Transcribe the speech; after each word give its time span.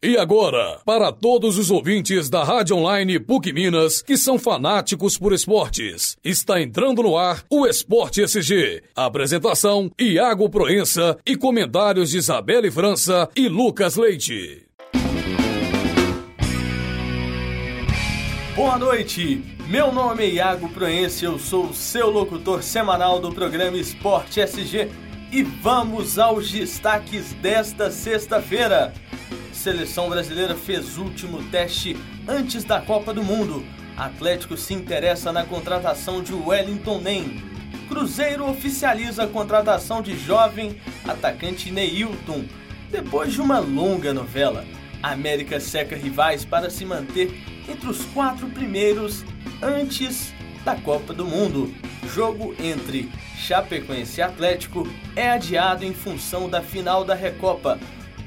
E 0.00 0.16
agora, 0.16 0.78
para 0.84 1.10
todos 1.10 1.58
os 1.58 1.72
ouvintes 1.72 2.30
da 2.30 2.44
Rádio 2.44 2.76
Online 2.76 3.18
PUC 3.18 3.52
Minas 3.52 4.00
que 4.00 4.16
são 4.16 4.38
fanáticos 4.38 5.18
por 5.18 5.32
esportes, 5.32 6.16
está 6.22 6.62
entrando 6.62 7.02
no 7.02 7.16
ar 7.16 7.42
o 7.50 7.66
Esporte 7.66 8.22
SG. 8.22 8.80
Apresentação: 8.94 9.90
Iago 10.00 10.48
Proença 10.48 11.18
e 11.26 11.34
comentários 11.34 12.10
de 12.10 12.18
Isabelle 12.18 12.70
França 12.70 13.28
e 13.34 13.48
Lucas 13.48 13.96
Leite. 13.96 14.68
Boa 18.54 18.78
noite, 18.78 19.42
meu 19.66 19.90
nome 19.90 20.22
é 20.22 20.30
Iago 20.34 20.68
Proença, 20.68 21.24
eu 21.24 21.40
sou 21.40 21.70
o 21.70 21.74
seu 21.74 22.08
locutor 22.08 22.62
semanal 22.62 23.18
do 23.18 23.32
programa 23.32 23.76
Esporte 23.76 24.38
SG 24.38 24.92
e 25.32 25.42
vamos 25.42 26.20
aos 26.20 26.52
destaques 26.52 27.32
desta 27.32 27.90
sexta-feira 27.90 28.94
seleção 29.58 30.08
brasileira 30.08 30.54
fez 30.54 30.96
último 30.96 31.42
teste 31.50 31.96
antes 32.28 32.62
da 32.62 32.80
Copa 32.80 33.12
do 33.12 33.24
Mundo. 33.24 33.64
Atlético 33.96 34.56
se 34.56 34.72
interessa 34.72 35.32
na 35.32 35.44
contratação 35.44 36.22
de 36.22 36.32
Wellington 36.32 37.00
Nem. 37.00 37.42
Cruzeiro 37.88 38.48
oficializa 38.48 39.24
a 39.24 39.26
contratação 39.26 40.00
de 40.00 40.16
jovem 40.16 40.80
atacante 41.06 41.72
Neilton. 41.72 42.44
Depois 42.88 43.32
de 43.32 43.40
uma 43.40 43.58
longa 43.58 44.14
novela, 44.14 44.64
América 45.02 45.58
seca 45.58 45.96
rivais 45.96 46.44
para 46.44 46.70
se 46.70 46.84
manter 46.84 47.42
entre 47.68 47.88
os 47.88 48.04
quatro 48.06 48.46
primeiros 48.48 49.24
antes 49.60 50.32
da 50.64 50.76
Copa 50.76 51.12
do 51.12 51.26
Mundo. 51.26 51.74
Jogo 52.14 52.54
entre 52.60 53.10
Chapecoense 53.36 54.20
e 54.20 54.22
Atlético 54.22 54.88
é 55.16 55.30
adiado 55.30 55.84
em 55.84 55.92
função 55.92 56.48
da 56.48 56.62
final 56.62 57.04
da 57.04 57.14
Recopa. 57.14 57.78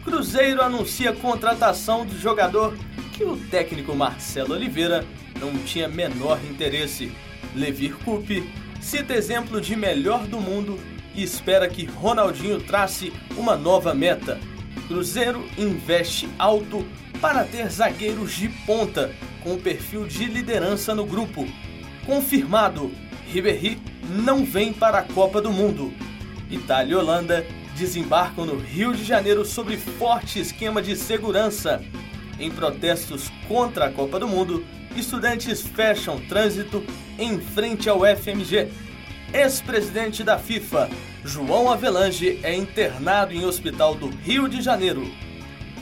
Cruzeiro 0.03 0.63
anuncia 0.63 1.11
a 1.11 1.15
contratação 1.15 2.05
do 2.05 2.17
jogador 2.17 2.75
que 3.13 3.23
o 3.23 3.37
técnico 3.37 3.95
Marcelo 3.95 4.53
Oliveira 4.53 5.05
não 5.39 5.55
tinha 5.59 5.87
menor 5.87 6.39
interesse. 6.43 7.11
Levir 7.55 7.95
Coupe 7.97 8.49
cita 8.79 9.13
exemplo 9.13 9.61
de 9.61 9.75
melhor 9.75 10.25
do 10.25 10.39
mundo 10.39 10.79
e 11.13 11.21
espera 11.21 11.67
que 11.67 11.85
Ronaldinho 11.85 12.59
trace 12.61 13.13
uma 13.37 13.55
nova 13.55 13.93
meta. 13.93 14.39
Cruzeiro 14.87 15.47
investe 15.55 16.27
alto 16.39 16.85
para 17.21 17.43
ter 17.43 17.69
zagueiros 17.69 18.33
de 18.33 18.49
ponta 18.49 19.13
com 19.43 19.57
perfil 19.57 20.07
de 20.07 20.25
liderança 20.25 20.95
no 20.95 21.05
grupo. 21.05 21.47
Confirmado, 22.07 22.91
Ribéry 23.27 23.79
não 24.09 24.43
vem 24.43 24.73
para 24.73 24.99
a 24.99 25.03
Copa 25.03 25.39
do 25.39 25.51
Mundo. 25.51 25.93
Itália 26.49 26.93
e 26.93 26.95
Holanda 26.95 27.45
desembarcam 27.75 28.45
no 28.45 28.57
Rio 28.57 28.93
de 28.93 29.03
Janeiro 29.03 29.45
sob 29.45 29.75
forte 29.77 30.39
esquema 30.39 30.81
de 30.81 30.95
segurança. 30.95 31.81
Em 32.39 32.49
protestos 32.49 33.31
contra 33.47 33.85
a 33.85 33.91
Copa 33.91 34.19
do 34.19 34.27
Mundo, 34.27 34.65
estudantes 34.95 35.61
fecham 35.61 36.19
trânsito 36.27 36.83
em 37.17 37.39
frente 37.39 37.89
ao 37.89 38.01
FMG. 38.05 38.69
Ex-presidente 39.33 40.23
da 40.23 40.37
FIFA, 40.37 40.89
João 41.23 41.71
Avelange, 41.71 42.39
é 42.43 42.53
internado 42.53 43.33
em 43.33 43.45
hospital 43.45 43.95
do 43.95 44.09
Rio 44.09 44.49
de 44.49 44.61
Janeiro. 44.61 45.09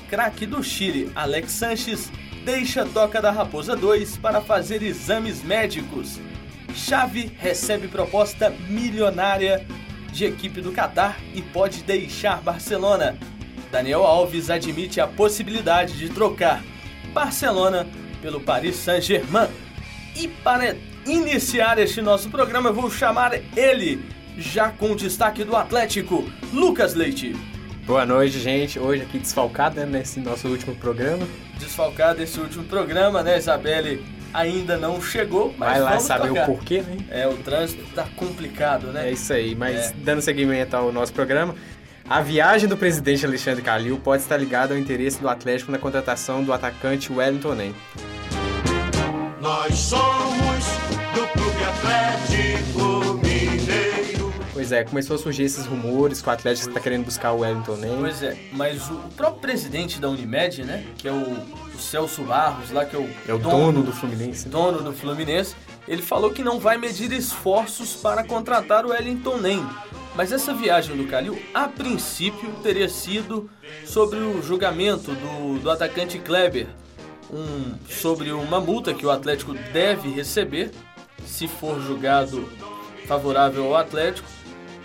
Craque 0.10 0.46
do 0.46 0.64
Chile, 0.64 1.12
Alex 1.16 1.52
Sanches, 1.52 2.12
deixa 2.44 2.86
Toca 2.86 3.22
da 3.22 3.32
Raposa 3.32 3.76
2 3.76 4.18
para 4.18 4.42
fazer 4.42 4.84
exames 4.84 5.44
médicos. 5.44 6.20
Chave 6.76 7.32
recebe 7.40 7.88
proposta 7.88 8.54
milionária 8.68 9.66
de 10.12 10.26
equipe 10.26 10.62
do 10.62 10.72
Catar 10.72 11.18
e 11.34 11.42
pode 11.42 11.84
deixar 11.84 12.42
Barcelona. 12.42 13.18
Daniel 13.72 14.04
Alves 14.04 14.50
admite 14.50 15.00
a 15.00 15.08
possibilidade 15.08 15.98
de 15.98 16.10
trocar 16.10 16.64
Barcelona 17.14 17.88
pelo 18.22 18.40
Paris 18.40 18.76
Saint-Germain. 18.76 19.48
E 20.16 20.28
para 20.28 20.76
iniciar 21.06 21.78
este 21.78 22.02
nosso 22.02 22.30
programa, 22.30 22.70
eu 22.70 22.74
vou 22.74 22.90
chamar 22.90 23.40
ele, 23.56 24.04
já 24.38 24.70
com 24.70 24.96
destaque 24.96 25.44
do 25.44 25.56
Atlético, 25.56 26.30
Lucas 26.52 26.94
Leite. 26.94 27.36
Boa 27.86 28.06
noite, 28.06 28.40
gente. 28.40 28.80
Hoje 28.80 29.04
aqui 29.04 29.18
desfalcado 29.18 29.80
né, 29.80 29.86
nesse 29.86 30.20
nosso 30.20 30.48
último 30.48 30.76
programa. 30.76 31.28
Desfalcado 31.58 32.22
esse 32.22 32.40
último 32.40 32.64
programa, 32.66 33.24
né, 33.24 33.38
Isabelle? 33.38 34.04
Ainda 34.34 34.78
não 34.78 35.02
chegou, 35.02 35.54
mas 35.58 35.72
Vai 35.72 35.80
lá 35.80 35.90
vamos 35.92 36.04
saber 36.04 36.28
tocar. 36.30 36.44
o 36.44 36.46
porquê, 36.56 36.82
né? 36.82 36.98
É, 37.10 37.28
o 37.28 37.34
trânsito 37.38 37.84
tá 37.94 38.06
complicado, 38.16 38.88
né? 38.88 39.10
É 39.10 39.12
isso 39.12 39.32
aí, 39.34 39.56
mas 39.56 39.76
É. 39.90 39.94
dando 39.98 40.22
seguimento 40.22 40.76
ao 40.76 40.92
nosso 40.92 41.14
programa, 41.14 41.56
a 42.10 42.22
viagem 42.22 42.68
do 42.68 42.76
presidente 42.78 43.26
Alexandre 43.26 43.62
Calil 43.62 43.98
pode 44.00 44.24
estar 44.24 44.38
ligada 44.38 44.74
ao 44.74 44.80
interesse 44.80 45.20
do 45.20 45.30
Atlético 45.30 45.72
na 45.72 45.78
contratação 45.78 46.44
do 46.44 46.52
atacante 46.54 47.12
Wellington 47.12 47.54
Nem. 47.56 47.76
Nós 49.42 49.74
somos 49.78 50.66
do 51.14 51.28
Clube 51.34 51.64
Atlético. 51.64 53.29
Pois 54.60 54.74
é, 54.74 54.84
começou 54.84 55.16
a 55.16 55.18
surgir 55.20 55.44
esses 55.44 55.66
rumores 55.66 56.22
que 56.22 56.28
o 56.28 56.32
Atlético 56.34 56.68
está 56.68 56.82
querendo 56.82 57.06
buscar 57.06 57.32
o 57.32 57.40
Wellington 57.40 57.78
Nem. 57.78 57.96
Pois 57.98 58.22
é, 58.22 58.38
mas 58.52 58.90
o 58.90 58.96
próprio 59.16 59.40
presidente 59.40 60.02
da 60.02 60.10
Unimed, 60.10 60.66
né, 60.66 60.86
que 60.98 61.08
é 61.08 61.14
o, 61.14 61.32
o 61.74 61.80
Celso 61.80 62.24
Barros, 62.24 62.70
lá 62.70 62.84
que 62.84 62.94
é 62.94 63.00
o, 63.00 63.10
É 63.26 63.34
o 63.34 63.40
dono 63.40 63.82
do 63.82 63.94
Fluminense. 63.94 64.48
né? 64.48 64.52
dono 64.52 64.82
do 64.82 64.92
Fluminense, 64.92 65.56
ele 65.88 66.02
falou 66.02 66.32
que 66.32 66.44
não 66.44 66.60
vai 66.60 66.78
medir 66.78 67.10
esforços 67.14 67.96
para 67.96 68.22
contratar 68.22 68.86
o 68.86 68.90
Wellington 68.90 69.38
Nem. 69.38 69.66
Mas 70.14 70.34
essa 70.34 70.54
viagem 70.54 70.98
do 70.98 71.08
Calil, 71.08 71.42
a 71.54 71.66
princípio, 71.70 72.52
teria 72.62 72.90
sido 72.90 73.50
sobre 73.86 74.20
o 74.20 74.42
julgamento 74.44 75.14
do, 75.14 75.58
do 75.58 75.72
atacante 75.72 76.20
Kleber, 76.20 76.68
um, 77.32 77.76
sobre 77.88 78.34
uma 78.34 78.60
multa 78.60 78.94
que 78.94 79.06
o 79.06 79.10
Atlético 79.10 79.54
deve 79.72 80.10
receber, 80.10 80.72
se 81.26 81.48
for 81.48 81.82
julgado 81.82 82.50
favorável 83.08 83.66
ao 83.66 83.78
Atlético, 83.78 84.28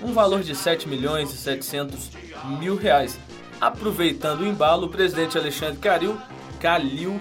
um 0.04 0.12
valor 0.12 0.42
de 0.42 0.54
7 0.54 0.88
milhões 0.88 1.32
e 1.32 1.36
700 1.36 2.10
mil 2.58 2.76
reais. 2.76 3.18
Aproveitando 3.60 4.40
o 4.42 4.46
embalo, 4.46 4.86
o 4.86 4.90
presidente 4.90 5.38
Alexandre 5.38 5.78
Calil, 5.78 6.18
Calil 6.60 7.18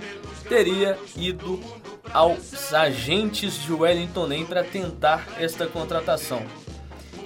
teria 0.49 0.97
ido 1.15 1.59
aos 2.11 2.73
agentes 2.73 3.61
de 3.63 3.71
Wellington 3.73 4.27
Nem 4.27 4.45
para 4.45 4.63
tentar 4.63 5.25
esta 5.39 5.65
contratação. 5.65 6.43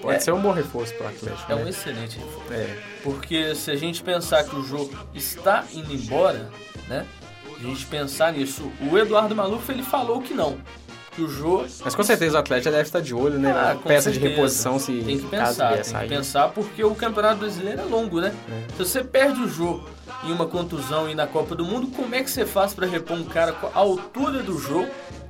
Pode 0.02 0.18
É. 0.18 0.20
ser 0.20 0.32
um 0.32 0.40
bom 0.40 0.52
reforço 0.52 0.94
para 0.94 1.08
o 1.08 1.10
Atlético. 1.10 1.52
É 1.52 1.56
né? 1.56 1.64
um 1.64 1.68
excelente 1.68 2.18
reforço. 2.20 2.54
É. 2.54 2.78
Porque 3.04 3.56
se 3.56 3.72
a 3.72 3.76
gente 3.76 4.04
pensar 4.04 4.44
que 4.44 4.56
o 4.56 4.64
jogo 4.64 4.96
está 5.14 5.66
indo 5.74 5.92
embora, 5.94 6.50
né? 6.88 7.06
A 7.60 7.64
gente 7.64 7.86
pensar 7.88 8.32
nisso. 8.34 8.72
O 8.92 8.96
Eduardo 8.96 9.36
Maluf 9.36 9.68
ele 9.72 9.82
falou 9.82 10.22
que 10.22 10.36
não. 10.36 10.60
Que 11.18 11.24
o 11.24 11.28
jogo. 11.28 11.66
Mas 11.84 11.96
com 11.96 12.04
certeza 12.04 12.38
o 12.38 12.40
Atlético 12.40 12.66
já 12.66 12.70
deve 12.78 12.84
estar 12.84 13.00
de 13.00 13.12
olho, 13.12 13.40
né? 13.40 13.52
Ah, 13.52 13.76
peça 13.84 14.12
de 14.12 14.20
certeza. 14.20 14.36
reposição 14.36 14.78
se 14.78 15.02
tem 15.02 15.18
que 15.18 15.26
pensar, 15.26 15.74
tem 15.74 15.84
sair. 15.84 16.08
que 16.08 16.16
pensar 16.16 16.50
porque 16.50 16.84
o 16.84 16.94
Campeonato 16.94 17.38
Brasileiro 17.38 17.82
é 17.82 17.86
longo, 17.86 18.22
né? 18.22 18.32
Se 18.74 18.86
você 18.86 19.04
perde 19.04 19.42
o 19.42 19.50
jogo 19.50 19.90
em 20.24 20.32
uma 20.32 20.46
contusão 20.46 21.10
e 21.10 21.16
na 21.16 21.26
Copa 21.26 21.56
do 21.56 21.66
Mundo, 21.66 21.88
como 21.88 22.14
é 22.14 22.22
que 22.22 22.30
você 22.30 22.46
faz 22.46 22.76
para 22.76 22.86
repor 22.86 23.18
um 23.18 23.24
cara 23.24 23.52
com 23.52 23.66
a 23.66 23.72
altura 23.74 24.44
do 24.44 24.60
jogo, 24.60 24.88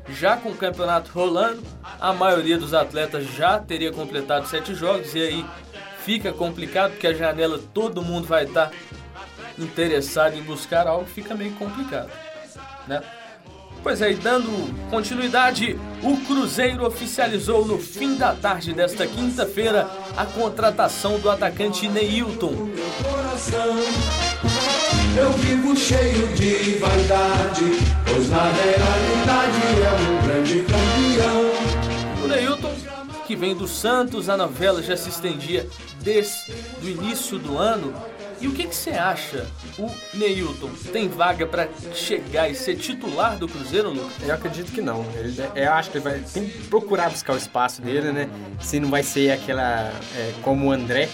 já 0.09 0.35
com 0.35 0.49
o 0.49 0.55
campeonato 0.55 1.09
rolando? 1.13 1.63
A 2.01 2.11
maioria 2.11 2.57
dos 2.57 2.73
atletas 2.73 3.25
já 3.33 3.57
teria 3.57 3.93
completado 3.93 4.45
sete 4.45 4.75
jogos 4.75 5.15
e 5.15 5.21
aí 5.21 5.45
fica 6.03 6.33
complicado 6.33 6.91
porque 6.91 7.07
a 7.07 7.13
janela 7.13 7.61
todo 7.73 8.01
mundo 8.01 8.27
vai 8.27 8.43
estar 8.43 8.71
interessado 9.57 10.35
em 10.35 10.43
buscar 10.43 10.85
algo, 10.85 11.05
fica 11.05 11.33
meio 11.33 11.53
complicado, 11.53 12.11
né? 12.85 13.01
Pois 13.87 14.01
é, 14.01 14.11
e 14.11 14.15
dando 14.15 14.51
continuidade, 14.89 15.79
o 16.03 16.17
Cruzeiro 16.17 16.85
oficializou 16.85 17.65
no 17.65 17.79
fim 17.79 18.15
da 18.15 18.35
tarde 18.35 18.73
desta 18.73 19.07
quinta-feira 19.07 19.89
a 20.17 20.25
contratação 20.25 21.17
do 21.21 21.29
atacante 21.29 21.87
Neilton. 21.87 22.69
Eu 25.17 25.31
vivo 25.31 25.73
cheio 25.77 26.27
de 26.35 26.77
vaidade, 26.79 27.63
pois 28.05 28.29
na 28.29 28.51
realidade 28.51 29.61
é 29.81 30.11
um 30.11 30.27
grande 30.27 30.63
campeão. 30.63 32.25
O 32.25 32.27
Neilton, 32.27 32.75
que 33.25 33.37
vem 33.37 33.55
do 33.55 33.69
Santos, 33.69 34.27
a 34.27 34.35
novela 34.35 34.83
já 34.83 34.97
se 34.97 35.07
estendia 35.07 35.65
desde 36.01 36.51
o 36.83 36.89
início 36.89 37.39
do 37.39 37.57
ano. 37.57 37.93
E 38.39 38.47
o 38.47 38.53
que 38.53 38.67
que 38.67 38.75
você 38.75 38.91
acha? 38.91 39.47
O 39.79 39.89
Neilton 40.13 40.69
tem 40.91 41.07
vaga 41.07 41.45
para 41.45 41.67
chegar 41.93 42.49
e 42.49 42.55
ser 42.55 42.75
titular 42.75 43.37
do 43.37 43.47
Cruzeiro, 43.47 43.89
Lucas? 43.89 44.11
Eu 44.21 44.35
acredito 44.35 44.71
que 44.71 44.81
não. 44.81 45.03
Ele, 45.15 45.35
eu 45.55 45.71
acho 45.73 45.89
que 45.89 45.97
ele 45.97 46.03
vai 46.03 46.19
tem 46.19 46.47
que 46.47 46.57
procurar 46.67 47.09
buscar 47.09 47.33
o 47.33 47.37
espaço 47.37 47.81
dele, 47.81 48.11
né? 48.11 48.29
Se 48.61 48.79
não 48.79 48.89
vai 48.89 49.01
ser 49.01 49.31
aquela. 49.31 49.91
é, 50.15 50.33
como 50.43 50.67
o 50.67 50.71
André, 50.71 51.09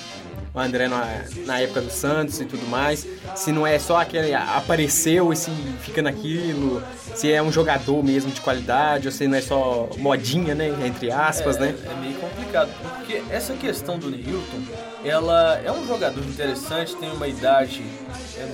o 0.54 0.60
André 0.60 0.88
na, 0.88 1.24
na 1.46 1.60
época 1.60 1.82
do 1.82 1.90
Santos 1.90 2.40
e 2.40 2.46
tudo 2.46 2.68
mais. 2.68 3.08
Se 3.36 3.52
não 3.52 3.66
é 3.66 3.80
só 3.80 3.98
aquele 3.98 4.34
apareceu 4.34 5.34
e 5.34 5.36
se 5.36 5.50
fica 5.82 6.02
naquilo, 6.02 6.84
se 7.16 7.32
é 7.32 7.42
um 7.42 7.52
jogador 7.52 8.04
mesmo 8.04 8.32
de 8.32 8.40
qualidade, 8.40 9.08
ou 9.08 9.12
se 9.12 9.28
não 9.28 9.38
é 9.38 9.42
só 9.42 9.90
modinha, 9.98 10.54
né? 10.54 10.70
Entre 10.86 11.12
aspas, 11.12 11.58
é, 11.58 11.60
né? 11.60 11.76
É 11.90 12.02
meio 12.02 12.16
complicado, 12.16 12.70
porque 12.82 13.24
essa 13.32 13.54
questão 13.54 13.98
do 13.98 14.10
Neilton, 14.10 14.62
ela 15.04 15.60
é 15.64 15.72
um 15.72 15.88
jogador 15.88 16.24
interessante, 16.24 16.96
tem 16.96 17.12
uma 17.12 17.28
idade. 17.28 17.84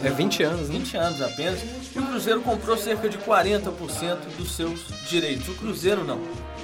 É 0.03 0.09
20 0.09 0.43
anos, 0.43 0.69
né? 0.69 0.77
20 0.77 0.97
anos 0.97 1.21
apenas. 1.21 1.59
E 1.93 1.99
o 1.99 2.05
Cruzeiro 2.05 2.41
comprou 2.41 2.77
cerca 2.77 3.09
de 3.09 3.17
40% 3.17 4.17
dos 4.37 4.55
seus 4.55 4.79
direitos. 5.09 5.47
O 5.49 5.55
Cruzeiro 5.55 6.03
não. 6.03 6.19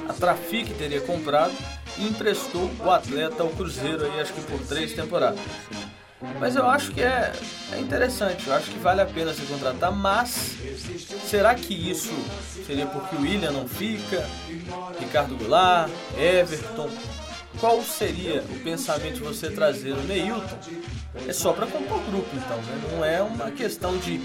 A 0.08 0.14
Trafic 0.14 0.74
teria 0.76 1.02
comprado 1.02 1.54
e 1.98 2.08
emprestou 2.08 2.70
o 2.84 2.92
atleta 2.92 3.44
ao 3.44 3.50
Cruzeiro 3.50 4.06
aí, 4.06 4.20
acho 4.20 4.34
que 4.34 4.42
por 4.42 4.60
três 4.68 4.94
temporadas. 4.94 5.40
Mas 6.40 6.56
eu 6.56 6.68
acho 6.68 6.92
que 6.92 7.02
é, 7.02 7.32
é 7.74 7.80
interessante, 7.80 8.48
eu 8.48 8.54
acho 8.54 8.72
que 8.72 8.80
vale 8.80 9.02
a 9.02 9.06
pena 9.06 9.34
se 9.34 9.42
contratar, 9.44 9.92
mas 9.92 10.56
será 11.30 11.54
que 11.54 11.74
isso 11.74 12.14
seria 12.66 12.86
porque 12.86 13.16
o 13.16 13.22
William 13.22 13.52
não 13.52 13.68
fica? 13.68 14.28
Ricardo 15.00 15.36
Goulart, 15.36 15.92
Everton? 16.18 16.90
Qual 17.60 17.82
seria 17.84 18.42
o 18.42 18.60
pensamento 18.60 19.16
de 19.16 19.22
você 19.22 19.50
trazer 19.50 19.92
o 19.92 20.02
Neilton? 20.04 20.58
É 21.28 21.34
só 21.34 21.54
para 21.54 21.66
compor 21.66 21.98
o 21.98 22.12
grupo 22.12 22.28
então, 22.34 22.58
né? 22.58 22.82
Não 22.92 23.06
é 23.06 23.22
uma 23.22 23.50
questão 23.50 23.98
de 23.98 24.22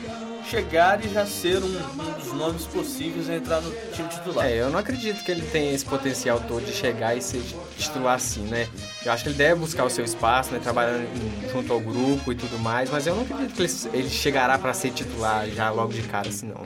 chegar 0.48 1.02
e 1.04 1.08
já 1.08 1.24
ser 1.24 1.58
um, 1.62 1.66
um, 1.66 2.12
dos 2.18 2.32
nomes 2.32 2.66
possíveis 2.66 3.30
a 3.30 3.36
entrar 3.36 3.60
no 3.60 3.70
time 3.92 4.08
titular. 4.08 4.46
É, 4.46 4.60
eu 4.60 4.70
não 4.70 4.78
acredito 4.78 5.22
que 5.24 5.30
ele 5.30 5.42
tenha 5.42 5.72
esse 5.72 5.84
potencial 5.84 6.40
todo 6.40 6.64
de 6.64 6.72
chegar 6.72 7.16
e 7.16 7.22
ser 7.22 7.42
titular 7.78 8.16
assim, 8.16 8.42
né? 8.42 8.68
Eu 9.04 9.12
acho 9.12 9.22
que 9.22 9.30
ele 9.30 9.36
deve 9.36 9.60
buscar 9.60 9.84
o 9.84 9.90
seu 9.90 10.04
espaço, 10.04 10.52
né? 10.52 10.58
Trabalhando 10.58 11.06
junto 11.52 11.72
ao 11.72 11.80
grupo 11.80 12.32
e 12.32 12.34
tudo 12.34 12.58
mais, 12.58 12.90
mas 12.90 13.06
eu 13.06 13.14
não 13.14 13.22
acredito 13.22 13.54
que 13.54 13.62
ele, 13.62 13.72
ele 13.92 14.10
chegará 14.10 14.58
para 14.58 14.74
ser 14.74 14.90
titular 14.90 15.46
já 15.48 15.70
logo 15.70 15.92
de 15.92 16.02
cara 16.02 16.28
assim, 16.28 16.48
não. 16.48 16.62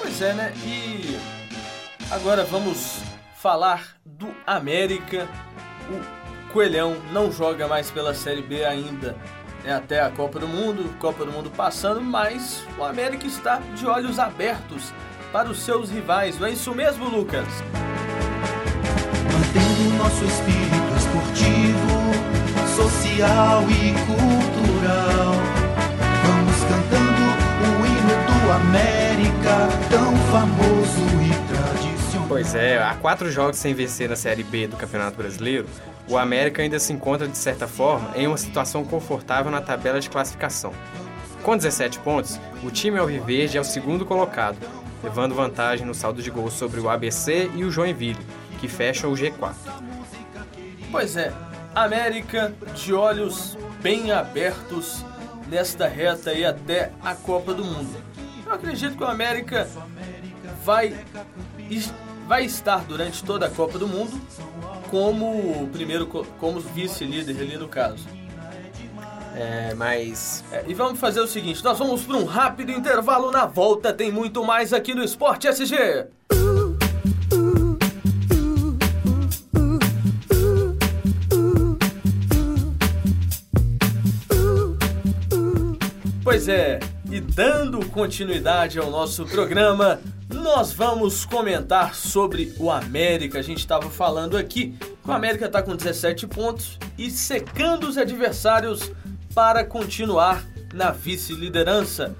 Pois 0.00 0.20
é, 0.22 0.32
né? 0.32 0.52
E 0.64 1.16
agora 2.10 2.44
vamos 2.44 2.98
falar 3.36 3.96
do 4.04 4.34
América. 4.46 5.28
O 5.90 6.52
Coelhão 6.52 6.96
não 7.12 7.30
joga 7.30 7.68
mais 7.68 7.90
pela 7.90 8.14
Série 8.14 8.42
B 8.42 8.64
ainda 8.64 9.16
né, 9.64 9.74
até 9.74 10.00
a 10.00 10.10
Copa 10.10 10.38
do 10.38 10.48
Mundo, 10.48 10.94
Copa 10.98 11.24
do 11.24 11.32
Mundo 11.32 11.50
passando, 11.50 12.00
mas 12.00 12.64
o 12.78 12.84
América 12.84 13.26
está 13.26 13.60
de 13.74 13.86
olhos 13.86 14.18
abertos 14.18 14.92
para 15.32 15.48
os 15.48 15.62
seus 15.62 15.90
rivais. 15.90 16.38
Não 16.38 16.46
é 16.46 16.52
isso 16.52 16.74
mesmo, 16.74 17.08
Lucas? 17.08 17.46
Mantendo 19.32 19.96
nosso 19.96 20.24
espírito 20.24 20.92
esportivo, 20.96 22.02
social 22.76 23.64
e 23.70 23.92
cultural. 24.06 25.34
Vamos 26.24 26.64
cantando 26.64 27.22
o 27.62 27.86
hino 27.86 28.16
do 28.26 28.52
América, 28.52 29.68
tão 29.90 30.16
famoso 30.30 31.02
e 31.22 31.32
tradicional. 31.48 32.28
Pois 32.28 32.54
é, 32.54 32.82
há 32.82 32.94
quatro 32.94 33.30
jogos 33.30 33.58
sem 33.58 33.74
vencer 33.74 34.08
na 34.08 34.16
Série 34.16 34.42
B 34.42 34.66
do 34.66 34.76
Campeonato 34.76 35.16
Brasileiro 35.16 35.66
o 36.12 36.18
América 36.18 36.60
ainda 36.60 36.78
se 36.78 36.92
encontra, 36.92 37.26
de 37.26 37.38
certa 37.38 37.66
forma, 37.66 38.10
em 38.14 38.26
uma 38.26 38.36
situação 38.36 38.84
confortável 38.84 39.50
na 39.50 39.62
tabela 39.62 39.98
de 39.98 40.10
classificação. 40.10 40.74
Com 41.42 41.56
17 41.56 42.00
pontos, 42.00 42.38
o 42.62 42.70
time 42.70 42.98
alviverde 42.98 43.56
é 43.56 43.60
o 43.60 43.64
segundo 43.64 44.04
colocado, 44.04 44.58
levando 45.02 45.34
vantagem 45.34 45.86
no 45.86 45.94
saldo 45.94 46.22
de 46.22 46.30
gols 46.30 46.52
sobre 46.52 46.80
o 46.80 46.90
ABC 46.90 47.50
e 47.54 47.64
o 47.64 47.70
Joinville, 47.70 48.24
que 48.60 48.68
fecham 48.68 49.10
o 49.10 49.14
G4. 49.14 49.54
Pois 50.90 51.16
é, 51.16 51.32
América 51.74 52.52
de 52.74 52.92
olhos 52.92 53.56
bem 53.80 54.12
abertos 54.12 55.02
nesta 55.48 55.88
reta 55.88 56.34
e 56.34 56.44
até 56.44 56.92
a 57.02 57.14
Copa 57.14 57.54
do 57.54 57.64
Mundo. 57.64 57.96
Eu 58.44 58.52
acredito 58.52 58.98
que 58.98 59.02
o 59.02 59.06
América 59.06 59.66
vai, 60.62 60.94
vai 62.32 62.46
estar 62.46 62.82
durante 62.86 63.22
toda 63.22 63.44
a 63.44 63.50
Copa 63.50 63.78
do 63.78 63.86
Mundo 63.86 64.18
como 64.90 65.68
primeiro 65.68 66.06
como 66.06 66.60
vice-líder 66.60 67.38
ali 67.38 67.58
no 67.58 67.68
caso. 67.68 68.06
É, 69.36 69.74
mas. 69.74 70.42
É, 70.50 70.64
e 70.66 70.72
vamos 70.72 70.98
fazer 70.98 71.20
o 71.20 71.26
seguinte: 71.26 71.62
nós 71.62 71.78
vamos 71.78 72.04
para 72.04 72.16
um 72.16 72.24
rápido 72.24 72.72
intervalo. 72.72 73.30
Na 73.30 73.44
volta 73.44 73.92
tem 73.92 74.10
muito 74.10 74.42
mais 74.42 74.72
aqui 74.72 74.94
no 74.94 75.04
Esporte 75.04 75.46
SG. 75.46 76.06
Pois 86.24 86.48
é, 86.48 86.80
e 87.10 87.20
dando 87.20 87.84
continuidade 87.90 88.78
ao 88.78 88.90
nosso 88.90 89.26
programa, 89.26 90.00
nós 90.32 90.72
vamos 90.72 91.24
comentar 91.24 91.94
sobre 91.94 92.54
o 92.58 92.70
América. 92.70 93.38
A 93.38 93.42
gente 93.42 93.58
estava 93.58 93.90
falando 93.90 94.36
aqui 94.36 94.74
que 94.78 95.08
o 95.08 95.12
América 95.12 95.46
está 95.46 95.62
com 95.62 95.76
17 95.76 96.26
pontos 96.26 96.78
e 96.96 97.10
secando 97.10 97.86
os 97.86 97.98
adversários 97.98 98.92
para 99.34 99.64
continuar 99.64 100.44
na 100.72 100.90
vice-liderança. 100.90 102.16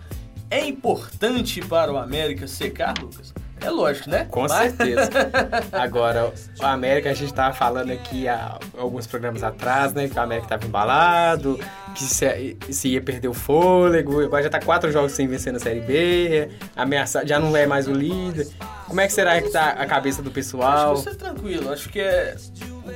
É 0.50 0.64
importante 0.64 1.60
para 1.60 1.92
o 1.92 1.96
América 1.96 2.46
secar, 2.46 2.94
Lucas? 3.00 3.32
É 3.62 3.70
lógico, 3.70 4.10
né? 4.10 4.26
Com 4.30 4.42
Mas... 4.42 4.74
certeza. 4.74 5.10
Agora, 5.72 6.32
o 6.60 6.66
América, 6.66 7.10
a 7.10 7.14
gente 7.14 7.30
estava 7.30 7.54
falando 7.54 7.90
aqui 7.92 8.28
há 8.28 8.58
alguns 8.76 9.06
programas 9.06 9.42
atrás, 9.42 9.92
né? 9.92 10.08
Que 10.08 10.18
o 10.18 10.22
América 10.22 10.46
estava 10.46 10.66
embalado, 10.66 11.58
que 11.94 12.04
se, 12.04 12.56
se, 12.70 12.88
ia 12.88 13.00
perder 13.00 13.28
o 13.28 13.34
fôlego. 13.34 14.20
Agora 14.20 14.42
já 14.42 14.48
está 14.48 14.60
quatro 14.60 14.90
jogos 14.90 15.12
sem 15.12 15.26
vencer 15.26 15.52
na 15.52 15.58
Série 15.58 15.80
B, 15.80 16.50
ameaçado, 16.74 17.26
já 17.26 17.38
não 17.38 17.56
é 17.56 17.66
mais 17.66 17.86
o 17.86 17.92
líder. 17.92 18.48
Como 18.86 19.00
é 19.00 19.06
que 19.06 19.12
será 19.12 19.40
que 19.40 19.50
tá 19.50 19.70
a 19.70 19.86
cabeça 19.86 20.22
do 20.22 20.30
pessoal? 20.30 20.92
Acho 20.92 21.04
que 21.04 21.10
você 21.10 21.16
é 21.16 21.18
tranquilo, 21.18 21.72
acho 21.72 21.88
que 21.88 22.00
é. 22.00 22.36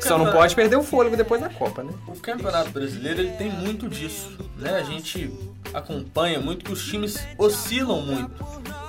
Só 0.00 0.18
não 0.18 0.32
pode 0.32 0.54
perder 0.54 0.76
o 0.76 0.82
fôlego 0.82 1.16
depois 1.16 1.40
da 1.40 1.48
Copa, 1.48 1.82
né? 1.82 1.92
O 2.08 2.18
Campeonato 2.20 2.70
Brasileiro 2.70 3.20
ele 3.20 3.32
tem 3.32 3.50
muito 3.50 3.88
disso, 3.88 4.36
né? 4.58 4.76
A 4.76 4.82
gente 4.82 5.32
acompanha 5.72 6.40
muito 6.40 6.64
que 6.64 6.72
os 6.72 6.84
times 6.84 7.18
oscilam 7.38 8.02
muito. 8.02 8.44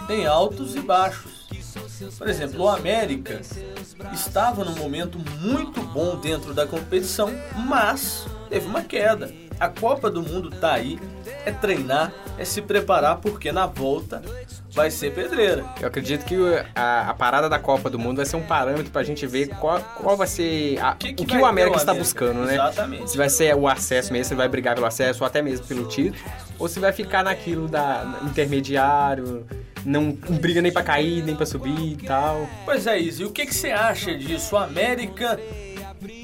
Tem 0.08 0.26
altos 0.26 0.76
e 0.76 0.80
baixos. 0.80 1.37
Por 2.18 2.28
exemplo, 2.28 2.64
o 2.64 2.70
América 2.70 3.42
estava 4.14 4.64
num 4.64 4.76
momento 4.76 5.20
muito 5.40 5.82
bom 5.82 6.18
dentro 6.18 6.54
da 6.54 6.68
competição, 6.68 7.32
mas 7.56 8.26
teve 8.50 8.68
uma 8.68 8.84
queda. 8.84 9.32
A 9.60 9.70
Copa 9.70 10.10
do 10.12 10.22
Mundo 10.22 10.52
tá 10.52 10.74
aí, 10.74 11.00
é 11.44 11.52
treinar, 11.52 12.14
é 12.38 12.46
se 12.46 12.62
preparar, 12.62 13.18
porque 13.18 13.52
na 13.52 13.66
volta 13.66 14.22
vai 14.72 14.92
ser 14.92 15.12
pedreira. 15.12 15.66
Eu 15.82 15.88
acredito 15.88 16.24
que 16.24 16.36
a, 16.76 17.10
a 17.10 17.14
parada 17.16 17.50
da 17.50 17.58
Copa 17.58 17.90
do 17.90 17.98
Mundo 17.98 18.18
vai 18.18 18.26
ser 18.26 18.36
um 18.36 18.44
parâmetro 18.44 18.92
pra 18.92 19.02
gente 19.02 19.26
ver 19.26 19.48
qual, 19.56 19.82
qual 19.96 20.16
vai 20.16 20.28
ser 20.28 20.78
a, 20.80 20.94
que 20.94 21.14
que 21.14 21.24
o 21.24 21.26
que 21.26 21.38
o 21.38 21.46
América 21.46 21.78
está 21.78 21.96
buscando, 21.96 22.42
né? 22.46 22.54
Exatamente. 22.54 23.10
Se 23.10 23.18
vai 23.18 23.30
ser 23.30 23.56
o 23.56 23.68
acesso 23.68 24.14
mesmo, 24.14 24.26
se 24.26 24.36
vai 24.36 24.48
brigar 24.48 24.76
pelo 24.76 24.86
acesso 24.86 25.24
ou 25.24 25.28
até 25.28 25.42
mesmo 25.42 25.66
pelo 25.66 25.88
título, 25.88 26.24
ou 26.60 26.68
se 26.68 26.80
vai 26.80 26.94
ficar 26.94 27.24
naquilo 27.24 27.68
da 27.68 28.20
intermediário, 28.24 29.48
não, 29.88 30.18
não 30.30 30.38
briga 30.38 30.62
nem 30.62 30.72
para 30.72 30.84
cair, 30.84 31.24
nem 31.24 31.36
para 31.36 31.46
subir 31.46 31.94
e 31.94 31.96
tal. 31.96 32.48
Pois 32.66 32.86
é, 32.86 33.00
Izzy, 33.00 33.24
o 33.24 33.32
que, 33.32 33.46
que 33.46 33.56
você 33.56 33.72
acha 33.72 34.14
disso? 34.14 34.56
O 34.56 34.58
América, 34.58 35.40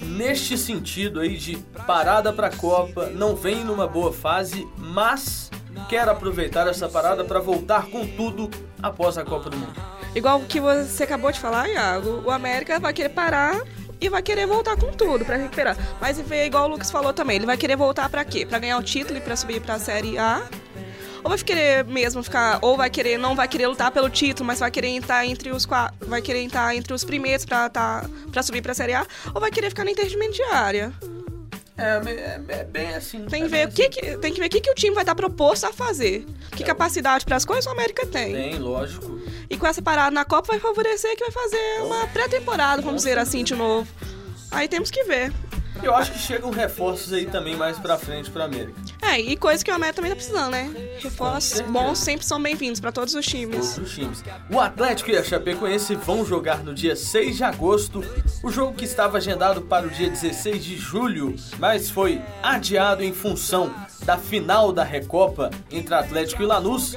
neste 0.06 0.58
sentido 0.58 1.22
aí 1.22 1.38
de 1.38 1.58
parada 1.88 2.34
para 2.34 2.48
a 2.48 2.56
Copa, 2.56 3.08
não 3.08 3.36
vem 3.36 3.64
numa 3.64 3.88
boa 3.88 4.12
fase, 4.12 4.68
mas 4.78 5.50
quer 5.88 6.08
aproveitar 6.10 6.68
essa 6.68 6.90
parada 6.90 7.24
para 7.24 7.40
voltar 7.40 7.88
com 7.88 8.06
tudo 8.06 8.52
após 8.82 9.18
a 9.18 9.24
Copa 9.24 9.50
do 9.50 9.58
Mundo. 9.58 9.82
Igual 10.14 10.42
o 10.42 10.46
que 10.46 10.60
você 10.60 11.06
acabou 11.06 11.32
de 11.32 11.40
falar, 11.40 11.68
Iago, 11.70 12.22
o 12.26 12.30
América 12.30 12.80
vai 12.80 12.94
querer 12.94 13.10
parar 13.10 13.62
e 14.00 14.10
vai 14.10 14.22
querer 14.22 14.46
voltar 14.46 14.76
com 14.76 14.92
tudo 14.92 15.24
para 15.24 15.38
recuperar. 15.38 15.78
Mas 16.02 16.20
igual 16.20 16.66
o 16.66 16.68
Lucas 16.68 16.92
falou 16.92 17.14
também, 17.14 17.38
ele 17.38 17.46
vai 17.46 17.56
querer 17.56 17.78
voltar 17.78 18.10
para 18.10 18.26
quê? 18.26 18.46
Para 18.46 18.60
ganhar 18.60 18.78
o 18.78 18.84
título 18.84 19.18
e 19.18 19.22
para 19.22 19.38
subir 19.38 19.62
para 19.62 19.76
a 19.76 19.80
Série 19.80 20.18
A 20.18 20.44
ou 21.24 21.30
vai 21.30 21.38
querer 21.40 21.86
mesmo 21.86 22.22
ficar, 22.22 22.60
ou 22.62 22.76
vai 22.76 22.90
querer, 22.90 23.18
não 23.18 23.36
vai 23.36 23.48
querer 23.48 23.68
lutar 23.68 23.92
pelo 23.92 24.10
título, 24.10 24.46
mas 24.46 24.60
vai 24.60 24.70
querer 24.70 24.90
estar 24.98 25.26
entre 25.26 25.52
os 25.52 25.66
quatro, 25.66 26.08
vai 26.08 26.22
querer 26.22 26.44
estar 26.44 26.76
entre 26.76 26.94
os 26.94 27.04
primeiros 27.04 27.46
para 27.46 27.70
tá, 27.70 28.10
para 28.32 28.44
subir 28.44 28.62
para 28.62 28.74
Série 28.74 28.94
A, 28.94 29.06
ou 29.34 29.40
vai 29.40 29.52
querer 29.52 29.70
ficar 29.70 29.86
na 29.86 29.92
intermediária. 29.92 30.92
É, 31.76 32.02
é, 32.06 32.42
é, 32.50 32.64
bem 32.66 32.94
assim. 32.94 33.26
Tem, 33.26 33.44
é 33.44 33.48
ver 33.48 33.68
assim. 33.68 33.90
que, 33.90 34.18
tem 34.18 34.32
que 34.32 34.40
ver 34.40 34.46
o 34.46 34.50
que, 34.50 34.62
que 34.62 34.70
o 34.70 34.76
time 34.76 34.94
vai 34.94 35.02
estar 35.02 35.16
proposto 35.16 35.66
a 35.66 35.74
fazer. 35.74 36.26
Que 36.56 36.62
é. 36.62 36.66
capacidade 36.66 37.26
para 37.26 37.36
as 37.36 37.46
coisas 37.46 37.66
o 37.66 37.70
América 37.72 38.06
tem. 38.06 38.34
Tem, 38.34 38.60
lógico. 38.60 39.20
E 39.50 39.58
com 39.58 39.66
essa 39.66 39.82
parada 39.82 40.12
na 40.12 40.24
Copa 40.24 40.50
vai 40.50 40.60
favorecer 40.60 41.16
que 41.16 41.24
vai 41.24 41.32
fazer 41.32 41.82
uma 41.82 42.08
pré-temporada, 42.08 42.82
vamos 42.82 43.02
dizer 43.04 43.18
assim, 43.18 43.44
de 43.44 43.56
novo. 43.56 43.88
Aí 44.52 44.68
temos 44.68 44.92
que 44.92 45.04
ver. 45.06 45.34
Eu 45.82 45.96
acho 45.96 46.12
que 46.12 46.20
chegam 46.20 46.50
reforços 46.52 47.12
aí 47.12 47.26
também 47.26 47.56
mais 47.56 47.78
pra 47.78 47.98
frente 47.98 48.30
pra 48.30 48.46
América. 48.46 48.74
É, 49.02 49.20
e 49.20 49.36
coisa 49.36 49.64
que 49.64 49.72
o 49.72 49.74
América 49.74 49.96
também 49.96 50.12
tá 50.12 50.16
precisando, 50.16 50.52
né? 50.52 50.74
Reforços 51.00 51.62
bons 51.62 52.00
sempre 52.00 52.26
são 52.26 52.42
bem-vindos 52.42 52.80
pra 52.80 52.92
todos 52.92 53.14
os 53.16 53.26
times. 53.26 53.78
outros 53.78 53.94
times. 53.94 54.24
O 54.50 54.60
Atlético 54.60 55.12
e 55.12 55.18
a 55.18 55.24
Chapecoense 55.24 55.96
vão 55.96 56.26
jogar 56.26 56.64
no 56.64 56.74
dia 56.74 56.96
6 56.96 57.38
de 57.38 57.44
agosto, 57.44 58.04
o 58.44 58.50
jogo 58.52 58.74
que 58.74 58.86
estava 58.86 59.18
agendado 59.18 59.62
para 59.62 59.86
o 59.86 59.90
dia 59.90 60.10
16 60.10 60.64
de 60.64 60.78
julho, 60.78 61.36
mas 61.60 61.90
foi 61.90 62.22
adiado 62.42 63.04
em 63.04 63.14
função 63.14 63.74
da 64.06 64.18
final 64.18 64.72
da 64.72 64.84
Recopa 64.84 65.50
entre 65.72 65.94
Atlético 65.94 66.44
e 66.44 66.46
Lanús. 66.46 66.96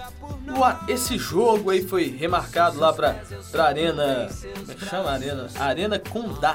Esse 0.88 1.18
jogo 1.18 1.70
aí 1.70 1.82
foi 1.82 2.08
remarcado 2.08 2.78
lá 2.78 2.92
para 2.92 3.16
a 3.54 3.62
Arena. 3.62 4.28
Como 4.58 4.72
é 4.72 4.74
que 4.74 4.86
chama 4.86 5.10
a 5.10 5.12
Arena? 5.12 5.48
Arena 5.58 5.98
Condá, 5.98 6.54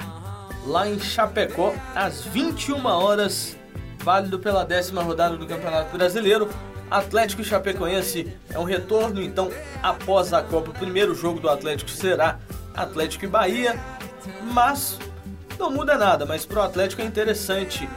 lá 0.65 0.87
em 0.87 0.99
Chapecó, 0.99 1.73
às 1.95 2.23
21 2.23 2.85
horas 2.85 3.57
válido 4.03 4.39
pela 4.39 4.65
décima 4.65 5.01
rodada 5.01 5.37
do 5.37 5.45
Campeonato 5.45 5.95
Brasileiro. 5.95 6.49
Atlético 6.89 7.43
Chapecoense 7.43 8.35
é 8.49 8.59
um 8.59 8.63
retorno, 8.63 9.21
então 9.21 9.49
após 9.81 10.33
a 10.33 10.41
Copa, 10.41 10.71
o 10.71 10.73
primeiro 10.73 11.15
jogo 11.15 11.39
do 11.39 11.49
Atlético 11.49 11.89
será 11.89 12.37
Atlético 12.75 13.23
e 13.23 13.27
Bahia, 13.27 13.79
mas 14.51 14.99
não 15.57 15.71
muda 15.71 15.97
nada, 15.97 16.25
mas 16.25 16.45
pro 16.45 16.61
Atlético 16.61 17.01
é 17.01 17.05
interessante 17.05 17.87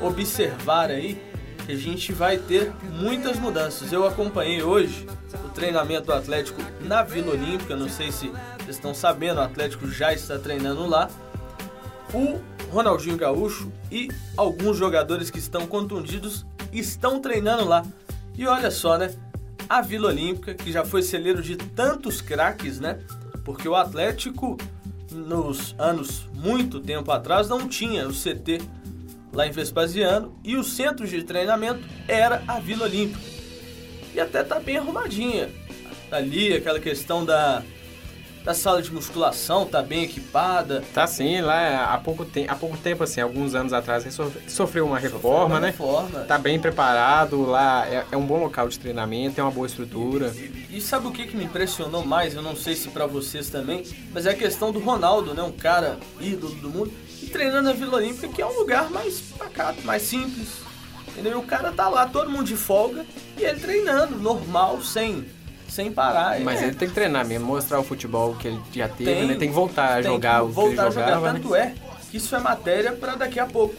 observar 0.00 0.90
aí 0.90 1.22
que 1.64 1.72
a 1.72 1.76
gente 1.76 2.12
vai 2.12 2.38
ter 2.38 2.72
muitas 2.94 3.38
mudanças. 3.38 3.92
Eu 3.92 4.04
acompanhei 4.04 4.62
hoje 4.62 5.06
o 5.44 5.48
treinamento 5.50 6.06
do 6.06 6.12
Atlético 6.12 6.60
na 6.80 7.04
Vila 7.04 7.32
Olímpica, 7.32 7.76
não 7.76 7.88
sei 7.88 8.10
se 8.10 8.28
vocês 8.58 8.76
estão 8.76 8.92
sabendo, 8.92 9.38
o 9.38 9.44
Atlético 9.44 9.86
já 9.88 10.12
está 10.12 10.38
treinando 10.38 10.88
lá 10.88 11.08
o 12.12 12.40
Ronaldinho 12.70 13.16
Gaúcho 13.16 13.70
e 13.90 14.08
alguns 14.36 14.76
jogadores 14.76 15.30
que 15.30 15.38
estão 15.38 15.66
contundidos 15.66 16.44
estão 16.72 17.20
treinando 17.20 17.64
lá. 17.64 17.84
E 18.36 18.46
olha 18.46 18.70
só, 18.70 18.96
né? 18.96 19.14
A 19.68 19.80
Vila 19.80 20.08
Olímpica, 20.08 20.54
que 20.54 20.72
já 20.72 20.84
foi 20.84 21.02
celeiro 21.02 21.42
de 21.42 21.56
tantos 21.56 22.20
craques, 22.20 22.80
né? 22.80 22.98
Porque 23.44 23.68
o 23.68 23.74
Atlético, 23.74 24.56
nos 25.10 25.74
anos 25.78 26.26
muito 26.34 26.80
tempo 26.80 27.10
atrás, 27.10 27.48
não 27.48 27.68
tinha 27.68 28.06
o 28.06 28.12
CT 28.12 28.60
lá 29.32 29.46
em 29.46 29.52
Vespasiano 29.52 30.34
e 30.42 30.56
o 30.56 30.64
centro 30.64 31.06
de 31.06 31.22
treinamento 31.22 31.80
era 32.08 32.42
a 32.46 32.58
Vila 32.58 32.84
Olímpica. 32.84 33.20
E 34.14 34.20
até 34.20 34.42
tá 34.42 34.58
bem 34.58 34.76
arrumadinha. 34.76 35.50
Ali, 36.10 36.52
aquela 36.52 36.80
questão 36.80 37.24
da, 37.24 37.62
da 38.44 38.54
sala 38.54 38.80
de 38.80 38.92
musculação 38.92 39.66
tá 39.66 39.82
bem 39.82 40.02
equipada. 40.04 40.82
Tá 40.94 41.06
sim, 41.06 41.40
lá 41.40 41.92
há 41.92 41.98
pouco, 41.98 42.24
te 42.24 42.46
há 42.48 42.54
pouco 42.54 42.76
tempo, 42.76 43.04
assim, 43.04 43.20
alguns 43.20 43.54
anos 43.54 43.72
atrás, 43.72 44.06
sofreu 44.48 44.86
uma 44.86 44.98
reforma, 44.98 45.56
Uma 45.56 45.60
né? 45.60 45.66
reforma. 45.68 46.20
Tá 46.20 46.38
bem 46.38 46.58
preparado, 46.58 47.42
lá 47.44 47.86
é, 47.86 48.04
é 48.10 48.16
um 48.16 48.24
bom 48.24 48.38
local 48.40 48.68
de 48.68 48.78
treinamento, 48.78 49.36
tem 49.36 49.44
uma 49.44 49.50
boa 49.50 49.66
estrutura. 49.66 50.34
E 50.70 50.80
sabe 50.80 51.06
o 51.06 51.10
que, 51.10 51.26
que 51.26 51.36
me 51.36 51.44
impressionou 51.44 52.04
mais? 52.04 52.34
Eu 52.34 52.42
não 52.42 52.56
sei 52.56 52.74
se 52.74 52.88
pra 52.88 53.06
vocês 53.06 53.50
também, 53.50 53.84
mas 54.12 54.26
é 54.26 54.30
a 54.30 54.34
questão 54.34 54.72
do 54.72 54.78
Ronaldo, 54.78 55.34
né? 55.34 55.42
Um 55.42 55.52
cara 55.52 55.98
ídolo 56.20 56.54
do 56.54 56.70
mundo. 56.70 56.92
E 57.22 57.26
treinando 57.26 57.64
na 57.64 57.72
Vila 57.72 57.96
Olímpica, 57.96 58.28
que 58.28 58.40
é 58.40 58.46
um 58.46 58.58
lugar 58.58 58.90
mais 58.90 59.20
pacato, 59.38 59.82
mais 59.82 60.02
simples. 60.02 60.48
Entendeu? 61.08 61.32
E 61.32 61.36
o 61.36 61.42
cara 61.42 61.72
tá 61.72 61.88
lá, 61.88 62.06
todo 62.06 62.30
mundo 62.30 62.44
de 62.44 62.56
folga, 62.56 63.04
e 63.36 63.42
ele 63.42 63.60
treinando, 63.60 64.16
normal, 64.16 64.80
sem, 64.80 65.26
sem 65.70 65.92
parar. 65.92 66.40
Mas 66.40 66.60
É, 66.60 66.66
ele 66.66 66.74
tem 66.74 66.88
que 66.88 66.94
treinar 66.94 67.24
mesmo, 67.24 67.46
mostrar 67.46 67.78
o 67.78 67.84
futebol 67.84 68.34
que 68.34 68.48
ele 68.48 68.60
já 68.72 68.88
teve, 68.88 69.04
Tem, 69.04 69.26
né? 69.26 69.34
Tem 69.34 69.48
que 69.48 69.54
voltar 69.54 69.94
a 69.94 70.02
jogar 70.02 70.42
o 70.42 70.48
voltar 70.48 70.88
a 70.88 70.90
jogar. 70.90 71.06
jogava, 71.06 71.32
né? 71.32 71.40
Tanto 71.40 71.54
é 71.54 71.74
que 72.10 72.16
isso 72.16 72.34
é 72.34 72.40
matéria 72.40 72.92
para 72.92 73.14
daqui 73.14 73.38
a 73.38 73.46
pouco. 73.46 73.74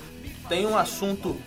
Tem 0.47 0.65
um 0.65 0.77
assunto 0.77 1.37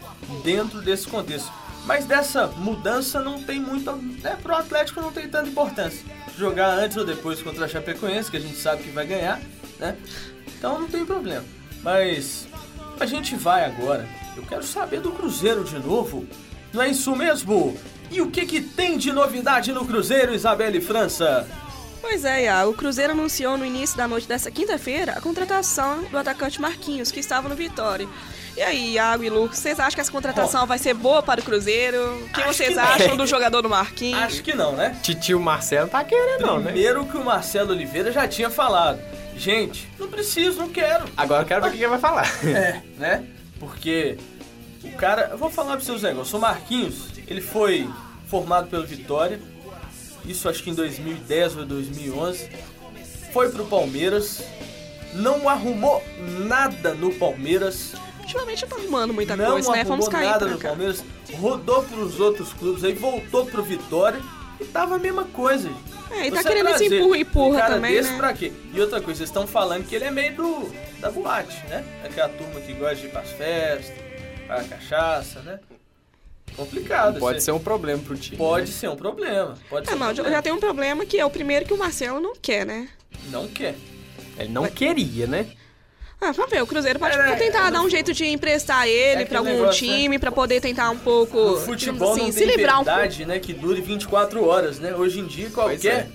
dentro 0.43 0.81
desse 0.81 1.07
contexto. 1.07 1.51
Mas 1.87 2.07
dessa 2.07 2.47
mudança 2.47 3.21
não 3.21 3.43
tem 3.43 3.61
muita. 3.61 3.93
Né, 3.93 4.39
pro 4.43 4.55
Atlético 4.55 5.01
não 5.01 5.13
tem 5.13 5.29
tanta 5.29 5.49
importância. 5.49 6.01
Jogar 6.39 6.71
antes 6.71 6.97
ou 6.97 7.05
depois 7.05 7.43
contra 7.43 7.67
a 7.67 7.69
Chapecoense, 7.69 8.31
que 8.31 8.37
a 8.39 8.41
gente 8.41 8.57
sabe 8.57 8.83
que 8.83 8.91
vai 8.91 9.07
ganhar, 9.07 9.41
né? 9.79 9.97
Então 10.57 10.81
não 10.81 10.89
tem 10.89 11.05
problema. 11.05 11.45
Mas 11.83 12.47
a 12.99 13.05
gente 13.05 13.37
vai 13.37 13.65
agora. 13.67 14.09
Eu 14.35 14.43
quero 14.45 14.63
saber 14.63 15.01
do 15.01 15.13
Cruzeiro 15.13 15.63
de 15.63 15.79
novo. 15.79 16.27
Não 16.73 16.83
é 16.83 16.89
isso 16.89 17.15
mesmo? 17.15 17.77
E 18.11 18.21
o 18.21 18.31
que 18.31 18.47
que 18.47 18.61
tem 18.61 18.97
de 18.97 19.13
novidade 19.13 19.73
no 19.73 19.85
Cruzeiro, 19.85 20.35
Isabelle 20.35 20.81
França? 20.81 21.47
Pois 22.01 22.25
é, 22.25 22.45
Iago, 22.45 22.73
o 22.73 22.75
Cruzeiro 22.75 23.13
anunciou 23.13 23.57
no 23.57 23.65
início 23.65 23.97
da 23.97 24.07
noite 24.07 24.29
dessa 24.29 24.51
quinta-feira 24.51 25.13
a 25.13 25.21
contratação 25.21 26.05
do 26.05 26.19
atacante 26.19 26.61
Marquinhos, 26.61 27.11
que 27.11 27.19
estava 27.19 27.49
no 27.49 27.55
Vitória. 27.55 28.07
E 28.57 28.63
aí, 28.63 28.93
Iago 28.93 29.25
e 29.25 29.31
Lucas, 29.31 29.59
vocês 29.59 29.81
acham 29.81 29.95
que 29.95 30.01
essa 30.01 30.13
contratação 30.13 30.65
vai 30.65 30.79
ser 30.79 30.95
boa 30.95 31.23
para 31.23 31.41
o 31.41 31.43
Cruzeiro? 31.43 32.19
O 32.19 32.29
que 32.29 32.41
Acho 32.41 32.53
vocês 32.53 32.75
que 32.75 32.79
acham 32.79 33.17
do 33.17 33.27
jogador 33.27 33.63
do 33.63 33.69
Marquinhos? 33.69 34.23
Acho 34.23 34.43
que 34.43 34.55
não, 34.55 34.73
né? 34.73 34.97
Titio 35.03 35.41
Marcelo 35.41 35.89
tá 35.89 36.05
querendo, 36.05 36.47
não, 36.47 36.59
né? 36.59 36.71
Primeiro 36.71 37.05
que 37.07 37.17
o 37.17 37.25
Marcelo 37.25 37.73
Oliveira 37.73 38.13
já 38.13 38.29
tinha 38.29 38.51
falado. 38.51 39.01
Gente, 39.37 39.89
não 39.99 40.07
preciso, 40.07 40.61
não 40.61 40.69
quero. 40.69 41.07
Agora 41.17 41.43
eu 41.43 41.47
quero 41.47 41.63
ver 41.63 41.69
o 41.69 41.73
que 41.73 41.79
ele 41.79 41.89
vai 41.89 41.99
falar. 41.99 42.29
É, 42.45 42.81
né? 42.97 43.25
Porque 43.59 44.17
o 44.85 44.93
cara. 44.93 45.31
Eu 45.33 45.39
vou 45.39 45.51
falar 45.51 45.77
pra 45.77 45.85
vocês 45.85 46.05
um 46.05 46.07
negócio. 46.07 46.39
O 46.39 46.41
Marquinhos, 46.41 47.09
ele 47.29 47.41
foi 47.41 47.89
formado 48.29 48.69
pelo 48.69 48.87
Vitória. 48.87 49.41
Isso 50.25 50.49
acho 50.49 50.63
que 50.63 50.71
em 50.71 50.75
2010 50.75 51.57
ou 51.57 51.65
2011. 51.65 52.49
Foi 53.33 53.51
pro 53.51 53.65
Palmeiras. 53.67 54.43
Não 55.15 55.49
arrumou 55.49 56.03
nada 56.47 56.95
no 56.95 57.13
Palmeiras. 57.15 57.95
Ultimamente 58.21 58.63
não 58.63 58.69
tá 58.69 58.77
arrumando 58.77 59.13
muita 59.13 59.37
não 59.37 59.53
coisa, 59.53 59.71
né? 59.71 59.81
arrumou 59.81 59.99
Vamos 59.99 60.09
cair 60.09 60.31
nada 60.31 60.47
no 60.47 60.59
cá. 60.59 60.69
Palmeiras. 60.69 61.05
Rodou 61.35 61.83
pros 61.83 62.21
outros 62.21 62.53
clubes 62.53 62.85
aí, 62.85 62.95
voltou 62.95 63.47
pro 63.47 63.63
Vitória. 63.63 64.21
E 64.61 64.65
tava 64.65 64.97
a 64.97 64.99
mesma 64.99 65.25
coisa. 65.25 65.71
É, 66.11 66.29
e 66.29 66.31
tá 66.31 66.43
Você 66.43 66.49
querendo 66.49 66.69
esse 66.71 66.79
trazer 66.79 67.01
empurra 67.01 67.17
e 67.17 67.21
empurra 67.23 67.49
um 67.49 67.59
cara 67.59 67.75
também, 67.75 67.93
desse 67.93 68.11
né? 68.13 68.19
pra 68.19 68.33
quê? 68.33 68.53
E 68.73 68.81
outra 68.81 69.01
coisa, 69.01 69.19
vocês 69.19 69.29
estão 69.29 69.47
falando 69.47 69.85
que 69.85 69.95
ele 69.97 70.05
é 70.05 70.11
meio 70.11 70.35
do 70.37 70.73
da 71.01 71.11
boate, 71.11 71.57
né? 71.67 71.85
Aquela 72.05 72.29
turma 72.29 72.61
que 72.61 72.73
gosta 72.73 72.97
de 72.97 73.07
ir 73.07 73.11
pras 73.11 73.31
festas, 73.31 73.95
pra 74.47 74.65
cachaça, 74.65 75.41
né? 75.41 75.59
Complicado. 76.57 77.19
Pode 77.19 77.43
ser 77.43 77.53
um 77.53 77.59
problema 77.59 78.01
pro 78.03 78.17
time. 78.17 78.37
Pode 78.37 78.71
né? 78.71 78.77
ser 78.77 78.89
um 78.89 78.97
problema. 78.97 79.59
Pode 79.69 79.87
É, 79.87 79.91
ser 79.91 79.97
um 79.97 79.99
problema. 79.99 80.31
já 80.31 80.43
tem 80.43 80.53
um 80.53 80.61
problema 80.61 81.05
que 81.05 81.19
é 81.19 81.25
o 81.27 81.31
primeiro 81.31 81.65
que 81.65 81.75
o 81.75 81.79
Marcelo 81.79 82.21
não 82.21 82.35
quer, 82.41 82.65
né? 82.65 82.89
Não 83.31 83.49
quer. 83.49 83.75
Ele 84.39 84.49
não 84.51 84.67
queria, 84.67 85.27
né? 85.27 85.47
Ah, 86.21 86.33
vamos 86.33 86.51
ver, 86.51 86.63
o 86.63 86.67
Cruzeiro 86.67 86.99
pode 86.99 87.17
É, 87.19 87.37
tentar 87.37 87.69
é, 87.69 87.71
dar 87.71 87.83
um 87.83 87.91
jeito 87.91 88.13
de 88.15 88.25
emprestar 88.27 88.87
ele 88.89 89.23
é 89.23 89.27
pra 89.27 89.41
aquele 89.41 89.51
algum 89.51 89.61
negócio, 89.63 89.87
né? 89.87 89.95
time, 89.99 90.19
pra 90.19 90.33
poder 90.33 90.61
tentar 90.61 90.89
um 90.91 90.97
pouco, 90.97 91.37
digamos 91.37 91.65
futebol 91.65 92.13
assim, 92.13 92.23
não 92.27 92.33
se 92.33 92.45
livrar 92.47 92.81
um 92.81 92.85
pouco. 92.85 92.99
verdade, 92.99 93.27
né? 93.27 93.39
Que 93.39 93.53
dure 93.53 93.81
24 93.83 94.43
horas, 94.47 94.79
né? 94.79 94.95
Hoje 94.95 95.21
em 95.21 95.27
dia, 95.27 95.51
qualquer, 95.51 95.93
é. 95.93 96.09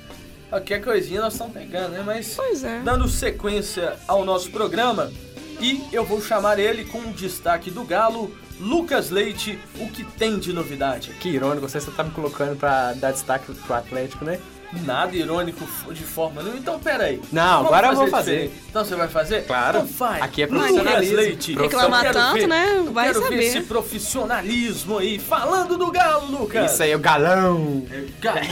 qualquer 0.50 0.82
coisinha 0.82 1.22
nós 1.22 1.34
estamos 1.34 1.54
pegando, 1.54 1.90
né? 1.92 2.02
Mas 2.04 2.34
Pois 2.36 2.64
é. 2.64 2.80
dando 2.80 3.08
sequência 3.08 3.98
ao 4.08 4.26
nosso 4.26 4.50
programa, 4.50 5.12
e 5.60 5.84
eu 5.92 6.04
vou 6.04 6.22
chamar 6.22 6.58
ele 6.58 6.86
com 6.86 7.00
o 7.00 7.14
destaque 7.14 7.70
do 7.70 7.84
Galo, 7.84 8.36
Lucas 8.60 9.10
Leite, 9.10 9.58
o 9.80 9.88
que 9.90 10.04
tem 10.04 10.38
de 10.38 10.52
novidade? 10.54 11.12
Que 11.20 11.30
irônico, 11.30 11.68
você 11.70 11.80
só 11.80 11.92
tá 11.92 12.04
me 12.04 12.12
colocando 12.12 12.58
pra 12.58 12.94
dar 12.94 13.12
destaque 13.12 13.52
pro 13.54 13.74
Atlético, 13.76 14.26
né? 14.26 14.40
Nada 14.86 15.16
irônico 15.16 15.66
de 15.92 16.04
forma 16.04 16.44
nenhuma. 16.44 16.60
Então, 16.60 16.80
peraí. 16.80 17.20
Não, 17.32 17.64
Vamos 17.64 17.68
agora 17.70 17.88
eu 17.88 17.96
vou 17.96 18.08
fazer. 18.08 18.32
diferente. 18.44 18.64
Então 18.70 18.86
você 18.86 18.96
vai 18.96 19.08
fazer? 19.08 19.46
Claro. 19.48 19.80
Então 19.80 19.88
faz. 19.88 20.22
Aqui 20.22 20.44
é 20.44 20.46
Lucas 20.46 20.60
profissionalismo. 20.68 21.16
Leite. 21.16 21.56
Reclamar 21.56 22.00
Eu 22.06 22.12
quero 22.12 22.14
tanto, 22.26 22.34
ver- 22.36 22.48
né? 22.48 22.84
Vai 22.92 23.08
quero 23.08 23.20
ver 23.22 23.26
saber. 23.30 23.44
esse 23.46 23.62
profissionalismo 23.62 24.98
aí. 25.00 25.18
Falando 25.18 25.76
do 25.76 25.90
Galo, 25.92 26.28
Lucas. 26.40 26.72
Isso 26.74 26.84
aí 26.84 26.92
é 26.92 26.96
o 26.96 27.00
galão. 27.00 27.84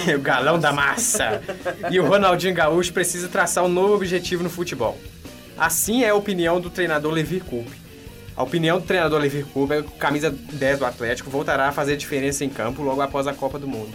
É 0.08 0.16
o 0.16 0.20
galão 0.20 0.58
da 0.58 0.72
massa. 0.74 1.40
E 1.92 2.00
o 2.00 2.08
Ronaldinho 2.08 2.56
Gaúcho 2.56 2.92
precisa 2.94 3.28
traçar 3.28 3.64
um 3.64 3.70
novo 3.70 3.94
objetivo 3.94 4.42
no 4.42 4.50
futebol. 4.50 4.98
Assim 5.56 6.04
é 6.04 6.10
a 6.10 6.16
opinião 6.16 6.60
do 6.60 6.72
treinador 6.72 7.12
Levir 7.12 7.44
Coupe. 7.44 7.87
A 8.38 8.44
opinião 8.44 8.80
do 8.80 8.86
treinador 8.86 9.20
Levir 9.20 9.46
Coupe 9.48 9.74
é 9.74 9.82
camisa 9.98 10.30
10 10.30 10.80
do 10.80 10.86
Atlético 10.86 11.30
voltará 11.30 11.70
a 11.70 11.72
fazer 11.72 11.98
diferença 11.98 12.46
em 12.46 12.50
campo 12.50 12.84
logo 12.84 13.02
após 13.02 13.26
a 13.26 13.34
Copa 13.34 13.58
do 13.58 13.68
Mundo. 13.68 13.92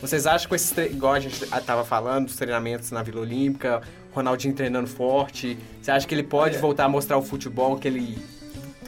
Vocês 0.00 0.26
acham 0.26 0.48
que 0.48 0.54
esses 0.56 0.70
tre- 0.72 0.86
igual 0.88 1.12
a 1.14 1.20
gente 1.20 1.46
tava 1.64 1.84
falando, 1.84 2.26
dos 2.26 2.36
treinamentos 2.36 2.90
na 2.90 3.02
Vila 3.02 3.20
Olímpica, 3.20 3.80
Ronaldinho 4.12 4.52
treinando 4.52 4.88
forte, 4.88 5.56
você 5.80 5.90
acha 5.92 6.06
que 6.06 6.14
ele 6.14 6.24
pode 6.24 6.54
Olha. 6.54 6.60
voltar 6.60 6.84
a 6.86 6.88
mostrar 6.88 7.16
o 7.16 7.22
futebol 7.22 7.78
que 7.78 7.86
ele 7.88 8.18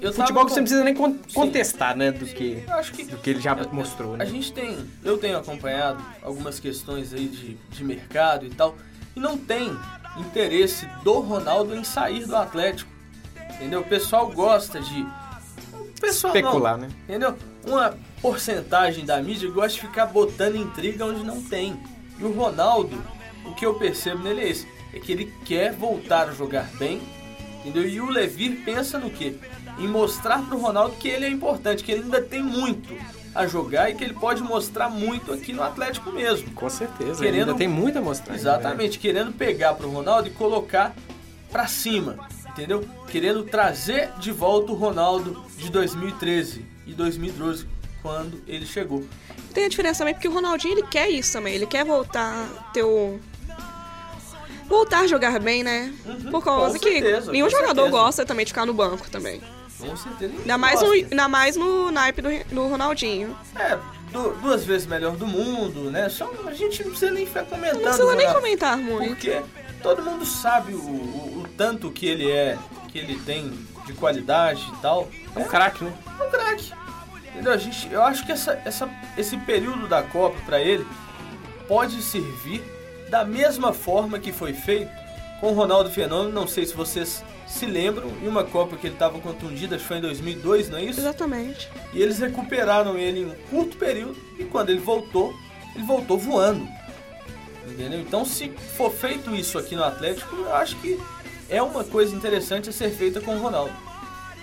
Eu 0.01 0.13
futebol 0.13 0.45
que 0.45 0.51
você 0.51 0.61
não 0.61 0.65
precisa 0.65 0.85
nem 0.85 0.95
con- 0.95 1.13
Sim. 1.29 1.35
contestar, 1.35 1.97
né, 1.97 2.11
do 2.11 2.27
que 2.27 2.65
Eu 2.69 2.93
que 2.93 3.05
do 3.05 3.17
que 3.19 3.31
ele 3.31 3.41
já 3.41 3.55
mostrou, 3.73 4.15
A 4.15 4.19
né? 4.19 4.27
gente 4.27 4.53
tem, 4.53 4.77
eu 5.05 5.17
tenho 5.19 5.39
acompanhado 5.39 6.05
algumas 6.21 6.59
questões 6.61 7.15
aí 7.15 7.27
de, 7.29 7.55
de 7.71 7.85
mercado 7.85 8.45
e 8.45 8.51
tal, 8.51 8.77
e 9.15 9.21
não 9.21 9.39
tem 9.39 9.71
interesse 10.19 10.87
do 11.05 11.21
Ronaldo 11.21 11.75
em 11.77 11.85
sair 11.85 12.27
do 12.27 12.35
Atlético. 12.37 12.91
Entendeu? 13.57 13.81
O 13.81 13.85
pessoal 13.85 14.29
gosta 14.31 14.81
de 14.81 15.03
o 15.03 16.01
pessoal 16.01 16.33
não, 16.35 16.41
Especular, 16.41 16.77
né? 16.77 16.89
Entendeu? 17.09 17.35
Uma 17.67 17.95
porcentagem 18.21 19.05
da 19.05 19.21
mídia 19.23 19.51
gosta 19.51 19.73
de 19.75 19.81
ficar 19.81 20.07
botando 20.07 20.57
intriga 20.57 21.05
onde 21.07 21.25
não 21.25 21.43
tem. 21.43 21.79
E 22.19 22.25
o 22.25 22.33
Ronaldo, 22.33 23.03
o 23.45 23.55
que 23.55 23.65
eu 23.65 23.75
percebo 23.75 24.23
nele 24.23 24.43
é 24.43 24.49
esse, 24.51 24.69
é 24.93 24.99
que 24.99 25.11
ele 25.13 25.33
quer 25.45 25.73
voltar 25.73 26.29
a 26.29 26.33
jogar 26.33 26.69
bem, 26.79 27.01
entendeu? 27.61 27.87
E 27.89 28.01
o 28.01 28.09
Levir 28.11 28.63
pensa 28.65 28.99
no 28.99 29.11
quê? 29.11 29.37
Em 29.79 29.89
mostrar 29.89 30.43
pro 30.47 30.59
Ronaldo 30.59 30.97
que 30.97 31.09
ele 31.09 31.25
é 31.27 31.31
importante, 31.31 31.83
que 31.83 31.93
ele 31.93 32.03
ainda 32.05 32.21
tem 32.23 32.43
muito 32.43 32.95
a 33.35 33.47
jogar 33.47 33.91
e 33.91 33.95
que 33.95 34.03
ele 34.05 34.15
pode 34.15 34.43
mostrar 34.43 34.89
muito 34.89 35.33
aqui 35.33 35.53
no 35.53 35.63
Atlético 35.63 36.11
mesmo. 36.13 36.51
Com 36.53 36.69
certeza. 36.71 37.23
Querendo- 37.23 37.49
Ainda 37.51 37.55
tem 37.55 37.69
muito 37.69 37.99
a 37.99 38.03
mostrar. 38.03 38.35
ainda, 38.35 38.51
né? 38.51 38.59
Exatamente, 38.59 38.99
querendo 38.99 39.33
pegar 39.33 39.75
pro 39.75 39.91
Ronaldo 39.91 40.29
e 40.29 40.31
colocar 40.31 40.95
pra 41.51 41.67
cima, 41.67 42.17
entendeu? 42.57 42.85
Querendo 43.09 43.45
trazer 43.45 44.11
de 44.19 44.33
volta 44.33 44.73
o 44.73 44.75
Ronaldo 44.75 45.45
de 45.57 45.71
2013 45.71 46.65
e 46.87 46.93
2012, 46.95 47.67
quando 48.03 48.41
ele 48.47 48.65
chegou. 48.67 49.05
Tem 49.53 49.65
a 49.65 49.69
diferença 49.69 49.99
também 49.99 50.15
porque 50.15 50.29
o 50.29 50.33
Ronaldinho 50.33 50.75
ele 50.79 50.87
quer 50.87 51.09
isso 51.11 51.33
também. 51.33 51.55
Ele 51.55 51.67
quer 51.67 51.85
voltar 51.85 52.33
a 52.33 52.63
ter 52.73 52.83
o. 52.83 53.19
Voltar 54.69 55.01
a 55.01 55.07
jogar 55.07 55.39
bem, 55.39 55.63
né? 55.63 55.95
Por 56.31 56.43
causa 56.43 56.75
com 56.75 56.81
que 56.85 56.93
certeza, 56.95 57.31
nenhum 57.31 57.49
jogador 57.49 57.83
certeza. 57.83 57.91
gosta 57.91 58.27
também 58.27 58.45
de 58.45 58.51
ficar 58.53 58.67
no 58.67 58.75
banco 58.75 59.09
também. 59.09 59.41
Com 59.79 59.97
certeza. 59.97 60.33
Ainda 60.41 60.59
mais 60.59 60.81
no, 60.83 60.91
ainda 60.91 61.29
mais 61.29 61.57
no 61.57 61.91
naipe 61.93 62.21
do, 62.21 62.29
do 62.53 62.67
Ronaldinho. 62.67 63.37
É, 63.55 63.79
du- 64.11 64.31
duas 64.43 64.65
vezes 64.65 64.87
melhor 64.87 65.15
do 65.17 65.27
mundo, 65.27 65.89
né? 65.91 66.09
Só 66.09 66.29
a 66.47 66.53
gente 66.53 66.83
não 66.83 66.91
precisa 66.91 67.13
nem 67.13 67.27
ficar 67.27 67.45
comentando. 67.45 67.77
Não 67.77 67.83
precisa 67.83 68.15
nem 68.17 68.33
comentar 68.33 68.77
muito. 68.77 69.09
Porque 69.11 69.41
todo 69.83 70.03
mundo 70.03 70.27
sabe 70.27 70.75
o- 70.75 70.79
o 70.79 71.36
tanto 71.57 71.91
que 71.91 72.07
ele 72.07 72.31
é, 72.31 72.59
que 72.89 72.99
ele 72.99 73.19
tem 73.21 73.51
de 73.87 73.93
qualidade 73.95 74.65
e 74.77 74.83
tal. 74.83 75.09
É 75.35 75.39
um 75.39 75.45
craque, 75.45 75.85
né? 75.85 75.93
É 76.19 76.23
um 76.23 76.31
craque. 76.31 76.73
Entendeu? 77.29 77.53
A 77.53 77.57
gente, 77.57 77.93
eu 77.93 78.03
acho 78.03 78.25
que 78.25 78.33
essa, 78.33 78.61
essa, 78.65 78.89
esse 79.17 79.37
período 79.39 79.87
da 79.87 80.03
Copa 80.03 80.37
pra 80.45 80.61
ele 80.61 80.87
pode 81.69 82.01
servir 82.03 82.63
da 83.11 83.25
mesma 83.25 83.73
forma 83.73 84.19
que 84.19 84.33
foi 84.33 84.53
feito 84.53 84.91
com 85.41 85.49
o 85.49 85.55
Ronaldo 85.55 85.91
Fenômeno. 85.91 86.33
Não 86.33 86.47
sei 86.47 86.65
se 86.65 86.75
vocês 86.75 87.23
se 87.47 87.67
lembram, 87.67 88.09
em 88.23 88.27
uma 88.27 88.43
Copa 88.43 88.77
que 88.77 88.87
ele 88.87 88.95
estava 88.95 89.19
contundido, 89.21 89.75
acho 89.75 89.85
que 89.85 89.89
foi 89.89 89.99
em 89.99 90.03
2002, 90.03 90.69
não 90.69 90.79
é 90.79 90.85
isso? 90.85 91.01
Exatamente. 91.01 91.71
E 91.93 92.03
eles 92.03 92.19
recuperaram 92.19 92.99
ele 92.99 93.21
em 93.21 93.27
um 93.27 93.35
curto 93.51 93.77
período 93.77 94.17
e 94.39 94.45
quando 94.45 94.71
ele 94.71 94.81
voltou, 94.81 95.35
ele 95.75 95.85
voltou 95.85 96.19
voando. 96.19 96.67
Entendeu? 97.67 98.01
Então, 98.01 98.25
se 98.25 98.49
for 98.77 98.91
feito 98.91 99.35
isso 99.35 99.59
aqui 99.59 99.77
no 99.77 99.85
Atlético, 99.85 100.35
eu 100.37 100.55
acho 100.55 100.77
que 100.77 101.01
é 101.49 101.63
uma 101.63 101.85
coisa 101.85 102.15
interessante 102.15 102.71
a 102.71 102.73
ser 102.73 102.91
feita 102.91 103.21
com 103.21 103.37
o 103.37 103.39
Ronaldo. 103.41 103.73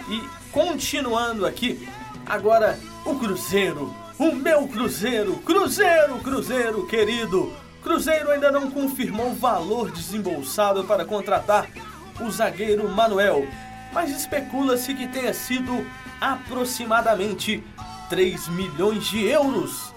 E 0.10 0.22
continuando 0.52 1.46
aqui, 1.46 1.88
agora 2.26 2.80
o 3.06 3.16
Cruzeiro, 3.16 3.94
o 4.18 4.34
meu 4.34 4.68
Cruzeiro, 4.68 5.36
Cruzeiro, 5.38 6.20
Cruzeiro 6.20 6.88
querido. 6.88 7.54
Cruzeiro 7.82 8.32
ainda 8.32 8.52
não 8.52 8.72
confirmou 8.72 9.32
o 9.32 9.36
valor 9.36 9.92
desembolsado 9.92 10.84
para 10.86 11.04
contratar 11.04 11.70
o 12.22 12.32
zagueiro 12.32 12.88
Manuel, 12.88 13.46
mas 13.92 14.10
especula-se 14.10 14.94
que 14.94 15.08
tenha 15.08 15.34
sido 15.34 15.86
aproximadamente 16.22 17.64
3 18.10 18.48
milhões 18.50 19.06
de 19.06 19.26
euros. 19.26 19.93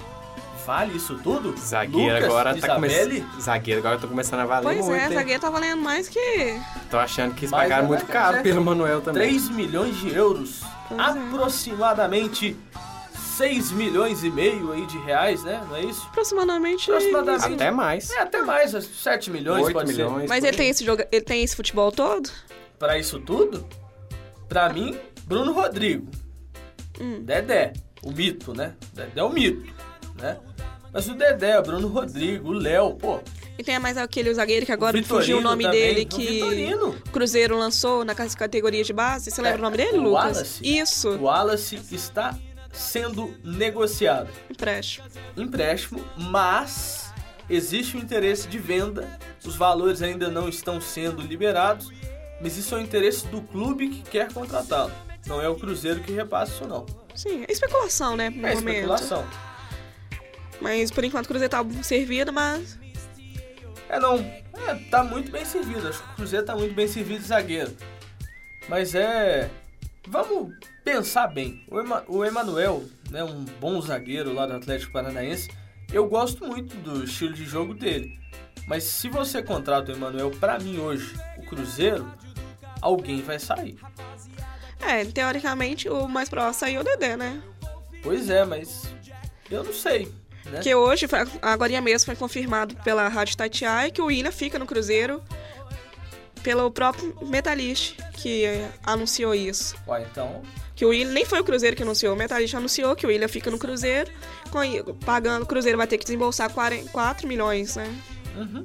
Vale 0.66 0.96
isso 0.96 1.16
tudo? 1.22 1.56
Zagueiro 1.56 2.12
Lucas, 2.14 2.24
agora 2.24 2.60
tá 2.60 2.74
começando. 2.74 3.40
Zagueiro 3.40 3.80
agora 3.80 3.98
tá 3.98 4.08
começando 4.08 4.40
a 4.40 4.46
valer 4.46 4.64
Pois 4.64 4.84
muito. 4.84 5.00
é, 5.00 5.06
hein? 5.06 5.14
zagueiro 5.14 5.40
tá 5.40 5.48
valendo 5.48 5.80
mais 5.80 6.08
que. 6.08 6.60
Tô 6.90 6.98
achando 6.98 7.34
que 7.34 7.42
eles 7.44 7.52
Mas 7.52 7.62
pagaram 7.62 7.84
é, 7.84 7.86
muito 7.86 8.06
caro 8.06 8.36
é. 8.38 8.42
pelo 8.42 8.64
Manuel 8.64 9.00
também. 9.00 9.28
3 9.28 9.48
milhões 9.50 9.96
de 9.96 10.12
euros. 10.12 10.62
Pois 10.88 11.00
é. 11.00 11.04
Aproximadamente 11.04 12.56
6 13.36 13.70
milhões 13.70 14.24
e 14.24 14.30
meio 14.30 14.72
aí 14.72 14.84
de 14.86 14.98
reais, 14.98 15.44
né? 15.44 15.64
Não 15.68 15.76
é 15.76 15.82
isso? 15.82 16.04
Aproximadamente. 16.08 16.90
Aproximadamente. 16.90 17.54
Até 17.54 17.70
mais. 17.70 18.10
É, 18.10 18.18
até 18.22 18.42
mais, 18.42 18.72
7 18.72 19.30
milhões 19.30 19.66
8 19.66 19.72
pode 19.72 19.92
milhões. 19.92 20.22
ser. 20.22 20.28
Mas 20.28 20.42
ele 20.42 20.56
tem 20.56 20.68
esse 20.68 20.84
jogo, 20.84 21.04
ele 21.12 21.24
tem 21.24 21.44
esse 21.44 21.54
futebol 21.54 21.92
todo? 21.92 22.28
Pra 22.76 22.98
isso 22.98 23.20
tudo, 23.20 23.64
pra 24.48 24.68
mim, 24.68 24.98
Bruno 25.26 25.52
Rodrigo. 25.52 26.10
Hum. 27.00 27.22
Dedé, 27.22 27.72
o 28.02 28.10
mito, 28.10 28.52
né? 28.52 28.74
Dedé 28.92 29.20
é 29.20 29.22
o 29.22 29.30
mito, 29.30 29.72
né? 30.20 30.38
Mas 30.96 31.08
o 31.10 31.14
Dedé, 31.14 31.58
o 31.58 31.62
Bruno 31.62 31.88
Rodrigo, 31.88 32.48
o 32.48 32.52
Léo, 32.52 32.94
pô, 32.94 33.20
E 33.58 33.62
tem 33.62 33.78
mais 33.78 33.98
aquele 33.98 34.32
zagueiro 34.32 34.64
que 34.64 34.72
agora 34.72 34.96
Vitorino 34.96 35.20
fugiu 35.20 35.38
o 35.38 35.40
nome 35.42 35.64
também. 35.64 35.78
dele 35.78 36.04
que 36.06 36.26
Vitorino. 36.26 36.88
o 36.88 37.10
Cruzeiro 37.10 37.58
lançou 37.58 38.02
na 38.02 38.14
categoria 38.14 38.82
de 38.82 38.94
base. 38.94 39.30
Você 39.30 39.42
lembra 39.42 39.58
o 39.58 39.62
nome 39.62 39.76
dele, 39.76 39.98
o 39.98 40.02
Lucas? 40.04 40.36
Wallace. 40.38 40.60
Isso, 40.78 41.10
o 41.10 41.24
Wallace 41.24 41.78
está 41.92 42.34
sendo 42.72 43.34
negociado. 43.44 44.30
empréstimo. 44.50 45.06
empréstimo, 45.36 46.02
mas 46.16 47.12
existe 47.50 47.94
um 47.98 48.00
interesse 48.00 48.48
de 48.48 48.58
venda. 48.58 49.06
Os 49.44 49.54
valores 49.54 50.00
ainda 50.00 50.30
não 50.30 50.48
estão 50.48 50.80
sendo 50.80 51.20
liberados, 51.20 51.90
mas 52.40 52.56
isso 52.56 52.74
é 52.74 52.78
o 52.78 52.80
interesse 52.80 53.26
do 53.26 53.42
clube 53.42 53.90
que 53.90 54.02
quer 54.12 54.32
contratá-lo. 54.32 54.92
Não 55.26 55.42
é 55.42 55.48
o 55.48 55.56
Cruzeiro 55.56 56.00
que 56.00 56.10
repassa 56.12 56.52
isso 56.54 56.66
não. 56.66 56.86
Sim, 57.14 57.44
é 57.46 57.52
especulação, 57.52 58.16
né, 58.16 58.30
no 58.30 58.46
É 58.46 58.54
momento. 58.54 58.68
especulação. 58.76 59.26
Mas 60.60 60.90
por 60.90 61.04
enquanto 61.04 61.26
o 61.26 61.28
Cruzeiro 61.28 61.50
tá 61.50 61.64
servido, 61.82 62.32
mas 62.32 62.78
É 63.88 63.98
não, 64.00 64.18
é, 64.18 64.74
tá 64.90 65.04
muito 65.04 65.30
bem 65.30 65.44
servido. 65.44 65.88
Acho 65.88 66.02
que 66.02 66.10
o 66.12 66.14
Cruzeiro 66.16 66.44
tá 66.46 66.56
muito 66.56 66.74
bem 66.74 66.88
servido 66.88 67.20
de 67.20 67.26
zagueiro. 67.28 67.76
Mas 68.68 68.94
é, 68.94 69.48
vamos 70.08 70.52
pensar 70.84 71.28
bem. 71.28 71.64
O, 71.70 71.78
Ema- 71.78 72.04
o 72.08 72.24
Emanuel, 72.24 72.84
né, 73.10 73.22
um 73.22 73.44
bom 73.60 73.80
zagueiro 73.80 74.32
lá 74.32 74.46
do 74.46 74.54
Atlético 74.54 74.92
Paranaense, 74.92 75.48
eu 75.92 76.08
gosto 76.08 76.44
muito 76.46 76.74
do 76.78 77.04
estilo 77.04 77.32
de 77.34 77.44
jogo 77.44 77.74
dele. 77.74 78.18
Mas 78.66 78.82
se 78.82 79.08
você 79.08 79.40
contrata 79.42 79.92
o 79.92 79.94
Emanuel 79.94 80.32
pra 80.32 80.58
mim 80.58 80.78
hoje, 80.78 81.14
o 81.38 81.42
Cruzeiro, 81.46 82.10
alguém 82.82 83.22
vai 83.22 83.38
sair. 83.38 83.78
é, 84.80 85.04
teoricamente 85.04 85.88
o 85.88 86.08
mais 86.08 86.28
próximo 86.28 86.54
saiu 86.54 86.80
o 86.80 86.84
Dedé, 86.84 87.16
né? 87.16 87.40
Pois 88.02 88.28
é, 88.28 88.44
mas 88.44 88.82
eu 89.48 89.62
não 89.62 89.72
sei, 89.72 90.12
né? 90.46 90.52
Porque 90.52 90.74
hoje, 90.74 91.06
agora 91.42 91.80
mesmo, 91.80 92.06
foi 92.06 92.16
confirmado 92.16 92.74
pela 92.76 93.08
Rádio 93.08 93.36
Tatiai 93.36 93.90
que 93.90 94.00
o 94.00 94.06
William 94.06 94.32
fica 94.32 94.58
no 94.58 94.66
Cruzeiro 94.66 95.22
pelo 96.42 96.70
próprio 96.70 97.16
Metalist 97.22 97.96
que 98.12 98.44
anunciou 98.84 99.34
isso. 99.34 99.74
Ué, 99.88 100.06
então, 100.10 100.42
Que 100.74 100.84
o 100.84 100.90
William 100.90 101.12
nem 101.12 101.24
foi 101.24 101.40
o 101.40 101.44
Cruzeiro 101.44 101.74
que 101.74 101.82
anunciou, 101.82 102.14
o 102.14 102.16
Metalist 102.16 102.54
anunciou 102.54 102.94
que 102.94 103.04
o 103.04 103.08
William 103.08 103.28
fica 103.28 103.50
no 103.50 103.58
Cruzeiro, 103.58 104.10
pagando, 105.04 105.42
o 105.42 105.46
Cruzeiro 105.46 105.76
vai 105.76 105.86
ter 105.86 105.98
que 105.98 106.04
desembolsar 106.04 106.50
40 106.52 106.90
4 106.90 107.26
milhões, 107.26 107.76
né? 107.76 107.92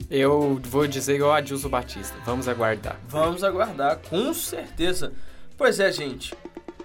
Eu 0.10 0.60
vou 0.66 0.86
dizer 0.86 1.16
igual 1.16 1.32
a 1.32 1.38
Adilson 1.38 1.70
Batista. 1.70 2.14
Vamos 2.26 2.48
aguardar. 2.48 3.00
vamos 3.08 3.44
aguardar, 3.44 4.00
com 4.10 4.34
certeza. 4.34 5.14
Pois 5.58 5.80
é, 5.80 5.92
gente. 5.92 6.34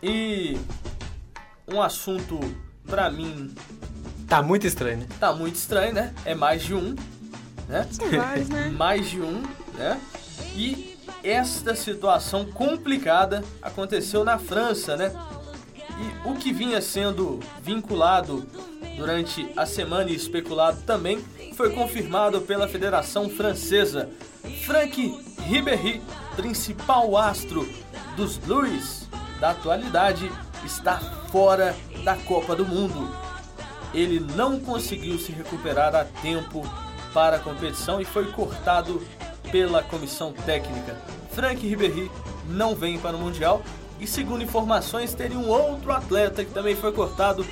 E 0.03 0.57
um 1.67 1.83
assunto 1.83 2.39
pra 2.87 3.11
mim 3.11 3.53
Tá 4.27 4.43
muito 4.43 4.67
estranho, 4.67 4.99
né? 4.99 5.07
tá 5.21 5.33
muito 5.33 5.55
estranho, 5.55 5.95
né? 5.95 6.13
É 6.25 6.35
mais 6.35 6.63
de 6.63 6.75
um, 6.75 6.97
né? 7.69 7.87
Vários, 8.17 8.49
né? 8.49 8.69
mais 8.77 9.09
de 9.09 9.21
um, 9.21 9.43
né? 9.75 10.01
E 10.55 10.97
esta 11.23 11.77
situação 11.77 12.45
complicada 12.45 13.45
aconteceu 13.63 14.25
na 14.25 14.37
França, 14.39 14.97
né? 14.97 15.13
E 15.79 16.29
o 16.29 16.35
que 16.35 16.53
vinha 16.53 16.81
sendo 16.81 17.39
vinculado 17.63 18.47
durante 18.97 19.49
a 19.57 19.65
semana 19.65 20.11
e 20.11 20.15
especulado 20.17 20.83
também 20.83 21.25
foi 21.55 21.73
confirmado 21.73 22.41
pela 22.41 22.67
Federação 22.67 23.31
Francesa. 23.31 24.11
Franck 24.65 25.19
Ribéry, 25.43 26.03
principal 26.35 27.17
astro 27.17 27.69
dos 28.17 28.37
Blues 28.37 29.09
da 29.41 29.51
atualidade, 29.51 30.31
está 30.65 30.99
fora 31.31 31.77
da 32.05 32.17
Copa 32.17 32.57
do 32.57 32.67
Mundo 32.67 33.26
ele 33.95 34.21
não 34.35 34.61
conseguiu 34.61 35.19
se 35.19 35.33
recuperar 35.33 35.95
a 35.95 36.05
tempo 36.05 36.67
para 37.13 37.37
a 37.37 37.39
competição 37.39 38.01
e 38.01 38.05
foi 38.05 38.27
cortado 38.33 39.03
pela 39.51 39.83
comissão 39.83 40.33
técnica. 40.33 40.97
Frank 41.31 41.67
Ribéry 41.67 42.11
não 42.49 42.75
vem 42.75 42.99
para 42.99 43.17
o 43.17 43.21
Mundial 43.21 43.63
e, 44.01 44.07
segundo 44.07 44.43
informações, 44.43 45.15
teria 45.15 45.39
um 45.39 45.49
outro 45.49 45.93
atleta 45.93 46.45
que 46.45 46.51
também 46.53 46.75
foi 46.75 46.93
cortado 46.93 47.47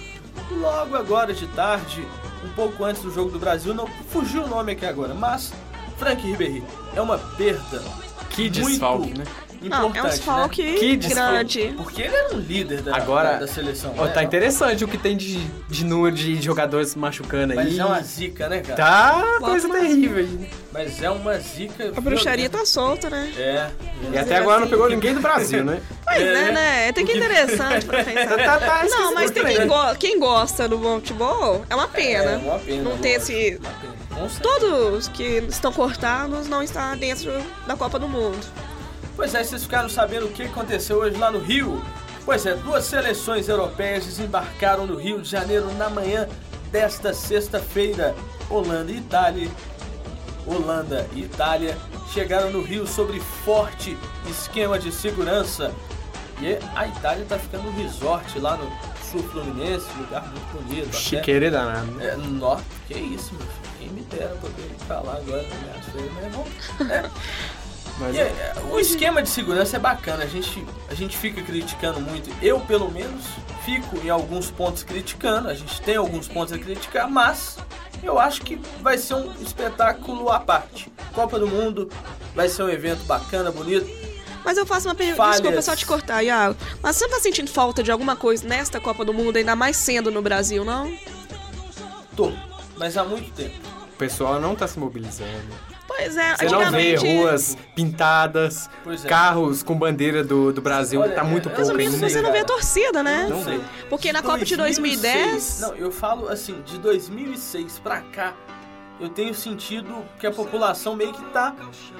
logo 0.51 0.97
agora 0.97 1.33
de 1.33 1.47
tarde, 1.49 2.07
um 2.45 2.49
pouco 2.55 2.85
antes 2.85 3.03
do 3.03 3.11
jogo 3.13 3.31
do 3.31 3.39
Brasil. 3.39 3.73
Não 3.73 3.87
fugiu 3.87 4.45
o 4.45 4.49
nome 4.49 4.73
aqui 4.73 4.85
agora, 4.85 5.15
mas 5.15 5.53
Frank 5.97 6.21
Ribéry 6.27 6.63
é 6.95 7.01
uma 7.01 7.19
perda 7.19 7.83
Que 8.31 8.43
muito 8.43 8.63
desfalque, 8.63 9.19
né? 9.19 9.25
Não, 9.63 9.89
importante, 9.89 9.99
é 9.99 10.03
um 10.03 10.09
desfalque 10.09 10.63
né? 10.63 10.79
Que 10.79 10.97
desfalque. 10.97 11.33
grande. 11.33 11.75
Porque 11.77 12.03
ele 12.03 12.15
era 12.15 12.35
um 12.35 12.39
líder 12.39 12.83
da, 12.83 12.97
Agora, 12.97 13.33
da, 13.33 13.39
da 13.41 13.47
seleção. 13.47 13.95
Ó, 13.97 14.05
né? 14.05 14.13
tá 14.13 14.23
interessante 14.23 14.85
o 14.85 14.89
que 14.89 14.99
tem 14.99 15.17
de, 15.17 15.39
de 15.69 15.85
número 15.85 16.15
de 16.15 16.41
jogadores 16.41 16.95
machucando 16.95 17.53
aí. 17.53 17.57
Mas 17.57 17.79
é 17.79 17.85
uma 17.85 18.03
zica, 18.03 18.49
né, 18.49 18.61
cara? 18.61 18.77
Tá 18.77 19.23
Bota 19.41 19.41
coisa 19.41 19.69
terrível 19.69 20.19
aí. 20.19 20.51
Mas 20.73 21.03
é 21.03 21.11
uma 21.11 21.39
zica. 21.39 21.93
A 21.97 22.01
bruxaria 22.01 22.51
tá 22.51 22.65
solta, 22.67 23.09
né? 23.09 23.33
É. 23.37 23.71
E 24.13 24.19
até 24.19 24.37
agora 24.37 24.61
não 24.61 24.69
pegou 24.69 24.89
ninguém 24.89 25.15
do 25.15 25.21
Brasil, 25.21 25.65
né? 25.65 25.81
Pois 26.05 26.19
É, 26.21 26.23
é, 26.29 26.33
né? 26.33 26.51
né? 26.53 26.93
Tem 26.93 27.05
que 27.07 27.13
é 27.13 27.17
interessante 27.17 27.87
pra 27.87 28.05
pensar. 28.05 28.37
Tá- 28.37 28.59
tá 28.59 28.85
não, 28.91 29.15
mas 29.15 29.31
tem 29.31 29.43
né? 29.43 29.55
quem, 29.55 29.67
go- 29.67 29.95
quem 29.99 30.19
gosta 30.21 30.69
do 30.69 30.77
bom 30.77 30.97
futebol, 30.97 31.65
é 31.71 31.75
uma 31.75 31.89
pena. 31.89 32.33
É 32.33 32.37
uma 32.37 32.59
pena. 32.59 32.83
Não 32.91 32.99
ter 32.99 33.09
esse. 33.13 33.59
Todos 34.43 35.09
que 35.09 35.43
estão 35.49 35.73
cortados 35.73 36.47
não 36.47 36.63
estão 36.63 36.97
dentro 36.97 37.33
da 37.67 37.77
Copa 37.77 37.99
do 37.99 38.09
Mundo. 38.09 38.39
Pois 39.17 39.35
é, 39.35 39.45
vocês 39.45 39.63
ficaram 39.63 39.89
sabendo 39.89 40.27
o 40.27 40.31
que 40.31 40.43
aconteceu 40.43 40.99
hoje 40.99 41.17
lá 41.17 41.31
no 41.31 41.39
Rio? 41.39 41.83
Pois 42.25 42.45
é, 42.47 42.55
duas 42.55 42.85
seleções 42.85 43.49
europeias 43.49 44.05
desembarcaram 44.05 44.87
no 44.87 44.97
Rio 44.97 45.21
de 45.21 45.29
Janeiro 45.29 45.73
na 45.75 45.89
manhã 45.89 46.29
desta 46.73 47.15
sexta-feira. 47.15 48.15
Holanda 48.51 48.91
e 48.91 48.97
Itália. 48.97 49.51
Holanda 50.47 51.07
e 51.15 51.21
Itália 51.21 51.77
chegaram 52.13 52.51
no 52.51 52.63
Rio 52.63 52.87
sobre 52.87 53.21
forte 53.45 53.97
esquema 54.29 54.79
de 54.79 54.91
segurança. 54.91 55.73
E 56.41 56.59
a 56.77 56.89
Itália 56.89 57.25
tá 57.29 57.39
ficando 57.39 57.69
um 57.69 57.77
resort 57.77 58.39
lá 58.41 58.57
no 58.57 58.69
sul 59.11 59.23
fluminense, 59.31 59.87
lugar 59.97 60.27
muito 60.27 60.65
bonito. 60.65 60.97
Chiqueira 60.97 61.51
danado. 61.51 62.03
É, 62.03 62.17
nó, 62.17 62.59
que 62.89 62.95
isso, 62.95 63.33
meu 63.35 63.47
filho. 63.47 63.75
Quem 63.79 63.89
me 63.91 64.01
dera 64.03 64.35
poder 64.41 64.63
ir 64.63 64.85
pra 64.87 65.01
lá 65.01 65.17
agora 65.17 65.45
férias, 65.45 66.13
mas 66.15 66.33
vamos. 66.33 66.91
É. 66.91 67.11
Mas 67.99 68.15
E, 68.17 68.19
é, 68.19 68.55
o 68.71 68.79
esquema 68.79 69.23
de 69.23 69.29
segurança 69.29 69.77
é 69.77 69.79
bacana, 69.79 70.25
a 70.25 70.27
gente, 70.27 70.65
a 70.89 70.95
gente 70.95 71.17
fica 71.17 71.41
criticando 71.43 72.01
muito. 72.01 72.31
Eu, 72.43 72.61
pelo 72.61 72.91
menos, 72.91 73.25
fico 73.65 73.97
em 74.05 74.11
alguns 74.11 74.51
pontos 74.51 74.83
criticando, 74.83 75.49
a 75.49 75.55
gente 75.55 75.81
tem 75.83 75.97
alguns 75.97 76.27
pontos 76.27 76.53
a 76.53 76.59
criticar, 76.59 77.09
mas 77.09 77.57
eu 78.03 78.19
acho 78.19 78.43
que 78.43 78.61
vai 78.83 78.99
ser 78.99 79.15
um 79.15 79.33
espetáculo 79.41 80.29
à 80.31 80.41
parte. 80.41 80.93
Copa 81.13 81.39
do 81.39 81.47
Mundo 81.47 81.89
vai 82.35 82.49
ser 82.49 82.65
um 82.65 82.69
evento 82.69 83.05
bacana, 83.05 83.51
bonito. 83.53 83.89
Mas 84.45 84.59
eu 84.59 84.67
faço 84.67 84.89
uma 84.89 84.95
pergunta, 84.95 85.31
desculpa 85.31 85.63
só 85.63 85.75
te 85.75 85.87
cortar, 85.87 86.23
Iago. 86.23 86.55
Mas 86.83 86.97
você 86.97 87.07
não 87.07 87.15
tá 87.15 87.21
sentindo 87.21 87.51
falta 87.51 87.83
de 87.83 87.91
alguma 87.91 88.15
coisa 88.15 88.47
nesta 88.47 88.79
Copa 88.79 89.03
do 89.03 89.15
Mundo, 89.15 89.39
ainda 89.39 89.57
mais 89.57 89.77
sendo 89.77 90.11
no 90.11 90.21
Brasil, 90.21 90.65
não? 90.67 90.93
Tô, 92.15 92.31
mas 92.77 92.97
há 92.99 93.05
muito 93.05 93.33
tempo. 93.33 93.55
o 93.85 93.97
pessoal 93.97 94.39
não 94.41 94.55
tá 94.55 94.67
se 94.69 94.79
mobilizando. 94.79 95.74
Pois 95.87 96.17
é, 96.17 96.35
Você 96.37 96.47
não 96.47 96.71
vê 96.71 96.97
ruas 96.97 97.57
pintadas, 97.75 98.69
é. 98.87 99.09
carros 99.09 99.63
com 99.63 99.75
bandeira 99.77 100.25
do, 100.25 100.53
do 100.53 100.61
Brasil, 100.63 101.01
Olha, 101.01 101.15
tá 101.15 101.23
muito 101.23 101.49
é, 101.49 101.53
pouco 101.53 101.59
Resumindo, 101.61 101.95
ainda. 101.97 102.09
você 102.11 102.23
não 102.23 102.33
vê 102.33 102.39
a 102.39 102.45
torcida, 102.45 103.03
né? 103.03 103.27
Não 103.29 103.45
sei. 103.45 103.61
Porque 103.89 104.13
na 104.13 104.23
Copa 104.23 104.45
de 104.45 104.57
2010... 104.57 105.61
Não, 105.61 105.75
eu 105.77 105.91
falo 105.93 106.29
assim, 106.29 106.63
de 106.63 106.79
2006 106.79 107.79
pra 107.81 108.01
cá, 108.01 108.33
eu 108.99 109.09
tenho 109.09 109.35
sentido 109.35 110.05
que 110.19 110.27
a 110.27 110.31
população 110.31 110.95
meio 110.97 111.13
que 111.13 111.25
tá 111.27 111.55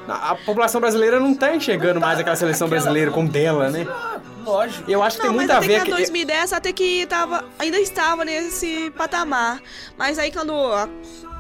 A 0.09 0.35
população 0.35 0.81
brasileira 0.81 1.21
não 1.21 1.35
tá 1.35 1.55
enxergando 1.55 2.01
mais 2.01 2.19
aquela 2.19 2.37
seleção 2.37 2.67
Aquela- 2.67 2.81
brasileira 2.83 3.11
como 3.11 3.29
dela, 3.29 3.69
né? 3.69 3.87
Ah, 3.89 4.19
lógico. 4.45 4.91
Eu 4.91 5.03
acho 5.03 5.17
que 5.19 5.23
Não, 5.25 5.31
tem 5.31 5.39
muito 5.41 5.51
a 5.53 5.61
ver... 5.61 5.81
que 5.81 5.87
que- 5.87 5.91
em 5.91 5.95
2010 5.95 6.53
até 6.53 6.73
que 6.73 7.07
tava, 7.07 7.45
ainda 7.59 7.79
estava 7.79 8.25
nesse 8.25 8.91
patamar. 8.97 9.61
Mas 9.99 10.19
aí 10.19 10.33
quando... 10.33 10.55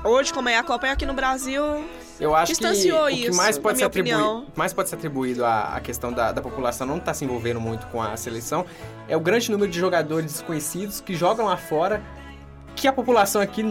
Hoje, 0.04 0.32
como 0.34 0.48
é 0.50 0.58
a 0.58 0.62
Copa 0.62 0.86
é 0.86 0.90
aqui 0.90 1.06
no 1.06 1.14
Brasil... 1.14 1.62
Eu 2.20 2.34
acho 2.34 2.54
que 2.54 2.64
o 2.64 3.06
que 3.06 3.14
isso, 3.28 3.36
mais 3.36 3.58
pode, 3.58 3.78
ser 3.78 3.84
atribuído, 3.84 4.46
mais 4.54 4.72
pode 4.72 4.88
ser 4.88 4.94
atribuído 4.96 5.44
à, 5.44 5.74
à 5.76 5.80
questão 5.80 6.12
da, 6.12 6.32
da 6.32 6.40
população 6.40 6.86
não 6.86 6.98
estar 6.98 7.12
se 7.14 7.24
envolvendo 7.24 7.60
muito 7.60 7.86
com 7.88 8.00
a 8.00 8.16
seleção 8.16 8.64
é 9.08 9.16
o 9.16 9.20
grande 9.20 9.50
número 9.50 9.70
de 9.70 9.78
jogadores 9.78 10.32
desconhecidos 10.32 11.00
que 11.00 11.14
jogam 11.14 11.46
lá 11.46 11.56
fora 11.56 12.02
que 12.76 12.86
a 12.88 12.92
população 12.92 13.40
aqui 13.42 13.62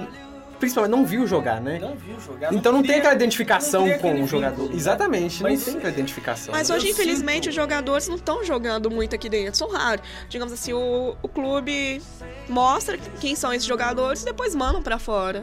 principalmente 0.60 0.92
não 0.92 1.06
viu 1.06 1.28
jogar, 1.28 1.60
né? 1.60 1.78
Não 1.78 1.94
viu 1.96 2.18
jogar. 2.22 2.54
então 2.54 2.72
não 2.72 2.82
tem 2.82 2.96
aquela 3.00 3.14
identificação 3.14 3.86
com 4.00 4.22
o 4.24 4.28
jogador. 4.28 4.70
né? 4.70 4.76
Exatamente, 4.76 5.44
Mas- 5.44 5.60
não 5.60 5.66
tem 5.66 5.76
aquela 5.76 5.92
identificação. 5.94 6.54
Mas 6.54 6.70
eu 6.70 6.78
hoje, 6.78 6.90
infelizmente, 6.90 7.36
sinto- 7.46 7.50
os 7.50 7.56
jogadores 7.56 8.08
não 8.08 8.16
estão 8.16 8.44
jogando 8.46 8.90
muito 8.90 9.14
aqui 9.14 9.28
dentro. 9.28 9.58
São 9.58 9.70
raros. 9.70 10.06
Digamos 10.30 10.54
assim, 10.54 10.72
o, 10.72 11.18
o 11.22 11.28
clube 11.28 12.02
mostra 12.48 12.98
quem 13.20 13.36
são 13.36 13.52
esses 13.54 13.68
jogadores 13.68 14.22
e 14.22 14.26
depois 14.26 14.56
mandam 14.56 14.82
pra 14.82 14.98
fora. 14.98 15.40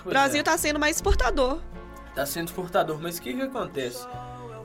O 0.00 0.02
Pois 0.04 0.12
Brasil 0.12 0.40
é. 0.40 0.42
tá 0.42 0.58
sendo 0.58 0.80
mais 0.80 0.96
exportador. 0.96 1.58
Tá 2.14 2.24
sendo 2.24 2.46
exportador, 2.48 2.98
mas 3.00 3.18
o 3.18 3.22
que 3.22 3.34
que 3.34 3.42
acontece? 3.42 4.06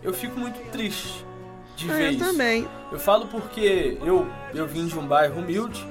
Eu 0.03 0.13
fico 0.13 0.39
muito 0.39 0.59
triste 0.71 1.25
de 1.75 1.89
Ah, 1.89 1.93
ver 1.95 2.05
eu 2.05 2.11
isso. 2.11 2.19
também. 2.25 2.67
Eu 2.91 2.99
falo 2.99 3.27
porque 3.27 3.97
eu, 4.03 4.27
eu 4.53 4.67
vim 4.67 4.85
de 4.85 4.97
um 4.97 5.05
bairro 5.05 5.39
humilde 5.41 5.85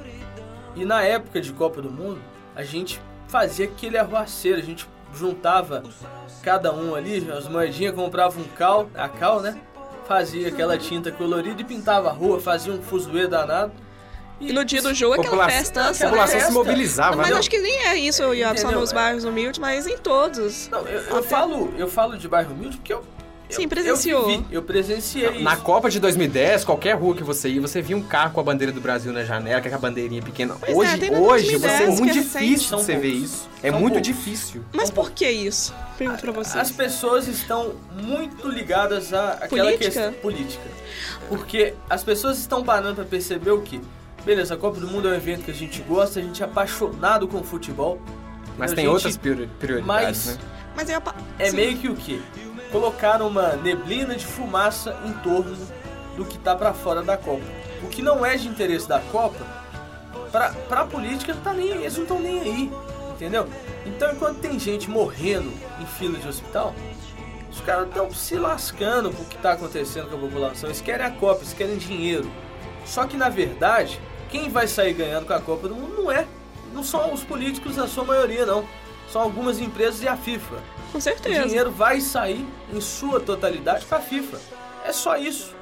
e 0.77 0.85
na 0.85 1.03
época 1.03 1.40
de 1.40 1.53
Copa 1.53 1.83
do 1.83 1.90
Mundo 1.90 2.21
a 2.55 2.62
gente 2.62 3.01
fazia 3.27 3.66
aquele 3.66 3.99
arruaceiro, 3.99 4.59
a 4.59 4.62
gente 4.62 4.88
juntava 5.14 5.83
cada 6.42 6.73
um 6.73 6.94
ali, 6.94 7.29
as 7.31 7.49
moedinhas, 7.49 7.94
comprava 7.94 8.38
um 8.38 8.44
cal, 8.44 8.88
a 8.94 9.09
cal, 9.09 9.40
né? 9.40 9.59
Fazia 10.07 10.49
aquela 10.49 10.79
tinta 10.79 11.11
colorida 11.12 11.61
e 11.61 11.64
pintava 11.64 12.09
a 12.09 12.12
rua, 12.12 12.40
fazia 12.40 12.73
um 12.73 12.81
fuzuê 12.81 13.27
danado. 13.27 13.73
E 14.40 14.53
no 14.53 14.64
dia 14.64 14.81
do 14.81 14.94
jogo, 14.94 15.14
aquela 15.14 15.31
População- 15.31 15.59
festança. 15.59 16.05
a 16.05 16.09
população 16.09 16.35
festa. 16.37 16.48
se 16.48 16.55
mobilizava, 16.55 17.11
Não, 17.11 17.18
mas 17.18 17.31
né? 17.31 17.38
acho 17.38 17.51
que 17.51 17.59
nem 17.59 17.87
é 17.88 17.96
isso, 17.96 18.33
Iago, 18.35 18.59
só 18.59 18.70
nos 18.70 18.92
bairros 18.92 19.24
humildes, 19.24 19.59
mas 19.59 19.87
em 19.87 19.98
todos. 19.98 20.68
Não, 20.70 20.87
eu, 20.87 21.01
eu 21.01 21.16
Até- 21.18 21.29
falo, 21.29 21.74
eu 21.77 21.88
falo 21.88 22.16
de 22.16 22.29
bairro 22.29 22.53
humilde 22.55 22.77
porque 22.77 22.92
eu. 22.92 23.03
Sim, 23.51 23.62
eu- 23.62 23.68
presenciou. 23.70 24.20
Eu, 24.20 24.27
vivi, 24.29 24.44
eu 24.53 24.62
presenciei 24.62 25.40
Na 25.42 25.55
isso. 25.55 25.62
Copa 25.62 25.88
de 25.88 25.98
2010, 25.98 26.64
qualquer 26.66 26.94
rua 26.96 27.16
que 27.16 27.22
você 27.24 27.48
ia, 27.48 27.61
você 27.62 27.81
via 27.81 27.96
um 27.96 28.03
carro 28.03 28.33
com 28.35 28.40
a 28.40 28.42
bandeira 28.44 28.70
do 28.70 28.79
Brasil 28.81 29.11
na 29.11 29.24
janela, 29.24 29.61
com 29.62 29.74
a 29.74 29.79
bandeirinha 29.79 30.20
pequena. 30.22 30.55
Pois 30.61 30.70
é, 30.70 30.74
hoje, 30.77 31.11
na 31.11 31.18
hoje, 31.18 31.44
2010, 31.59 31.61
você 31.61 31.83
é 31.83 31.87
muito 31.87 32.03
que 32.03 32.11
é 32.11 32.12
recente. 32.22 32.44
difícil 32.46 32.79
você 32.79 32.96
ver 32.96 33.09
isso. 33.09 33.48
É 33.62 33.70
São 33.70 33.81
muito 33.81 33.94
poucos. 33.94 34.07
difícil. 34.09 34.64
Mas 34.72 34.90
por 34.90 35.11
que 35.12 35.29
isso? 35.31 35.74
Pergunto 35.96 36.20
pra 36.20 36.33
você. 36.33 36.59
As 36.59 36.70
pessoas 36.70 37.27
estão 37.27 37.74
muito 37.94 38.46
ligadas 38.48 39.14
à 39.14 39.31
aquela 39.40 39.64
Política? 39.64 39.85
questão 39.90 40.12
política. 40.12 40.64
Porque 41.29 41.72
as 41.88 42.05
pessoas 42.05 42.38
estão 42.38 42.62
parando 42.62 42.96
pra 42.96 43.05
perceber 43.07 43.51
o 43.51 43.62
que? 43.62 43.81
Beleza, 44.29 44.53
a 44.53 44.57
Copa 44.59 44.79
do 44.79 44.87
Mundo 44.87 45.09
é 45.09 45.12
um 45.12 45.14
evento 45.14 45.43
que 45.47 45.51
a 45.51 45.55
gente 45.55 45.81
gosta, 45.81 46.21
a 46.21 46.23
gente 46.23 46.43
é 46.43 46.45
apaixonado 46.45 47.27
com 47.27 47.43
futebol. 47.43 47.99
Mas 48.59 48.75
tem 48.75 48.85
gente- 48.85 48.93
outras 48.93 49.17
priori- 49.17 49.49
prioridades, 49.59 49.87
Mas 49.87 50.37
né? 50.37 50.38
Mas 50.77 50.91
é 51.38 51.49
Sim. 51.51 51.57
meio 51.57 51.79
que 51.79 51.88
o 51.88 51.97
que? 51.97 52.23
Colocaram 52.71 53.27
uma 53.27 53.57
neblina 53.57 54.14
de 54.14 54.27
fumaça 54.27 54.95
em 55.07 55.14
torno 55.23 55.57
do 56.14 56.27
que 56.27 56.37
tá 56.41 56.55
pra 56.55 56.75
fora 56.75 57.01
da 57.03 57.17
Copa. 57.17 57.41
O 57.83 57.87
que 57.88 58.03
não 58.03 58.23
é 58.27 58.37
de 58.37 58.49
interesse 58.49 58.87
da 58.87 59.01
Copa, 59.01 59.47
pra, 60.31 60.51
pra 60.69 60.85
política 60.85 61.33
não 61.33 61.41
tá 61.41 61.55
nem, 61.55 61.69
eles 61.71 61.95
não 61.97 62.03
estão 62.03 62.21
nem 62.21 62.38
aí, 62.38 62.73
entendeu? 63.12 63.49
Então 63.87 64.12
enquanto 64.12 64.41
tem 64.41 64.59
gente 64.59 64.91
morrendo 64.91 65.51
em 65.81 65.87
fila 65.87 66.19
de 66.19 66.29
hospital, 66.29 66.75
os 67.51 67.62
caras 67.62 67.88
estão 67.88 68.12
se 68.12 68.35
lascando 68.35 69.11
com 69.11 69.23
o 69.23 69.25
que 69.27 69.38
tá 69.38 69.53
acontecendo 69.53 70.11
com 70.11 70.17
a 70.17 70.21
população. 70.21 70.69
Eles 70.69 70.83
querem 70.83 71.07
a 71.07 71.11
Copa, 71.12 71.41
eles 71.41 71.55
querem 71.55 71.79
dinheiro. 71.79 72.31
Só 72.85 73.07
que 73.07 73.17
na 73.17 73.31
verdade, 73.31 73.99
quem 74.31 74.49
vai 74.51 74.67
sair 74.69 74.93
ganhando 74.95 75.27
com 75.27 75.33
a 75.33 75.41
Copa 75.41 75.69
do 75.69 75.75
Mundo 75.75 76.03
não 76.03 76.11
é. 76.12 76.27
Não 76.73 76.83
são 76.85 77.12
os 77.12 77.25
políticos 77.25 77.77
na 77.77 77.87
sua 77.88 78.05
maioria, 78.05 78.45
não. 78.47 78.67
São 79.11 79.23
algumas 79.23 79.59
empresas 79.59 80.03
e 80.03 80.09
a 80.09 80.17
FIFA. 80.17 80.57
Com 80.93 80.99
O 80.99 81.01
certeza. 81.01 81.47
dinheiro 81.47 81.71
vai 81.71 82.01
sair 82.01 82.47
em 82.73 82.81
sua 82.81 83.21
totalidade 83.21 83.85
para 83.87 83.99
a 83.99 84.03
FIFA. 84.03 84.38
É 84.85 84.93
só 84.93 85.17
isso. 85.17 85.55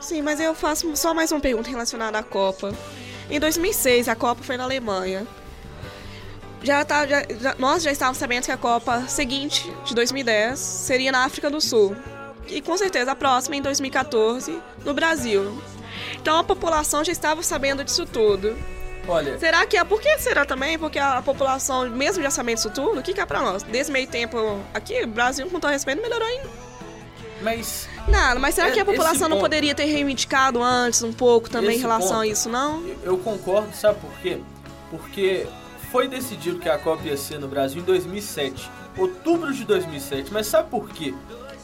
Sim, 0.00 0.22
mas 0.22 0.40
eu 0.40 0.54
faço 0.54 0.94
só 0.96 1.14
mais 1.14 1.30
uma 1.30 1.40
pergunta 1.40 1.70
relacionada 1.70 2.18
à 2.18 2.22
Copa. 2.22 2.72
Em 3.30 3.38
2006, 3.38 4.08
a 4.08 4.16
Copa 4.16 4.42
foi 4.42 4.56
na 4.56 4.64
Alemanha. 4.64 5.24
Já 6.62 6.84
tá, 6.84 7.06
já- 7.06 7.24
já- 7.40 7.54
nós 7.58 7.82
já 7.82 7.90
estávamos 7.92 8.18
sabendo 8.18 8.44
que 8.44 8.50
a 8.52 8.56
Copa 8.56 9.02
seguinte, 9.08 9.72
de 9.84 9.94
2010, 9.94 10.58
seria 10.58 11.12
na 11.12 11.24
África 11.24 11.48
do 11.48 11.60
Sul. 11.60 11.96
E 12.48 12.60
com 12.60 12.76
certeza 12.76 13.12
a 13.12 13.16
próxima 13.16 13.54
em 13.56 13.62
2014, 13.62 14.60
no 14.84 14.92
Brasil. 14.92 15.60
Então 16.14 16.38
a 16.38 16.44
população 16.44 17.04
já 17.04 17.12
estava 17.12 17.42
sabendo 17.42 17.82
disso 17.84 18.06
tudo. 18.06 18.56
Olha, 19.08 19.36
Será 19.38 19.66
que 19.66 19.76
é. 19.76 19.82
Por 19.84 20.00
que 20.00 20.16
será 20.18 20.44
também? 20.44 20.78
Porque 20.78 20.98
a 20.98 21.20
população, 21.22 21.88
mesmo 21.90 22.22
já 22.22 22.30
sabendo 22.30 22.56
disso 22.56 22.70
tudo, 22.70 23.00
o 23.00 23.02
que, 23.02 23.12
que 23.12 23.20
é 23.20 23.26
pra 23.26 23.40
nós? 23.40 23.62
Desse 23.64 23.90
meio 23.90 24.06
tempo 24.06 24.60
aqui, 24.72 25.02
o 25.02 25.06
Brasil, 25.08 25.48
com 25.50 25.58
todo 25.58 25.70
respeito, 25.72 26.00
não 26.00 26.08
melhorou 26.08 26.28
em 26.28 26.40
mas 27.40 27.88
nada. 28.06 28.38
Mas 28.38 28.54
será 28.54 28.68
É, 28.68 28.70
que 28.70 28.78
a 28.80 28.84
população 28.84 29.28
não 29.28 29.36
ponto- 29.38 29.40
poderia 29.46 29.74
ter 29.74 29.84
reivindicado 29.86 30.62
antes 30.62 31.02
um 31.02 31.12
pouco 31.12 31.50
também 31.50 31.76
em 31.76 31.80
relação 31.80 32.10
ponto- 32.10 32.20
a 32.20 32.26
isso, 32.26 32.48
não? 32.48 32.86
eu- 32.86 32.98
eu 33.02 33.18
concordo, 33.18 33.74
sabe 33.74 33.98
por 34.00 34.12
quê? 34.20 34.38
Porque 34.90 35.46
foi 35.90 36.06
decidido 36.06 36.58
que 36.60 36.68
a 36.68 36.78
Copa 36.78 37.02
ia 37.04 37.16
ser 37.16 37.40
no 37.40 37.48
Brasil 37.48 37.82
em 37.82 37.84
2007, 37.84 38.70
outubro 38.96 39.52
de 39.52 39.64
2007. 39.64 40.32
Mas 40.32 40.46
sabe 40.46 40.70
por 40.70 40.88
quê? 40.90 41.12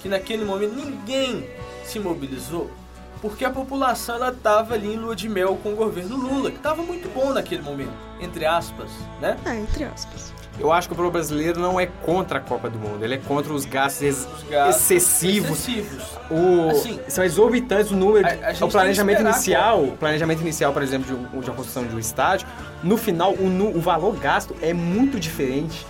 Que 0.02 0.08
naquele 0.08 0.44
momento 0.44 0.74
ninguém 0.74 1.48
se 1.84 2.00
mobilizou. 2.00 2.68
Porque 3.20 3.44
a 3.44 3.50
população 3.50 4.14
ela 4.16 4.32
tava 4.32 4.74
ali 4.74 4.94
em 4.94 4.96
lua 4.96 5.16
de 5.16 5.28
mel 5.28 5.58
com 5.62 5.72
o 5.72 5.76
governo 5.76 6.16
Lula, 6.16 6.50
que 6.52 6.58
tava 6.58 6.82
muito 6.82 7.08
bom 7.12 7.32
naquele 7.32 7.62
momento, 7.62 7.90
entre 8.20 8.46
aspas, 8.46 8.90
né? 9.20 9.36
É, 9.44 9.56
entre 9.56 9.84
aspas. 9.84 10.32
Eu 10.60 10.72
acho 10.72 10.88
que 10.88 10.94
o 10.94 10.96
povo 10.96 11.10
brasileiro 11.10 11.60
não 11.60 11.78
é 11.78 11.86
contra 11.86 12.38
a 12.38 12.40
Copa 12.40 12.68
do 12.68 12.78
Mundo, 12.78 13.04
ele 13.04 13.14
é 13.14 13.18
contra 13.18 13.52
os 13.52 13.64
gastos 13.64 14.02
ex- 14.02 14.26
Os 14.36 14.42
gastos 14.48 14.90
excessivos. 14.90 15.50
excessivos. 15.50 16.02
O, 16.30 16.70
Assim, 16.70 16.98
são 17.08 17.22
exorbitantes 17.24 17.92
o 17.92 17.96
número. 17.96 18.26
a- 18.26 18.30
de- 18.52 18.62
a 18.62 18.66
o 18.66 18.68
planejamento 18.70 19.20
inicial, 19.20 19.82
o 19.84 19.96
planejamento 19.96 20.40
inicial, 20.40 20.72
por 20.72 20.82
exemplo, 20.82 21.06
de, 21.06 21.14
um- 21.14 21.40
de 21.40 21.48
uma 21.50 21.56
construção 21.56 21.86
de 21.86 21.94
um 21.94 21.98
estádio, 21.98 22.46
no 22.82 22.96
final 22.96 23.32
o, 23.34 23.76
o 23.76 23.80
valor 23.80 24.16
gasto 24.16 24.54
é 24.60 24.72
muito 24.72 25.18
diferente, 25.20 25.86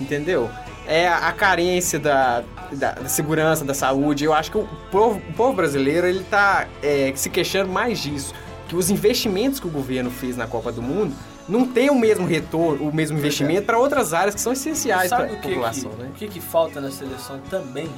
entendeu? 0.00 0.48
É 0.86 1.08
a 1.08 1.32
carência 1.32 1.98
da, 1.98 2.42
da, 2.72 2.92
da 2.92 3.08
segurança, 3.08 3.64
da 3.64 3.74
saúde. 3.74 4.24
Eu 4.24 4.32
acho 4.34 4.50
que 4.50 4.58
o 4.58 4.68
povo, 4.90 5.20
o 5.28 5.32
povo 5.34 5.52
brasileiro 5.54 6.06
ele 6.06 6.24
tá 6.24 6.66
é, 6.82 7.12
se 7.14 7.30
queixando 7.30 7.70
mais 7.70 7.98
disso, 7.98 8.34
que 8.68 8.76
os 8.76 8.90
investimentos 8.90 9.58
que 9.60 9.66
o 9.66 9.70
governo 9.70 10.10
fez 10.10 10.36
na 10.36 10.46
Copa 10.46 10.70
do 10.70 10.82
Mundo 10.82 11.14
não 11.48 11.66
tem 11.66 11.88
o 11.88 11.94
mesmo 11.94 12.26
retorno, 12.26 12.88
o 12.88 12.94
mesmo 12.94 13.16
investimento 13.18 13.64
para 13.66 13.78
outras 13.78 14.12
áreas 14.12 14.34
que 14.34 14.40
são 14.40 14.52
essenciais 14.52 15.08
para 15.08 15.24
a 15.24 15.32
o 15.32 15.36
que, 15.36 15.48
população, 15.48 15.90
que, 15.92 16.02
né? 16.02 16.10
o 16.10 16.12
que, 16.18 16.28
que 16.28 16.40
falta 16.40 16.80
na 16.80 16.90
seleção 16.90 17.40
também? 17.48 17.88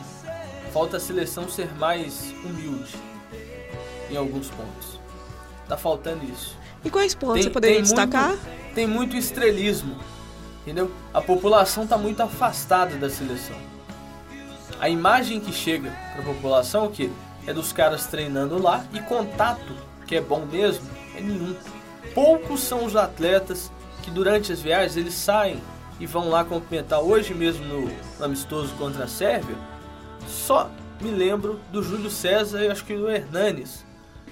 Falta 0.72 0.98
a 0.98 1.00
seleção 1.00 1.48
ser 1.48 1.74
mais 1.76 2.32
humilde. 2.44 2.94
em 4.08 4.16
alguns 4.16 4.48
pontos. 4.50 5.00
Tá 5.68 5.76
faltando 5.76 6.24
isso. 6.24 6.56
E 6.84 6.90
quais 6.90 7.14
pontos 7.14 7.34
Tem- 7.34 7.42
você 7.44 7.50
poderia 7.50 7.76
tem 7.76 7.82
destacar? 7.84 8.28
Muito, 8.30 8.74
tem 8.74 8.86
muito 8.86 9.16
estrelismo, 9.16 9.96
entendeu? 10.62 10.90
A 11.12 11.20
população 11.20 11.86
tá 11.86 11.98
muito 11.98 12.20
afastada 12.20 12.96
da 12.96 13.10
seleção. 13.10 13.56
A 14.80 14.88
imagem 14.88 15.38
que 15.38 15.52
chega 15.52 15.92
pra 16.14 16.24
população 16.24 16.84
é 16.84 16.88
o 16.88 16.90
quê? 16.90 17.10
É 17.46 17.52
dos 17.52 17.70
caras 17.70 18.06
treinando 18.06 18.60
lá 18.60 18.82
e 18.94 19.00
contato, 19.00 19.74
que 20.06 20.16
é 20.16 20.22
bom 20.22 20.46
mesmo, 20.46 20.88
é 21.14 21.20
nenhum. 21.20 21.54
Poucos 22.14 22.60
são 22.60 22.86
os 22.86 22.96
atletas 22.96 23.70
que 24.02 24.10
durante 24.10 24.50
as 24.50 24.60
viagens 24.60 24.96
eles 24.96 25.12
saem 25.12 25.62
e 26.00 26.06
vão 26.06 26.30
lá 26.30 26.44
cumprimentar. 26.44 27.00
Hoje 27.00 27.34
mesmo 27.34 27.62
no, 27.66 27.90
no 28.18 28.24
amistoso 28.24 28.72
contra 28.76 29.04
a 29.04 29.06
Sérvia, 29.06 29.54
só 30.26 30.70
me 30.98 31.10
lembro 31.10 31.60
do 31.70 31.82
Júlio 31.82 32.10
César 32.10 32.64
e 32.64 32.70
acho 32.70 32.82
que 32.86 32.96
do 32.96 33.10
Hernanes. 33.10 33.84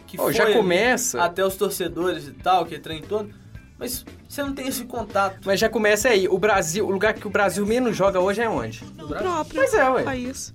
Que 0.07 0.17
já 0.17 0.23
foi 0.23 0.41
ali 0.41 0.55
começa. 0.55 1.23
até 1.23 1.45
os 1.45 1.57
torcedores 1.57 2.27
e 2.27 2.33
tal, 2.33 2.65
que 2.65 2.75
é 2.75 2.79
trem 2.79 3.03
todo. 3.03 3.31
Mas 3.79 4.03
você 4.29 4.43
não 4.43 4.53
tem 4.55 4.69
esse 4.69 4.85
contato 4.85 5.38
Mas 5.45 5.59
já 5.59 5.69
começa 5.69 6.09
aí. 6.09 6.29
O 6.29 6.38
Brasil, 6.38 6.87
o 6.87 6.91
lugar 6.91 7.14
que 7.14 7.27
o 7.27 7.31
Brasil 7.31 7.64
menos 7.67 7.97
joga 7.97 8.21
hoje 8.21 8.43
é 8.43 8.49
onde? 8.49 8.85
no 8.97 9.09
Brasil. 9.09 9.27
próprio 9.31 9.55
Pois 9.61 9.75
é, 9.75 9.88
ué. 9.91 10.03
país. 10.05 10.53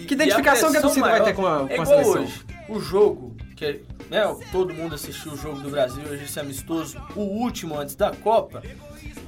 E- 0.00 0.04
Que 0.06 0.14
e 0.14 0.16
identificação 0.16 0.70
que 0.70 0.76
a 0.78 0.80
torcida 0.82 1.08
vai 1.08 1.22
ter 1.24 1.34
com 1.34 1.46
a- 1.46 1.66
é 1.68 1.76
com 1.76 1.82
a 1.82 1.86
seleção? 1.86 2.22
hoje. 2.22 2.44
O 2.68 2.80
jogo, 2.80 3.36
que 3.56 3.64
é, 3.64 3.80
né, 4.10 4.36
todo 4.52 4.72
mundo 4.72 4.94
assistiu 4.94 5.32
o 5.32 5.36
jogo 5.36 5.60
do 5.60 5.70
Brasil, 5.70 6.02
hoje 6.08 6.24
esse 6.24 6.38
amistoso, 6.40 6.96
o 7.16 7.20
último 7.20 7.78
antes 7.78 7.94
da 7.94 8.10
Copa. 8.10 8.62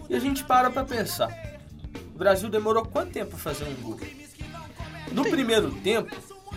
E 0.09 0.15
a 0.15 0.19
gente 0.21 0.45
para 0.45 0.71
pra 0.71 0.85
pensar. 0.85 1.31
O 2.15 2.19
Brasil 2.19 2.49
demorou 2.49 2.85
quanto 2.87 3.11
tempo 3.13 3.31
pra 3.31 3.39
fazer 3.39 3.65
um 3.65 3.75
gol? 3.83 4.01
No 5.13 5.23
primeiro 5.25 5.71
tempo, 5.71 6.15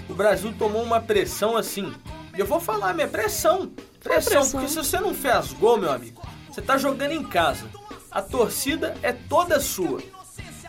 o 0.10 0.14
Brasil 0.14 0.54
tomou 0.58 0.82
uma 0.84 1.00
pressão 1.02 1.58
assim. 1.58 1.94
E 2.36 2.40
eu 2.40 2.46
vou 2.46 2.60
falar, 2.60 2.94
minha 2.94 3.08
pressão. 3.08 3.72
Pressão, 4.02 4.32
pressão. 4.42 4.52
porque 4.52 4.68
se 4.70 4.76
você 4.78 5.00
não 5.00 5.14
fez 5.14 5.52
gol, 5.54 5.78
meu 5.78 5.92
amigo, 5.92 6.19
você 6.60 6.62
tá 6.62 6.78
jogando 6.78 7.14
em 7.14 7.24
casa. 7.24 7.70
A 8.12 8.22
torcida 8.22 8.94
é 9.02 9.14
toda 9.14 9.62
sua. 9.62 10.02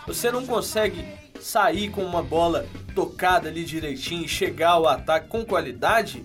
Você 0.07 0.31
não 0.31 0.47
consegue 0.47 1.05
sair 1.41 1.91
com 1.91 2.05
uma 2.05 2.23
bola 2.23 2.67
tocada 2.95 3.49
ali 3.49 3.65
direitinho 3.65 4.25
e 4.25 4.29
chegar 4.29 4.71
ao 4.71 4.87
ataque 4.87 5.29
com 5.29 5.45
qualidade, 5.45 6.25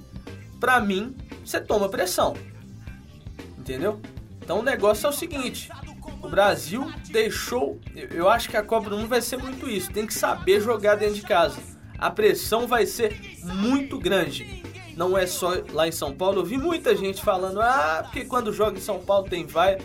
pra 0.60 0.80
mim, 0.80 1.16
você 1.44 1.60
toma 1.60 1.90
pressão. 1.90 2.36
Entendeu? 3.58 4.00
Então 4.40 4.60
o 4.60 4.64
negócio 4.64 5.08
é 5.08 5.10
o 5.10 5.14
seguinte: 5.14 5.70
o 6.22 6.30
Brasil 6.30 6.92
deixou. 7.10 7.80
Eu 7.96 8.30
acho 8.30 8.50
que 8.50 8.58
a 8.58 8.64
Copa 8.64 8.90
do 8.90 8.98
Mundo 8.98 9.10
vai 9.10 9.22
ser 9.22 9.38
muito 9.38 9.68
isso. 9.68 9.92
Tem 9.92 10.06
que 10.06 10.14
saber 10.14 10.62
jogar 10.62 10.96
dentro 10.96 11.16
de 11.16 11.24
casa. 11.24 11.58
A 11.98 12.12
pressão 12.12 12.68
vai 12.68 12.86
ser 12.86 13.20
muito 13.42 13.98
grande. 13.98 14.65
Não 14.96 15.18
é 15.18 15.28
só 15.28 15.54
lá 15.72 15.88
em 15.88 15.92
São 15.92 16.14
Paulo. 16.14 16.40
Eu 16.42 16.46
vi 16.46 16.58
muita 16.58 16.96
gente 16.96 17.22
falando: 17.22 17.60
ah, 17.62 18.02
porque 18.04 18.26
quando 18.26 18.54
joga 18.54 18.78
em 18.78 18.82
São 18.82 19.00
Paulo 19.00 19.28
tem 19.30 19.46
vai. 19.46 19.78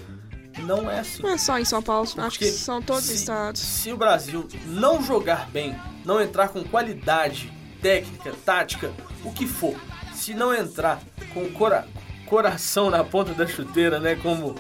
Não 0.61 0.91
é 0.91 0.99
assim. 1.01 1.23
Não 1.23 1.31
é 1.31 1.39
só 1.39 1.59
em 1.59 1.65
São 1.65 1.81
Paulo, 1.83 2.03
acho 2.05 2.17
que 2.39 2.45
Porque 2.47 2.51
são 2.51 2.83
todos 2.83 3.05
os 3.05 3.11
se- 3.11 3.17
estados. 3.17 3.61
Se 3.61 3.93
o 3.93 3.97
Brasil 3.97 4.47
não 4.67 5.03
jogar 5.03 5.49
bem, 5.51 5.77
não 6.05 6.21
entrar 6.21 6.49
com 6.49 6.63
qualidade, 6.65 7.53
técnica, 7.81 8.35
tática, 8.45 8.93
o 9.25 9.33
que 9.33 9.47
for, 9.47 9.75
se 10.13 10.35
não 10.35 10.53
entrar 10.53 11.01
com 11.33 11.45
o 11.45 11.53
cora- 11.53 11.87
coração 12.27 12.91
na 12.91 13.03
ponta 13.05 13.33
da 13.33 13.47
chuteira, 13.47 13.99
né, 14.01 14.17
como, 14.17 14.55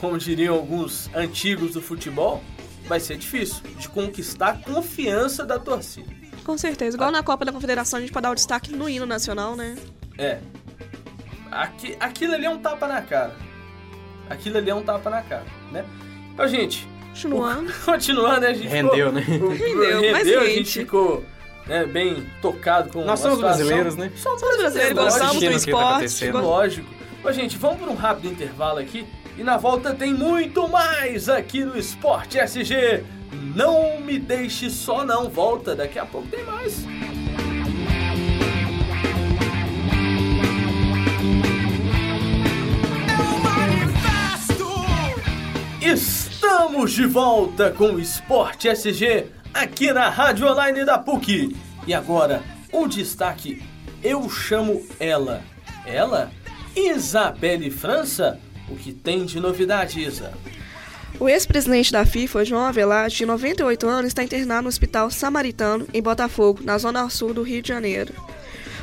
como 0.00 0.16
diriam 0.18 0.54
alguns 0.54 1.08
antigos 1.14 1.72
do 1.74 1.82
futebol, 1.82 2.42
vai 2.88 2.98
ser 2.98 3.16
difícil 3.18 3.62
de 3.78 3.88
conquistar 3.88 4.48
a 4.48 4.56
confiança 4.56 5.44
da 5.44 5.58
torcida. 5.58 6.08
Com 6.44 6.58
certeza. 6.58 6.96
Igual 6.96 7.10
na 7.10 7.22
Copa 7.22 7.44
da 7.44 7.52
Confederação, 7.52 7.98
a 7.98 8.00
gente 8.02 8.12
pode 8.12 8.22
dar 8.24 8.30
o 8.30 8.34
destaque 8.34 8.72
no 8.72 8.88
hino 8.88 9.06
nacional, 9.06 9.56
né? 9.56 9.76
É. 10.18 10.38
Aqui, 11.50 11.96
aquilo 12.00 12.34
ali 12.34 12.44
é 12.46 12.50
um 12.50 12.58
tapa 12.58 12.86
na 12.88 13.00
cara. 13.02 13.34
Aquilo 14.28 14.58
ali 14.58 14.70
é 14.70 14.74
um 14.74 14.82
tapa 14.82 15.08
na 15.10 15.22
cara, 15.22 15.44
né? 15.70 15.84
Então, 16.32 16.48
gente, 16.48 16.88
Continuando. 17.10 17.72
continuando, 17.84 18.40
né, 18.40 18.48
a 18.48 18.54
gente 18.54 18.66
Rendeu, 18.68 19.12
ficou- 19.12 19.12
né? 19.12 19.24
o- 19.44 19.48
Rendeu, 19.50 20.12
mas, 20.12 20.26
rendeu, 20.26 20.40
a 20.40 20.44
gente 20.44 20.56
gente- 20.56 20.78
ficou 20.80 21.24
né, 21.66 21.86
bem 21.86 22.26
tocado 22.42 22.90
com 22.90 23.04
Nós 23.04 23.20
somos 23.20 23.36
situação. 23.36 23.58
brasileiros, 23.66 23.96
né? 23.96 24.10
Somos 24.16 24.40
Somos 24.40 24.56
brasileiros, 24.58 24.94
gostamos 24.98 25.32
do 25.40 25.46
o 25.46 25.50
tá 25.50 25.56
esporte. 26.04 26.28
go- 26.30 26.38
Lógico. 26.40 26.88
Ô, 27.22 27.32
gente, 27.32 27.56
vamos 27.56 27.78
por 27.78 27.88
um 27.88 27.94
rápido 27.94 28.30
intervalo 28.32 28.78
aqui 28.80 29.06
e 29.38 29.42
na 29.42 29.56
volta 29.56 29.94
tem 29.94 30.12
muito 30.12 30.68
mais 30.68 31.28
aqui 31.28 31.64
no 31.64 31.78
Esporte 31.78 32.38
SG. 32.38 33.02
Não 33.54 34.00
me 34.00 34.18
deixe 34.18 34.70
só 34.70 35.04
não, 35.04 35.28
volta, 35.28 35.74
daqui 35.74 35.98
a 35.98 36.06
pouco 36.06 36.28
tem 36.28 36.44
mais. 36.44 36.84
Estamos 45.80 46.92
de 46.92 47.06
volta 47.06 47.70
com 47.70 47.92
o 47.92 48.00
Esporte 48.00 48.68
SG 48.68 49.26
aqui 49.52 49.92
na 49.92 50.08
Rádio 50.08 50.46
Online 50.46 50.84
da 50.84 50.98
PUC. 50.98 51.54
E 51.86 51.94
agora, 51.94 52.42
um 52.72 52.88
destaque: 52.88 53.62
eu 54.02 54.28
chamo 54.28 54.82
ela. 54.98 55.42
Ela? 55.86 56.32
Isabelle 56.74 57.70
França? 57.70 58.40
O 58.68 58.76
que 58.76 58.92
tem 58.92 59.24
de 59.24 59.38
novidade, 59.38 60.00
Isa? 60.02 60.32
O 61.20 61.28
ex-presidente 61.28 61.92
da 61.92 62.04
FIFA, 62.04 62.44
João 62.44 62.64
Avelar, 62.64 63.08
de 63.08 63.24
98 63.24 63.86
anos, 63.86 64.08
está 64.08 64.22
internado 64.24 64.62
no 64.62 64.68
Hospital 64.68 65.10
Samaritano, 65.10 65.86
em 65.94 66.02
Botafogo, 66.02 66.60
na 66.62 66.76
zona 66.76 67.08
sul 67.08 67.32
do 67.32 67.42
Rio 67.42 67.62
de 67.62 67.68
Janeiro. 67.68 68.12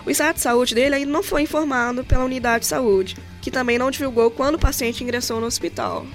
O 0.06 0.10
estado 0.10 0.36
de 0.36 0.42
saúde 0.42 0.74
dele 0.74 0.96
ainda 0.96 1.12
não 1.12 1.22
foi 1.22 1.44
informado 1.44 2.04
pela 2.04 2.24
unidade 2.26 2.62
de 2.62 2.68
saúde, 2.68 3.16
que 3.42 3.52
também 3.52 3.78
não 3.78 3.92
divulgou 3.92 4.32
quando 4.32 4.56
o 4.56 4.60
paciente 4.60 5.04
ingressou 5.04 5.40
no 5.40 5.46
hospital. 5.46 6.06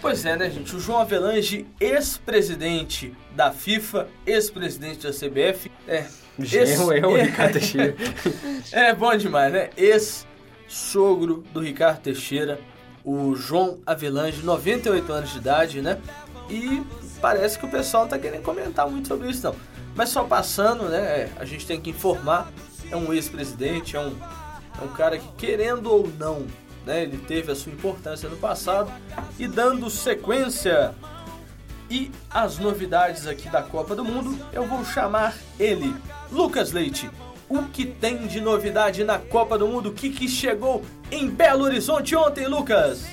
Pois 0.00 0.24
é, 0.24 0.36
né, 0.36 0.48
gente? 0.50 0.74
O 0.74 0.80
João 0.80 1.00
Avelange, 1.00 1.66
ex-presidente 1.80 3.12
da 3.34 3.50
FIFA, 3.52 4.08
ex-presidente 4.26 5.06
da 5.06 5.10
CBF. 5.12 5.70
É. 5.88 6.04
Genro 6.38 6.92
é 6.92 7.06
o 7.06 7.16
ex- 7.16 7.26
Ricardo 7.30 7.52
Teixeira. 7.52 7.96
É 8.72 8.94
bom 8.94 9.14
demais, 9.16 9.52
né? 9.52 9.70
Ex-sogro 9.76 11.44
do 11.52 11.60
Ricardo 11.60 12.00
Teixeira, 12.00 12.60
o 13.04 13.36
João 13.36 13.78
Avelange, 13.84 14.42
98 14.42 15.12
anos 15.12 15.30
de 15.30 15.38
idade, 15.38 15.82
né? 15.82 16.00
E 16.48 16.82
parece 17.20 17.58
que 17.58 17.66
o 17.66 17.70
pessoal 17.70 18.06
tá 18.08 18.18
querendo 18.18 18.42
comentar 18.42 18.88
muito 18.88 19.08
sobre 19.08 19.28
isso, 19.28 19.44
não. 19.44 19.54
Mas 19.94 20.08
só 20.08 20.24
passando, 20.24 20.88
né? 20.88 20.98
é, 20.98 21.30
A 21.36 21.44
gente 21.44 21.66
tem 21.66 21.80
que 21.80 21.90
informar. 21.90 22.50
É 22.90 22.96
um 22.96 23.12
ex-presidente, 23.12 23.96
é 23.96 24.00
um, 24.00 24.14
é 24.80 24.84
um 24.84 24.88
cara 24.88 25.18
que, 25.18 25.26
querendo 25.36 25.90
ou 25.90 26.08
não, 26.18 26.46
né? 26.86 27.02
Ele 27.02 27.18
teve 27.18 27.52
a 27.52 27.54
sua 27.54 27.72
importância 27.72 28.28
no 28.28 28.36
passado. 28.36 28.90
E 29.38 29.46
dando 29.46 29.88
sequência 29.90 30.94
e 31.90 32.10
as 32.30 32.58
novidades 32.58 33.26
aqui 33.26 33.48
da 33.48 33.62
Copa 33.62 33.94
do 33.94 34.04
Mundo, 34.04 34.38
eu 34.52 34.66
vou 34.66 34.84
chamar 34.84 35.34
ele, 35.58 35.94
Lucas 36.30 36.72
Leite. 36.72 37.10
O 37.48 37.62
que 37.64 37.84
tem 37.84 38.26
de 38.26 38.40
novidade 38.40 39.04
na 39.04 39.18
Copa 39.18 39.58
do 39.58 39.66
Mundo? 39.66 39.90
O 39.90 39.92
que, 39.92 40.10
que 40.10 40.26
chegou 40.28 40.82
em 41.10 41.28
Belo 41.28 41.64
Horizonte 41.64 42.16
ontem, 42.16 42.46
Lucas? 42.46 43.04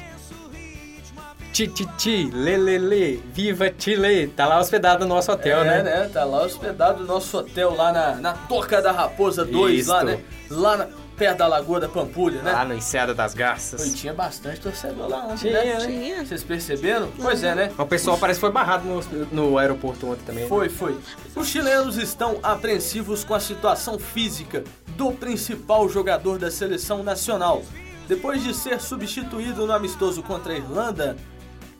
Ti, 1.51 1.67
ti, 1.67 1.85
ti, 1.97 2.29
lê, 2.31 2.55
lê, 2.55 2.77
lê, 2.77 3.19
viva 3.33 3.69
Chile. 3.77 4.27
Tá 4.27 4.47
lá 4.47 4.57
hospedado 4.57 5.05
no 5.05 5.15
nosso 5.15 5.31
hotel, 5.33 5.59
é, 5.65 5.83
né? 5.83 6.09
Tá 6.11 6.23
lá 6.23 6.43
hospedado 6.43 7.01
no 7.01 7.07
nosso 7.07 7.37
hotel, 7.37 7.75
lá 7.75 7.91
na, 7.91 8.15
na 8.15 8.33
Toca 8.33 8.81
da 8.81 8.93
Raposa 8.93 9.43
2, 9.43 9.87
lá, 9.87 9.97
Isto. 9.97 10.05
né? 10.05 10.19
Lá 10.49 10.77
na, 10.77 10.87
perto 11.21 11.37
da 11.37 11.47
Lagoa 11.47 11.79
da 11.79 11.87
Pampulha, 11.87 12.41
né? 12.41 12.51
Lá 12.51 12.65
no 12.65 12.73
Enseada 12.73 13.13
das 13.13 13.35
Garças. 13.35 13.93
tinha 13.93 14.11
bastante 14.13 14.59
torcedor 14.59 15.07
lá 15.07 15.25
ontem, 15.25 15.49
Tinha, 15.49 15.53
né? 15.63 15.73
né? 15.77 15.85
Tinha. 15.85 16.25
Vocês 16.25 16.43
perceberam? 16.43 17.11
Pois 17.21 17.43
é, 17.43 17.53
né? 17.53 17.71
O 17.77 17.85
pessoal 17.85 18.17
parece 18.17 18.37
que 18.39 18.41
foi 18.41 18.51
barrado 18.51 18.85
no, 18.87 19.01
no 19.31 19.57
aeroporto 19.59 20.07
ontem 20.09 20.23
também. 20.25 20.43
né? 20.45 20.49
Foi, 20.49 20.67
foi. 20.67 20.97
Os 21.35 21.47
chilenos 21.47 21.95
estão 21.97 22.39
apreensivos 22.41 23.23
com 23.23 23.35
a 23.35 23.39
situação 23.39 23.99
física 23.99 24.63
do 24.97 25.11
principal 25.11 25.87
jogador 25.87 26.39
da 26.39 26.49
seleção 26.49 27.03
nacional. 27.03 27.61
Depois 28.07 28.43
de 28.43 28.53
ser 28.55 28.81
substituído 28.81 29.67
no 29.67 29.73
amistoso 29.73 30.23
contra 30.23 30.53
a 30.53 30.55
Irlanda, 30.57 31.15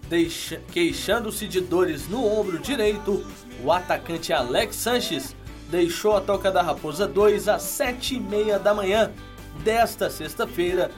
deixa- 0.07 0.61
queixando-se 0.71 1.47
de 1.47 1.61
dores 1.61 2.07
no 2.07 2.23
ombro 2.25 2.59
direito, 2.59 3.25
o 3.63 3.71
atacante 3.71 4.31
Alex 4.31 4.75
Sanches 4.75 5.35
deixou 5.69 6.15
a 6.17 6.21
Toca 6.21 6.51
da 6.51 6.61
Raposa 6.61 7.07
2 7.07 7.47
às 7.47 7.63
7h30 7.63 8.59
da 8.59 8.73
manhã 8.73 9.09
desta 9.63 10.09
sexta-feira 10.09 10.91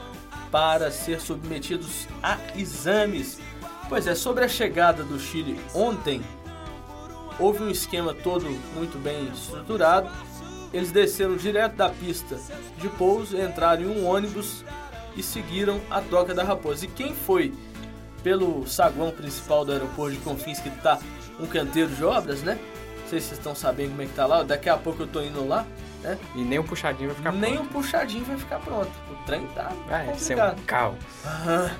para 0.52 0.92
ser 0.92 1.20
submetidos 1.20 2.08
a 2.22 2.38
exames. 2.56 3.40
Pois 3.90 4.08
é, 4.08 4.16
sobre 4.16 4.46
a 4.46 4.48
chegada 4.48 5.04
do 5.04 5.20
Chile 5.20 5.60
ontem, 5.74 6.22
houve 7.40 7.64
um 7.64 7.70
esquema 7.70 8.14
todo 8.14 8.46
muito 8.76 8.98
bem 8.98 9.28
estruturado. 9.30 10.10
Eles 10.72 10.92
desceram 10.92 11.36
direto 11.36 11.76
da 11.76 11.90
pista 11.90 12.40
de 12.78 12.90
pouso, 12.90 13.40
entraram 13.40 13.84
em 13.84 13.88
um 13.88 14.08
ônibus 14.08 14.64
e 15.16 15.22
seguiram 15.22 15.80
a 15.90 16.02
Toca 16.02 16.34
da 16.34 16.44
Raposa. 16.44 16.86
E 16.86 16.88
quem 16.88 17.14
foi 17.14 17.54
pelo 18.24 18.66
saguão 18.66 19.12
principal 19.12 19.66
do 19.66 19.72
aeroporto 19.72 20.16
de 20.16 20.22
Confins, 20.22 20.60
que 20.60 20.70
tá 20.82 21.00
um 21.40 21.46
canteiro 21.46 21.90
de 21.90 22.04
obras, 22.04 22.42
né? 22.42 22.58
Não 23.02 23.10
sei 23.10 23.20
se 23.20 23.28
vocês 23.28 23.40
estão 23.40 23.54
sabendo 23.54 23.90
como 23.90 24.02
é 24.02 24.06
que 24.06 24.14
tá 24.14 24.26
lá. 24.26 24.44
Daqui 24.44 24.70
a 24.70 24.78
pouco 24.78 25.04
eu 25.04 25.08
tô 25.08 25.22
indo 25.22 25.46
lá. 25.48 25.66
Né? 26.04 26.18
E 26.36 26.42
nem 26.44 26.60
o 26.60 26.64
puxadinho 26.64 27.08
vai 27.10 27.16
ficar 27.18 27.32
Nem 27.32 27.56
pronto. 27.56 27.66
o 27.66 27.74
puxadinho 27.74 28.26
vai 28.26 28.38
ficar 28.38 28.60
pronto. 28.60 28.92
O 29.12 29.26
trem 29.26 29.48
tá 29.56 29.72
Vai 29.88 30.06
ser 30.18 30.36
complicado. 30.36 30.60
um 30.60 30.66
caos. 30.66 30.96
Aham. 31.26 31.72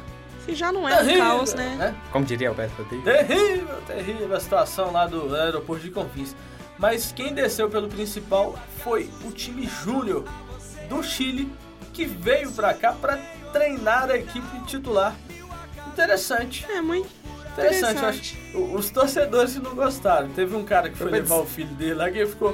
Se 0.46 0.56
já 0.56 0.72
não 0.74 0.88
é 0.90 0.94
um 0.94 0.98
Terrível, 0.98 1.24
caos, 1.24 1.54
né? 1.54 1.96
Como 2.12 2.26
diria 2.26 2.50
Alberto 2.50 2.82
Rodrigues. 2.82 3.06
Terrível, 3.06 3.82
terrível 3.88 4.36
a 4.36 4.40
situação 4.40 4.92
lá 4.92 5.06
do 5.06 5.34
aeroporto 5.36 5.84
de 5.84 5.92
Confins. 5.92 6.36
Mas 6.78 7.12
quem 7.14 7.34
desceu 7.34 7.70
pelo 7.70 7.88
principal 7.88 8.56
foi 8.84 9.10
o 9.24 9.32
time 9.32 9.66
júnior 9.84 10.26
do 10.90 11.02
Chile, 11.04 11.50
que 11.94 12.04
veio 12.06 12.52
pra 12.52 12.74
cá 12.74 12.92
pra 12.92 13.16
treinar 13.54 14.10
a 14.10 14.18
equipe 14.18 14.60
titular. 14.66 15.16
Interessante. 15.88 16.66
É 16.70 16.82
muito 16.82 17.08
Interessante, 17.54 17.84
eu 18.02 18.10
interessante. 18.10 18.40
acho. 18.52 18.58
O- 18.58 18.76
Os 18.76 18.90
torcedores 18.90 19.56
não 19.58 19.76
gostaram. 19.76 20.30
Teve 20.30 20.56
um 20.56 20.64
cara 20.66 20.90
que 20.90 20.98
foi 20.98 21.08
Eu 21.08 21.12
levar 21.12 21.36
o 21.36 21.46
filho 21.46 21.70
dele 21.76 21.94
lá 21.94 22.10
que 22.12 22.18
ele 22.18 22.30
ficou. 22.30 22.54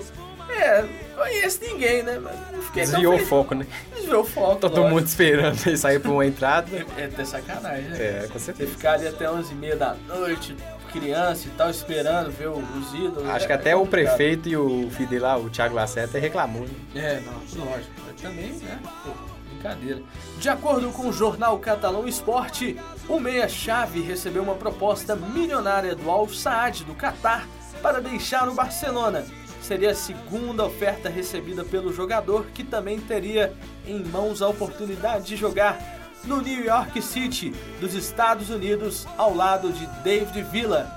É, 0.50 0.82
não 0.82 0.90
conheço 1.24 1.60
ninguém, 1.62 2.04
né? 2.04 2.20
Mas 2.20 2.66
fiquei 2.66 2.84
Desviou 2.84 3.16
o 3.16 3.20
foco, 3.20 3.56
né? 3.56 3.66
Desviou 3.96 4.22
o 4.22 4.26
foco. 4.26 4.56
Todo 4.58 4.76
lógico. 4.78 4.96
mundo 4.96 5.06
esperando 5.08 5.60
ele 5.68 5.78
sair 5.78 6.00
pra 6.00 6.12
uma 6.12 6.26
entrada. 6.26 6.86
É 6.98 7.06
até 7.06 7.26
sacanagem, 7.26 7.90
né? 7.90 7.98
É, 8.00 8.28
com 8.28 8.34
Você 8.40 8.46
certeza. 8.46 8.72
ficar 8.72 8.94
ali 8.94 9.08
até 9.08 9.26
11h30 9.30 9.76
da 9.76 9.96
noite, 10.08 10.56
criança 10.92 11.48
e 11.48 11.52
tal, 11.52 11.70
esperando 11.70 12.32
ver 12.32 12.48
o- 12.50 12.58
os 12.58 12.94
ídolos. 12.94 13.30
Acho 13.30 13.46
é- 13.46 13.48
que 13.48 13.54
até 13.54 13.70
é 13.72 13.76
o 13.76 13.86
prefeito 13.86 14.50
e 14.50 14.58
o 14.58 14.90
filho 14.92 15.10
dele 15.10 15.22
lá, 15.22 15.38
o 15.38 15.50
Thiago 15.50 15.76
Lacerda, 15.76 16.18
reclamou. 16.20 16.64
Né? 16.64 16.70
É, 16.96 17.22
não, 17.26 17.66
lógico. 17.66 17.92
Mas 18.08 18.22
também, 18.22 18.54
né? 18.54 18.80
Pô, 19.04 19.12
brincadeira. 19.52 20.02
De 20.40 20.50
acordo 20.50 20.90
com 20.92 21.08
o 21.10 21.14
jornal 21.14 21.58
catalão 21.60 22.08
Esporte, 22.08 22.76
o 23.08 23.20
meia-chave 23.20 24.02
recebeu 24.02 24.42
uma 24.42 24.56
proposta 24.56 25.16
milionária 25.16 25.96
do 25.96 26.10
Al 26.10 26.28
Saad 26.28 26.84
do 26.86 26.96
Catar 26.96 27.48
para 27.84 28.02
deixar 28.02 28.48
o 28.50 28.54
Barcelona. 28.54 29.24
Seria 29.70 29.92
a 29.92 29.96
segunda 29.96 30.66
oferta 30.66 31.10
recebida 31.10 31.64
pelo 31.64 31.94
jogador, 31.94 32.48
que 32.56 32.64
também 32.64 33.00
teria 33.00 33.54
em 33.86 34.04
mãos 34.04 34.42
a 34.42 34.48
oportunidade 34.48 35.28
de 35.28 35.36
jogar 35.36 35.80
no 36.24 36.42
New 36.42 36.66
York 36.66 37.00
City, 37.04 37.54
dos 37.80 37.94
Estados 37.94 38.50
Unidos, 38.50 39.06
ao 39.16 39.36
lado 39.36 39.72
de 39.72 39.86
David 40.04 40.42
Villa. 40.52 40.92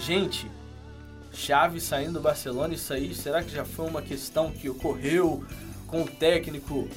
Gente, 0.00 0.50
Chave 1.34 1.82
saindo 1.82 2.14
do 2.14 2.20
Barcelona, 2.20 2.72
isso 2.72 2.94
aí, 2.94 3.14
será 3.14 3.42
que 3.42 3.50
já 3.50 3.66
foi 3.66 3.86
uma 3.86 4.00
questão 4.00 4.50
que 4.52 4.70
ocorreu 4.70 5.44
com 5.86 6.00
o 6.00 6.08
técnico 6.08 6.88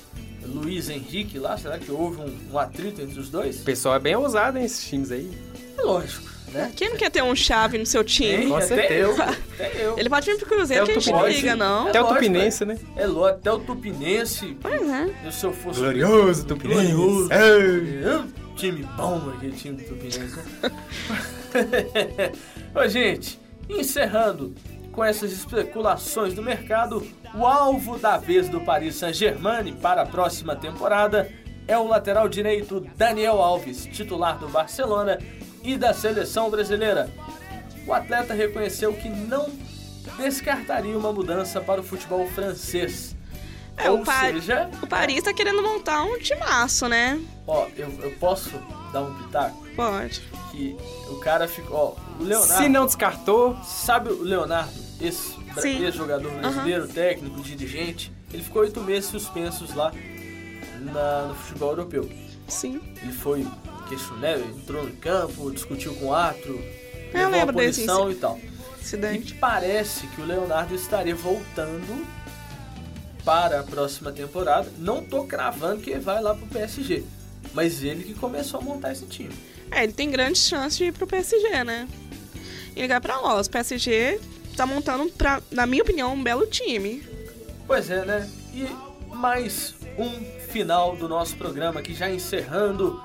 Luiz 0.46 0.90
Henrique 0.90 1.38
lá? 1.38 1.58
Será 1.58 1.78
que 1.78 1.92
houve 1.92 2.22
um, 2.22 2.54
um 2.54 2.58
atrito 2.58 3.02
entre 3.02 3.20
os 3.20 3.30
dois? 3.30 3.60
O 3.60 3.66
pessoal 3.66 3.96
é 3.96 4.00
bem 4.00 4.16
ousado, 4.16 4.58
hein, 4.58 4.64
esses 4.64 4.88
times 4.88 5.12
aí. 5.12 5.30
É 5.78 5.82
lógico, 5.82 6.32
né? 6.52 6.72
Quem 6.76 6.90
não 6.90 6.98
quer 6.98 7.10
ter 7.10 7.24
um 7.24 7.36
chave 7.36 7.78
no 7.78 7.86
seu 7.86 8.04
time? 8.04 8.48
Com 8.48 8.56
até 8.56 8.68
certeza. 8.68 8.94
eu, 8.94 9.22
até 9.22 9.86
eu. 9.86 9.98
Ele 9.98 10.10
pode 10.10 10.26
vir 10.26 10.38
pro 10.38 10.48
Cruzeiro 10.48 10.86
que 10.86 10.92
a 10.92 11.00
gente 11.00 11.28
liga, 11.28 11.56
não. 11.56 11.88
Até 11.88 12.02
o 12.02 12.08
Tupinense, 12.08 12.66
né? 12.66 12.78
É 12.96 13.06
lógico, 13.06 13.40
até 13.40 13.52
o 13.52 13.60
Tupinense. 13.60 14.58
Pois 14.62 14.90
é. 14.90 15.32
Se 15.32 15.46
eu 15.46 15.54
fosse. 15.54 15.80
Glorioso 15.80 16.46
Glorioso. 16.46 16.46
Tupinense. 16.46 16.92
Ei. 17.32 18.04
É 18.04 18.18
um 18.18 18.56
time 18.56 18.84
bom 18.98 19.32
aquele 19.36 19.56
time 19.56 19.78
do 19.78 19.84
Tupinense, 19.84 20.38
né? 20.38 20.72
Ô, 22.76 22.88
gente, 22.88 23.40
encerrando 23.70 24.54
com 24.92 25.04
essas 25.04 25.32
especulações 25.32 26.34
do 26.34 26.42
mercado, 26.42 27.06
o 27.34 27.46
alvo 27.46 27.98
da 27.98 28.18
vez 28.18 28.50
do 28.50 28.60
Paris 28.62 28.96
Saint-Germain 28.96 29.74
para 29.74 30.02
a 30.02 30.06
próxima 30.06 30.56
temporada 30.56 31.32
é 31.68 31.78
o 31.78 31.88
lateral 31.88 32.28
direito 32.28 32.86
Daniel 32.98 33.42
Alves, 33.42 33.86
titular 33.86 34.38
do 34.38 34.50
Barcelona 34.50 35.18
e 35.64 35.78
da 35.78 35.94
seleção 35.94 36.50
brasileira. 36.50 37.10
O 37.88 37.94
atleta 37.94 38.34
reconheceu 38.34 38.94
que 38.94 39.10
não 39.10 39.50
descartaria 40.18 40.98
uma 40.98 41.12
mudança 41.12 41.60
para 41.62 41.82
o 41.82 41.84
futebol 41.84 42.28
francês. 42.28 43.16
É, 43.78 43.90
Ou 43.90 44.02
o, 44.02 44.04
Pa- 44.04 44.22
seja, 44.22 44.70
o 44.82 44.88
Paris 44.88 45.24
tá 45.24 45.34
querendo 45.34 45.62
montar 45.64 46.04
um 46.04 46.20
timaço, 46.20 46.88
né? 46.88 47.20
Ó, 47.48 47.68
eu, 47.76 47.90
eu 48.02 48.12
posso 48.20 48.52
dar 48.92 49.02
um 49.02 49.16
pitaco? 49.16 49.66
Pode. 49.76 50.22
Que 50.52 50.76
o 51.10 51.16
cara 51.20 51.48
ficou. 51.48 51.98
Ó, 52.20 52.22
o 52.22 52.24
Leonardo. 52.24 52.64
Se 52.64 52.70
não 52.70 52.86
descartou, 52.86 53.58
Sabe 53.64 54.10
o 54.12 54.22
Leonardo, 54.22 54.72
esse, 55.00 55.34
jogador 55.92 56.30
brasileiro, 56.34 56.88
técnico, 56.88 57.42
dirigente? 57.42 58.12
Ele 58.32 58.44
ficou 58.44 58.62
oito 58.62 58.82
meses 58.82 59.10
suspensos 59.10 59.74
lá 59.74 59.92
na- 60.94 61.28
no 61.28 61.36
futebol 61.36 61.70
europeu. 61.72 62.10
Sim. 62.48 62.80
Ele 63.02 63.12
foi 63.14 63.48
questionário, 63.92 64.46
entrou 64.46 64.84
no 64.86 64.94
campo, 64.94 65.52
discutiu 65.52 65.94
com 65.96 66.08
o 66.08 66.14
árbitro, 66.14 66.64
Eu 67.14 67.30
levou 67.30 67.50
a 67.50 67.52
desse 67.52 67.82
punição 67.82 68.12
e 68.12 68.16
tal. 68.16 68.40
E 68.40 68.82
Acidente. 68.82 69.34
parece 69.36 70.08
que 70.08 70.22
o 70.22 70.26
Leonardo 70.26 70.74
estaria 70.74 71.16
voltando 71.16 72.08
para 73.24 73.60
a 73.60 73.64
próxima 73.64 74.12
temporada. 74.12 74.72
Não 74.78 75.04
tô 75.04 75.26
cravando 75.26 75.82
que 75.82 75.92
ele 75.92 76.00
vai 76.00 76.22
lá 76.22 76.34
pro 76.34 76.48
PSG. 76.48 77.04
Mas 77.54 77.84
ele 77.84 78.04
que 78.04 78.14
começou 78.14 78.60
a 78.60 78.64
montar 78.64 78.94
esse 78.94 79.06
time. 79.06 79.34
É, 79.70 79.84
ele 79.84 79.94
tem 79.94 80.10
grandes 80.10 80.48
chances 80.48 80.78
de 80.78 80.86
ir 80.86 80.94
pro 80.94 81.06
PSG, 81.06 81.64
né? 81.64 81.88
E 82.76 82.82
ligar 82.82 83.02
pra 83.02 83.22
nós. 83.22 83.48
O 83.48 83.52
PSG 83.52 84.20
tá 84.56 84.66
montando, 84.66 85.10
pra, 85.12 85.42
na 85.52 85.66
minha 85.66 85.84
opinião, 85.84 86.14
um 86.14 86.24
belo 86.24 86.46
time. 86.48 87.04
Pois 87.68 87.90
é, 87.90 88.06
né? 88.06 88.30
E 88.54 88.68
mais 89.16 89.76
um 89.98 90.10
final 90.50 90.96
do 90.96 91.08
nosso 91.08 91.36
programa 91.38 91.80
aqui, 91.80 91.94
já 91.94 92.10
encerrando, 92.10 93.02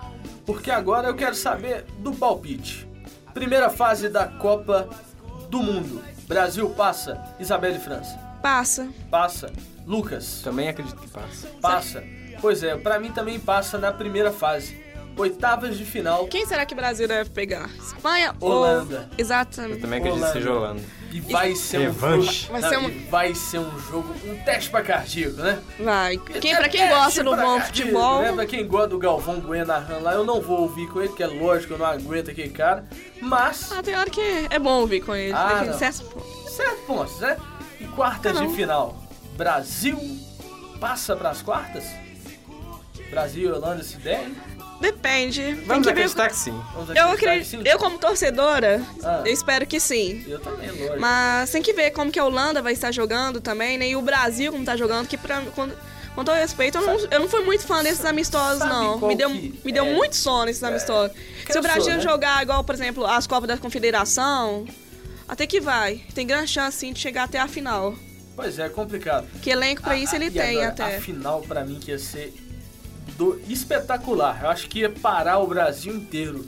porque 0.46 0.70
agora 0.70 1.08
eu 1.08 1.14
quero 1.14 1.34
saber 1.34 1.84
do 1.98 2.12
palpite. 2.14 2.88
Primeira 3.34 3.68
fase 3.68 4.08
da 4.08 4.26
Copa 4.26 4.88
do 5.50 5.62
Mundo. 5.62 6.02
Brasil 6.26 6.70
passa. 6.70 7.22
Isabelle 7.38 7.78
França. 7.78 8.16
Passa. 8.40 8.88
Passa. 9.10 9.52
Lucas. 9.86 10.40
também 10.42 10.68
acredito 10.68 10.96
que 10.96 11.08
passa. 11.08 11.48
Passa. 11.60 12.04
Pois 12.40 12.62
é, 12.62 12.76
pra 12.76 12.98
mim 12.98 13.12
também 13.12 13.38
passa 13.38 13.78
na 13.78 13.92
primeira 13.92 14.32
fase. 14.32 14.84
Oitavas 15.16 15.78
de 15.78 15.84
final. 15.84 16.26
Quem 16.26 16.44
será 16.44 16.66
que 16.66 16.74
o 16.74 16.76
Brasil 16.76 17.08
deve 17.08 17.30
pegar? 17.30 17.70
Espanha 17.78 18.34
Holanda. 18.38 19.08
ou... 19.10 19.14
Exatamente. 19.16 19.76
Eu 19.76 19.80
também 19.80 19.98
acredito 19.98 20.24
que 20.26 20.32
seja 20.32 20.52
Holanda. 20.52 20.82
E 21.12 21.20
vai 21.20 21.54
ser 21.54 21.78
Revanche. 21.80 22.46
um 22.48 22.52
Vai 22.52 22.62
jogo. 22.62 22.74
ser 22.74 22.80
Não, 22.80 22.88
um- 22.88 23.10
vai 23.10 23.34
ser 23.34 23.58
um 23.58 23.78
jogo, 23.80 24.14
um 24.26 24.36
teste 24.44 24.68
pra 24.70 24.82
cardíaco, 24.82 25.36
né? 25.36 25.58
Vai. 25.80 26.18
Quem, 26.18 26.52
É 26.52 26.56
pra 26.56 26.68
quem 26.68 26.88
gosta 26.88 27.24
do 27.24 27.34
bom 27.34 27.60
futebol... 27.60 28.22
Né? 28.22 28.32
Pra 28.32 28.46
quem 28.46 28.66
gosta 28.66 28.88
do 28.88 28.98
Galvão 28.98 29.40
Bueno 29.40 29.66
narrando 29.66 30.02
lá, 30.02 30.12
eu 30.12 30.24
não 30.24 30.40
vou 30.40 30.60
ouvir 30.62 30.86
com 30.88 31.00
ele, 31.00 31.12
que 31.12 31.22
é 31.22 31.26
lógico, 31.26 31.72
eu 31.74 31.78
não 31.78 31.86
aguento 31.86 32.30
aquele 32.30 32.50
cara. 32.50 32.84
Mas, 33.20 33.72
Ah, 33.72 33.82
tem 33.82 33.96
hora 33.96 34.10
que 34.10 34.20
é 34.50 34.58
bom 34.58 34.80
ouvir 34.80 35.00
com 35.00 35.14
ele. 35.14 35.32
Ah, 35.34 35.62
Tem 35.64 35.72
certos 35.74 36.02
pontos. 36.02 36.52
certo 36.54 36.86
pontos, 36.86 37.20
né? 37.20 37.36
E 37.80 37.84
quartas 37.88 38.36
Ah, 38.36 38.44
de 38.46 38.54
final. 38.54 38.96
Brasil 39.36 39.98
passa 40.80 41.16
pras 41.16 41.40
quartas? 41.42 41.84
Brasil 43.10 43.48
e 43.50 43.52
Holanda 43.52 43.82
se 43.82 43.96
der, 43.98 44.24
hein? 44.24 44.36
Depende. 44.80 45.40
Tem 45.42 45.54
Vamos 45.54 45.86
que 45.86 45.92
ver... 45.94 46.00
acreditar 46.00 46.28
que 46.28 46.36
sim. 46.36 46.50
Vamos 46.74 46.88
Eu 46.90 47.04
acreditar 47.04 47.16
que 47.16 47.24
acredito... 47.26 47.48
sim? 47.62 47.62
Eu, 47.64 47.78
como 47.78 47.98
torcedora, 47.98 48.82
Ah. 49.02 49.22
eu 49.24 49.32
espero 49.32 49.66
que 49.66 49.80
sim. 49.80 50.24
Eu 50.26 50.38
também, 50.40 50.70
lógico. 50.70 51.00
Mas 51.00 51.50
tem 51.50 51.62
que 51.62 51.72
ver 51.72 51.90
como 51.92 52.10
que 52.10 52.18
a 52.18 52.24
Holanda 52.24 52.60
vai 52.62 52.72
estar 52.72 52.92
jogando 52.92 53.40
também, 53.40 53.78
né? 53.78 53.88
E 53.88 53.96
o 53.96 54.02
Brasil 54.02 54.52
como 54.52 54.64
tá 54.64 54.76
jogando, 54.76 55.06
que 55.08 55.16
pra, 55.16 55.40
com, 55.54 55.68
com 56.14 56.24
todo 56.24 56.34
respeito, 56.36 56.78
eu 56.78 56.82
não, 56.86 56.98
eu 57.10 57.20
não 57.20 57.28
fui 57.28 57.40
muito 57.44 57.64
fã 57.66 57.82
desses 57.82 58.04
amistosos, 58.04 58.58
sabe 58.58 58.70
não. 58.72 58.98
Me 59.08 59.14
deu, 59.14 59.30
que 59.30 59.60
me 59.64 59.72
deu 59.72 59.84
é? 59.86 59.92
muito 59.94 60.14
sono 60.16 60.48
esses 60.50 60.62
amistosos. 60.62 61.16
Se 61.50 61.58
o 61.58 61.62
Brasil 61.62 61.94
né? 61.96 62.00
jogar 62.00 62.42
igual, 62.42 62.62
por 62.62 62.74
exemplo, 62.74 63.06
as 63.06 63.26
Copas 63.26 63.48
da 63.48 63.56
Confederação, 63.56 64.66
até 65.28 65.46
que 65.46 65.60
vai. 65.60 66.02
Tem 66.14 66.26
grande 66.26 66.48
chance, 66.50 66.78
sim, 66.78 66.92
de 66.92 67.00
chegar 67.00 67.24
até 67.24 67.38
a 67.38 67.48
final. 67.48 67.94
Pois 68.34 68.58
é, 68.58 68.68
complicado. 68.68 69.26
Que 69.40 69.48
elenco 69.50 69.80
pra 69.82 69.96
isso 69.96 70.12
A- 70.12 70.16
ele 70.16 70.26
e 70.26 70.30
tem 70.30 70.56
agora, 70.62 70.68
até. 70.68 70.96
A 70.96 71.00
final 71.00 71.40
pra 71.40 71.64
mim 71.64 71.80
que 71.80 71.90
ia 71.90 71.98
ser 71.98 72.34
do- 73.16 73.40
espetacular. 73.48 74.40
Eu 74.42 74.48
acho 74.50 74.68
que 74.68 74.80
ia 74.80 74.90
parar 74.90 75.38
o 75.38 75.46
Brasil 75.46 75.94
inteiro. 75.94 76.44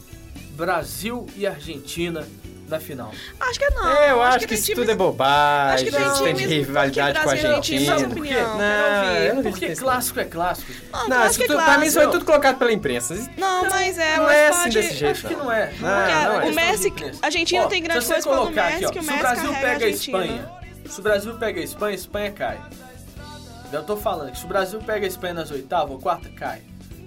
Brasil 0.53 1.27
e 1.37 1.47
Argentina 1.47 2.27
na 2.69 2.79
final. 2.81 3.13
Acho 3.41 3.59
que 3.59 3.71
não. 3.71 3.89
É, 3.89 4.11
eu 4.11 4.21
acho, 4.23 4.41
que, 4.41 4.47
tem 4.49 4.57
isso 4.57 4.67
times- 4.67 4.81
tudo 4.81 4.91
é 4.91 4.95
bobagem. 4.95 5.89
Acho 5.89 5.97
que 6.15 6.25
tem 6.25 6.35
tem 6.35 6.47
rivalidade 6.47 7.19
porque 7.21 7.25
com 7.25 7.29
a 7.29 7.33
Argentina, 7.33 7.97
Não, 7.97 8.03
eu 8.03 9.35
não 9.35 9.41
acredito 9.41 9.43
Porque 9.43 9.77
clássico 9.77 10.21
é 10.21 10.25
clássico. 10.25 10.73
Não, 10.93 11.09
Não, 11.09 11.17
acho 11.19 11.31
isso 11.31 11.39
que 11.39 11.45
é 11.45 11.47
tudo, 11.47 11.65
pra 11.65 11.79
mim 11.79 11.87
isso 11.87 11.95
foi 11.95 12.03
clássico. 12.03 12.13
tudo 12.13 12.25
colocado 12.27 12.59
pela 12.59 12.73
imprensa. 12.73 13.15
Não, 13.39 13.71
mas 13.71 13.97
é, 13.99 14.17
não 14.17 14.25
mas 14.25 14.37
é 14.37 14.49
pode... 14.51 14.61
assim 14.61 14.71
desse 14.71 14.95
jeito. 14.97 15.13
Acho 15.13 15.29
que 15.29 15.37
não 15.37 15.51
é. 15.53 15.67
Não, 15.67 15.89
Porque 15.89 16.13
não 16.13 16.37
o 16.37 16.43
é. 16.43 16.53
Messi, 16.53 16.93
a 17.23 17.27
Argentina 17.27 17.67
tem 17.69 17.83
grande 17.83 18.05
se 18.05 18.13
coisa 18.13 18.29
quando 18.29 18.39
o 18.39 18.43
colocar 18.43 18.65
Messi, 18.65 18.77
aqui, 18.77 18.87
ó, 18.87 18.91
que 18.91 18.99
o 18.99 19.03
se 19.03 19.09
Messi 19.09 19.19
o 19.19 19.23
Brasil 19.23 19.51
carrega 19.53 19.69
pega 19.71 19.85
a. 19.85 19.89
Espanha, 19.89 20.51
se 20.87 21.01
o 21.01 21.03
Brasil 21.03 21.35
pega 21.35 21.61
a 21.61 21.65
Espanha, 21.65 21.93
a 21.93 21.95
Espanha 21.95 22.33
cai. 22.33 22.61
Eu 23.73 23.83
tô 23.83 23.97
falando 23.97 24.33
que 24.33 24.39
se 24.39 24.45
o 24.45 24.49
Brasil 24.49 24.81
pega 24.81 25.05
a 25.05 25.09
Espanha 25.09 25.35
nas 25.35 25.51
oitavas 25.51 25.91
ou 25.91 25.99
quarta, 25.99 26.29
cai. 26.31 26.63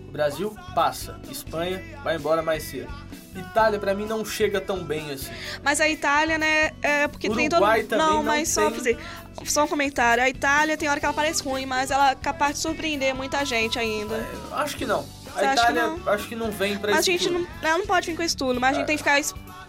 O 0.07 0.11
Brasil 0.11 0.55
passa, 0.75 1.19
Espanha 1.29 1.81
vai 2.03 2.17
embora 2.17 2.41
mais 2.41 2.63
cedo. 2.63 2.91
Itália 3.35 3.79
pra 3.79 3.93
mim 3.93 4.05
não 4.05 4.25
chega 4.25 4.59
tão 4.59 4.83
bem 4.83 5.09
assim. 5.11 5.31
Mas 5.63 5.79
a 5.79 5.87
Itália, 5.87 6.37
né, 6.37 6.71
é 6.81 7.07
porque 7.07 7.29
tem 7.29 7.47
todo... 7.47 7.61
Uruguai 7.61 7.87
não, 7.91 8.15
não 8.15 8.23
mas 8.23 8.49
só 8.49 8.69
fazer... 8.69 8.97
Só 9.45 9.63
um 9.63 9.67
comentário. 9.67 10.21
A 10.21 10.29
Itália 10.29 10.75
tem 10.75 10.89
hora 10.89 10.99
que 10.99 11.05
ela 11.05 11.15
parece 11.15 11.41
ruim, 11.41 11.65
mas 11.65 11.89
ela 11.89 12.11
é 12.11 12.15
capaz 12.15 12.55
de 12.55 12.59
surpreender 12.59 13.15
muita 13.15 13.45
gente 13.45 13.79
ainda. 13.79 14.27
Acho 14.51 14.75
que 14.75 14.85
não. 14.85 15.03
Você 15.33 15.45
A 15.45 15.55
que 15.55 15.61
Itália 15.61 15.95
acho 16.07 16.27
que 16.27 16.35
não 16.35 16.51
vem 16.51 16.77
pra 16.77 16.91
mas 16.91 16.99
a 16.99 17.01
gente 17.03 17.29
não, 17.29 17.47
ela 17.61 17.77
não 17.77 17.87
pode 17.87 18.07
vir 18.07 18.17
com 18.17 18.23
isso 18.23 18.35
tudo, 18.35 18.59
mas 18.59 18.75
a 18.75 18.79
gente 18.79 18.87
tem 18.87 18.97
que 18.97 19.03
ficar 19.03 19.19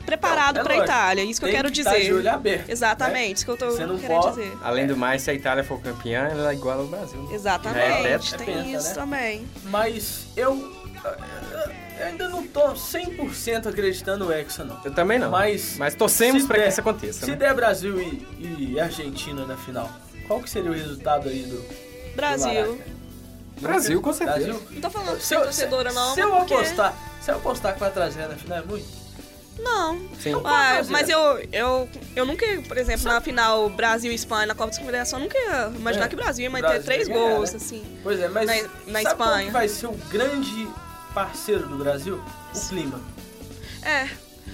preparado 0.04 0.58
é 0.58 0.62
pra 0.62 0.74
lógico. 0.74 0.92
Itália. 0.92 1.24
Isso 1.24 1.40
que 1.40 1.46
eu 1.46 1.50
quero 1.50 1.70
que 1.70 1.82
tá 1.84 1.92
dizer. 1.92 2.04
de 2.04 2.12
olho 2.14 2.30
aberto, 2.30 2.68
Exatamente, 2.70 3.14
né? 3.28 3.32
isso 3.32 3.44
que 3.44 3.50
eu 3.50 3.56
tô 3.56 3.70
Você 3.70 3.86
não 3.86 3.98
querendo 3.98 4.20
pode- 4.20 4.36
dizer. 4.40 4.58
Além 4.62 4.86
do 4.86 4.96
mais, 4.96 5.22
se 5.22 5.30
a 5.30 5.34
Itália 5.34 5.62
for 5.64 5.80
campeã, 5.80 6.28
ela 6.30 6.52
iguala 6.54 6.82
ao 6.82 6.88
Brasil. 6.88 7.28
Exatamente, 7.32 7.78
É, 8.06 8.12
é 8.12 8.18
tem 8.18 8.46
penta, 8.46 8.68
isso 8.68 8.88
né? 8.88 8.94
também. 8.94 9.46
Mas 9.64 10.26
eu, 10.36 10.54
eu 11.98 12.06
ainda 12.06 12.28
não 12.28 12.46
tô 12.46 12.74
100% 12.74 13.66
acreditando 13.68 14.24
no 14.24 14.32
Hexa, 14.32 14.64
não. 14.64 14.80
Eu 14.84 14.92
também 14.92 15.18
não. 15.18 15.30
Mas, 15.30 15.76
Mas 15.78 15.94
torcemos 15.94 16.44
pra 16.46 16.60
que 16.62 16.68
isso 16.68 16.80
aconteça. 16.80 17.24
Se 17.24 17.30
né? 17.30 17.36
der 17.36 17.54
Brasil 17.54 18.00
e, 18.00 18.72
e 18.74 18.80
Argentina 18.80 19.44
na 19.46 19.56
final, 19.56 19.90
qual 20.26 20.40
que 20.40 20.50
seria 20.50 20.70
o 20.70 20.74
resultado 20.74 21.28
aí 21.28 21.42
do 21.42 21.56
do 21.56 22.16
Brasil. 22.16 22.52
Maraca? 22.66 22.92
Brasil, 23.60 24.02
com 24.02 24.12
certeza. 24.12 24.46
Brasil? 24.46 24.62
Não 24.70 24.80
tô 24.80 24.90
falando 24.90 25.16
de 25.16 25.22
Se 25.22 25.28
ser 25.28 25.36
eu, 25.36 25.42
torcedora, 25.42 25.92
não. 25.92 26.14
se 26.14 26.20
eu 26.20 26.30
porque- 26.30 26.54
apostar, 26.54 26.94
se 27.20 27.30
eu 27.30 27.36
apostar 27.36 27.74
que 27.74 27.80
vai 27.80 27.90
trazer 27.90 28.26
na 28.26 28.34
final 28.34 28.58
é 28.58 28.62
muito? 28.62 29.01
Não. 29.62 29.98
Sim. 30.20 30.34
Ah, 30.44 30.74
fazer. 30.76 30.90
mas 30.92 31.08
eu, 31.08 31.20
eu, 31.52 31.88
eu 32.16 32.26
nunca, 32.26 32.44
por 32.66 32.76
exemplo, 32.76 33.04
na 33.04 33.20
final 33.20 33.68
Brasil 33.70 34.10
e 34.10 34.14
Espanha, 34.14 34.46
na 34.46 34.54
Copa 34.54 34.70
das 34.70 34.78
Confederações, 34.78 35.22
eu 35.22 35.28
nunca 35.28 35.38
ia 35.38 35.72
imaginar 35.78 36.04
É, 36.06 36.08
que 36.08 36.14
o 36.14 36.18
Brasil 36.18 36.42
ia 36.44 36.50
manter 36.50 36.62
Brasil 36.66 36.82
três 36.84 37.08
ganhar, 37.08 37.20
gols, 37.36 37.50
né? 37.52 37.56
assim. 37.56 37.98
Pois 38.02 38.20
é, 38.20 38.28
mas 38.28 38.46
Na- 38.46 38.68
na 38.92 39.02
Espanha. 39.02 39.46
que 39.46 39.52
vai 39.52 39.68
ser 39.68 39.86
o 39.86 39.92
grande 40.10 40.68
parceiro 41.14 41.66
do 41.68 41.76
Brasil? 41.76 42.20
O 42.54 42.68
clima. 42.68 43.00
É. 43.82 44.08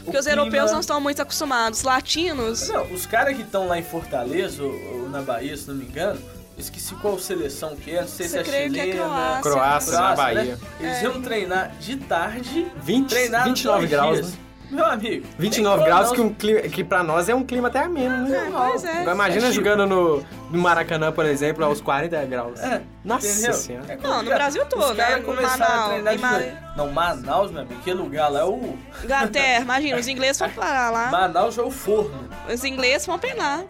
Porque 0.05 0.17
O 0.17 0.21
os 0.21 0.27
europeus 0.27 0.53
clima- 0.65 0.73
não 0.73 0.81
estão 0.81 1.01
muito 1.01 1.21
acostumados. 1.23 1.83
Latinos, 1.83 2.69
Não, 2.69 2.93
os 2.93 3.07
caras 3.07 3.35
que 3.37 3.43
estão 3.43 3.67
lá 3.67 3.79
em 3.79 3.83
Fortaleza 3.83 4.63
ou, 4.63 4.73
ou 5.03 5.09
na 5.09 5.23
Bahia, 5.23 5.57
se 5.57 5.69
não 5.69 5.75
me 5.75 5.85
engano, 5.85 6.21
esqueci 6.59 6.95
qual 6.97 7.19
seleção 7.19 7.77
que 7.77 7.91
é, 7.93 8.01
não 8.03 8.09
sei 8.09 8.27
se 8.27 8.33
Você 8.33 8.39
é 8.39 8.43
crê 8.43 8.71
que 8.71 8.81
é 8.81 8.85
chilena. 8.85 9.03
Croácia? 9.41 9.43
Croácia, 9.43 9.93
na 9.93 9.99
Croácia, 9.99 10.17
Bahia. 10.35 10.57
né? 10.57 10.59
Eles 10.81 11.03
iam 11.03 11.23
treinar 11.23 11.71
de 11.79 11.97
tarde, 11.97 12.67
20, 12.83 13.09
treinar 13.09 13.45
29 13.45 13.79
dois 13.87 13.91
graus, 13.91 14.15
dias. 14.19 14.31
né? 14.33 14.39
Meu 14.71 14.85
amigo. 14.85 15.27
29 15.39 15.79
tem 15.79 15.87
graus, 15.87 16.13
que, 16.13 16.21
um 16.21 16.33
clima, 16.35 16.61
que 16.63 16.85
pra 16.85 17.03
nós 17.03 17.29
é 17.29 17.35
um 17.35 17.43
clima 17.45 17.69
até 17.69 17.81
ameno, 17.85 18.29
né? 18.29 18.49
É, 18.49 18.51
pois 18.51 18.85
é. 18.85 19.03
Imagina 19.05 19.47
É 19.49 19.53
jogando 19.53 19.87
no, 19.87 20.25
no 20.51 20.59
Maracanã, 20.59 21.11
por 21.11 21.25
exemplo, 21.25 21.65
aos 21.65 21.81
40 21.81 22.25
graus. 22.27 22.61
É, 22.61 22.83
Nossa 23.05 23.27
entendeu? 23.27 23.53
senhora. 23.55 23.93
É 23.93 23.97
Não, 23.97 24.23
no 24.23 24.31
Brasil 24.31 24.65
todo, 24.67 24.95
né? 24.95 25.17
Manaus, 25.17 25.61
a 25.63 25.89
treinar 25.89 26.13
em 26.13 26.17
de 26.17 26.23
Ma- 26.23 26.33
noite. 26.33 26.57
Não, 26.77 26.91
Manaus, 26.93 27.51
meu 27.51 27.63
amigo, 27.63 27.81
aquele 27.81 27.97
lugar 27.99 28.29
lá 28.31 28.41
é 28.41 28.45
o... 28.45 28.77
Inglaterra, 29.03 29.63
imagina, 29.63 29.99
os 29.99 30.07
ingleses 30.09 30.39
vão 30.39 30.51
parar 30.51 30.91
lá. 30.91 31.11
Manaus 31.11 31.57
é 31.57 31.63
o 31.63 31.71
forno. 31.71 32.29
Os 32.53 32.63
ingleses 32.63 33.07
vão 33.07 33.19
penar. 33.19 33.65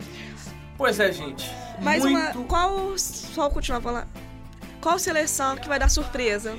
Pois 0.77 0.99
é, 1.01 1.13
gente. 1.13 1.51
Mas 1.81 2.05
muito... 2.05 2.39
uma. 2.39 2.45
Qual. 2.47 2.97
Só 2.99 3.49
continuar 3.51 3.81
falando. 3.81 4.07
Qual 4.81 4.99
seleção 4.99 5.57
que 5.57 5.69
vai 5.69 5.79
dar 5.79 5.89
surpresa? 5.89 6.57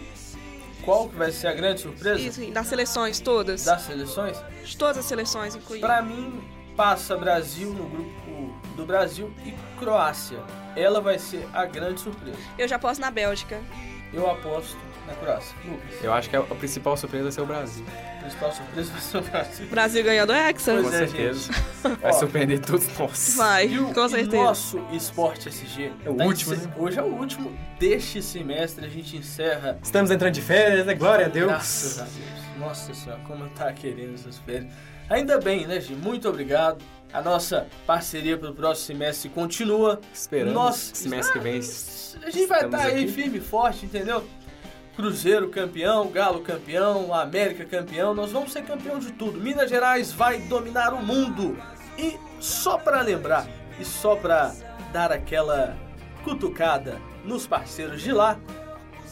Qual 0.84 1.09
que 1.09 1.15
vai 1.15 1.32
ser 1.32 1.47
a 1.47 1.53
grande 1.53 1.82
surpresa 1.82 2.19
Isso, 2.19 2.51
das 2.51 2.67
seleções 2.67 3.19
todas. 3.19 3.63
das 3.65 3.82
seleções? 3.82 4.38
De 4.63 4.77
todas 4.77 4.97
as 4.97 5.05
seleções, 5.05 5.55
incluindo. 5.55 5.86
Pra 5.86 6.01
mim, 6.01 6.41
passa 6.75 7.15
Brasil 7.17 7.69
no 7.71 7.86
grupo 7.89 8.59
do 8.75 8.86
Brasil 8.86 9.32
e 9.45 9.53
Croácia. 9.80 10.39
Ela 10.75 11.01
vai 11.01 11.19
ser 11.19 11.47
a 11.53 11.65
grande 11.65 11.99
surpresa. 12.01 12.38
Eu 12.57 12.67
já 12.67 12.80
posso 12.80 13.01
na 13.01 13.11
Bélgica. 13.11 13.59
Eu 14.13 14.30
aposto 14.30 14.77
na 15.05 15.13
Croácia. 15.15 15.55
Lucas, 15.65 16.03
Eu 16.03 16.13
acho 16.13 16.30
que 16.30 16.36
a, 16.36 16.39
a 16.39 16.55
principal 16.55 16.95
surpresa 16.97 17.23
vai 17.23 17.32
ser 17.32 17.41
o 17.41 17.45
Brasil. 17.45 17.86
Principal 18.30 18.51
surpresa 18.53 18.91
vai 18.91 19.01
ser 19.01 19.17
o 19.17 19.21
Brasil. 19.21 19.67
Brasil 19.67 20.03
ganhando 20.03 20.34
Hexa? 20.34 20.71
Pois 20.73 20.88
Com 20.88 20.93
é, 20.93 21.07
certeza. 21.07 21.39
gente. 21.53 21.97
Vai 22.01 22.11
Ó, 22.11 22.13
surpreender 22.13 22.59
todos 22.59 22.97
nós. 22.97 23.34
Vai, 23.36 23.67
E 23.67 23.80
o 23.80 23.93
com 23.93 24.09
certeza. 24.09 24.43
nosso 24.43 24.80
Esporte 24.91 25.49
SG. 25.49 25.91
É 26.05 26.09
o 26.09 26.15
tá 26.15 26.25
último, 26.25 26.53
encer- 26.53 26.67
né? 26.67 26.73
Hoje 26.77 26.99
é 26.99 27.03
o 27.03 27.07
último 27.07 27.51
deste 27.80 28.21
semestre. 28.21 28.86
A 28.86 28.89
gente 28.89 29.17
encerra. 29.17 29.80
Estamos 29.82 30.11
entrando 30.11 30.34
de 30.34 30.41
férias, 30.41 30.86
né? 30.86 30.93
Glória 30.93 31.25
a 31.25 31.30
Deus. 31.30 31.47
Graças 31.47 31.99
a 31.99 32.03
Deus. 32.03 32.39
Nossa 32.59 32.93
senhora, 32.93 33.21
como 33.25 33.45
eu 33.45 33.49
tava 33.49 33.73
querendo 33.73 34.13
essas 34.15 34.38
férias. 34.39 34.71
Ainda 35.09 35.39
bem, 35.39 35.65
né, 35.65 35.80
Gi? 35.82 35.93
Muito 35.95 36.30
obrigado. 36.30 36.84
A 37.11 37.21
nossa 37.21 37.65
parceria 37.88 38.38
para 38.38 38.51
o 38.51 38.53
próximo 38.53 38.86
semestre 38.99 39.30
continua. 39.30 39.99
Esperando. 40.13 40.53
Nós, 40.53 40.91
Semestre 40.93 41.34
que 41.34 41.39
vem. 41.39 41.59
A 41.59 42.30
gente 42.30 42.45
vai 42.45 42.65
estar 42.65 42.82
aí 42.82 43.03
aqui. 43.05 43.11
firme 43.11 43.38
e 43.39 43.41
forte, 43.41 43.86
entendeu? 43.86 44.23
Cruzeiro 45.00 45.47
campeão, 45.47 46.10
Galo 46.10 46.41
campeão, 46.41 47.14
América 47.14 47.64
campeão, 47.64 48.14
nós 48.14 48.34
vamos 48.34 48.52
ser 48.52 48.64
campeão 48.64 49.00
de 49.00 49.14
tudo. 49.14 49.39
Minas 49.39 49.70
Gerais 49.70 50.12
vai 50.12 50.39
dominar 50.39 50.93
o 50.93 51.02
mundo. 51.02 51.58
E 51.97 52.20
só 52.38 52.78
para 52.78 53.00
lembrar 53.00 53.47
e 53.80 53.86
só 53.86 54.18
para 54.18 54.54
dar 54.91 55.10
aquela 55.10 55.78
cutucada 56.22 57.00
nos 57.24 57.47
parceiros 57.47 58.02
de 58.02 58.12
lá, 58.12 58.38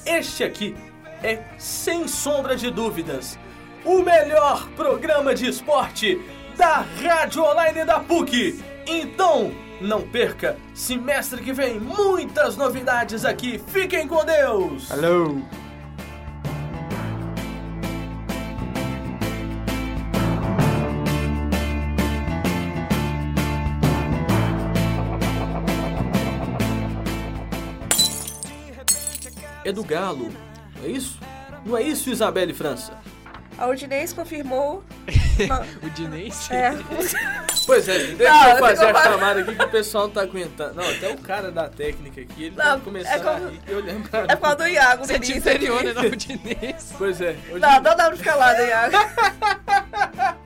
este 0.05 0.43
aqui 0.43 0.75
é 1.23 1.41
sem 1.57 2.05
sombra 2.05 2.57
de 2.57 2.69
dúvidas 2.69 3.39
o 3.85 3.99
melhor 3.99 4.67
programa 4.75 5.33
de 5.33 5.47
esporte 5.47 6.21
da 6.57 6.83
Rádio 7.01 7.45
Online 7.45 7.85
da 7.85 7.97
PUC. 8.01 8.61
Então, 8.85 9.53
não 9.79 10.01
perca, 10.01 10.57
semestre 10.73 11.41
que 11.41 11.53
vem 11.53 11.79
muitas 11.79 12.57
novidades 12.57 13.23
aqui. 13.23 13.57
Fiquem 13.69 14.05
com 14.05 14.25
Deus. 14.25 14.91
Alô. 14.91 15.41
É 29.67 29.71
do 29.73 29.83
Galo. 29.83 30.31
É 30.81 30.87
isso? 30.87 31.19
Não 31.65 31.75
é 31.77 31.83
isso, 31.83 32.09
Isabelle 32.09 32.53
França? 32.53 32.93
A 33.57 33.67
Udinese 33.67 34.15
confirmou. 34.15 34.81
O 35.83 35.89
Dinês. 35.89 36.49
é. 36.49 36.71
Pois 37.65 37.87
é, 37.89 37.97
deixa 38.15 38.31
Não, 38.33 38.47
eu 38.49 38.57
fazer 38.59 38.85
a 38.95 39.03
chamada 39.03 39.41
aqui 39.41 39.53
que 39.55 39.63
o 39.63 39.69
pessoal 39.69 40.05
não 40.05 40.13
tá 40.13 40.21
aguentando. 40.21 40.75
Não, 40.75 40.89
até 40.89 41.09
o 41.11 41.17
cara 41.17 41.51
da 41.51 41.67
técnica 41.67 42.21
aqui, 42.21 42.45
ele 42.45 42.55
tá 42.55 42.71
Não, 42.75 42.79
começando 42.79 43.13
é 43.13 43.19
como- 43.19 43.47
a 43.47 43.49
rir 43.49 43.59
e 43.67 43.73
olhando 43.73 44.09
pra 44.09 44.19
É 44.21 44.35
por 44.35 44.41
causa 44.41 44.55
do 44.55 44.67
Iago, 44.67 45.05
Você 45.05 45.13
é 45.13 45.19
Vinícius. 45.19 45.37
inferior, 45.37 45.83
né? 45.83 45.93
Não, 45.93 46.03
o 46.05 46.15
Dinês. 46.15 46.93
Pois 46.97 47.19
é. 47.21 47.35
hoje- 47.51 47.59
Não, 47.59 47.73
não 47.73 47.81
dá 47.81 47.95
pra 47.95 48.15
ficar 48.15 48.35
lá 48.35 48.53
do 48.53 48.61
Iago. 48.63 48.97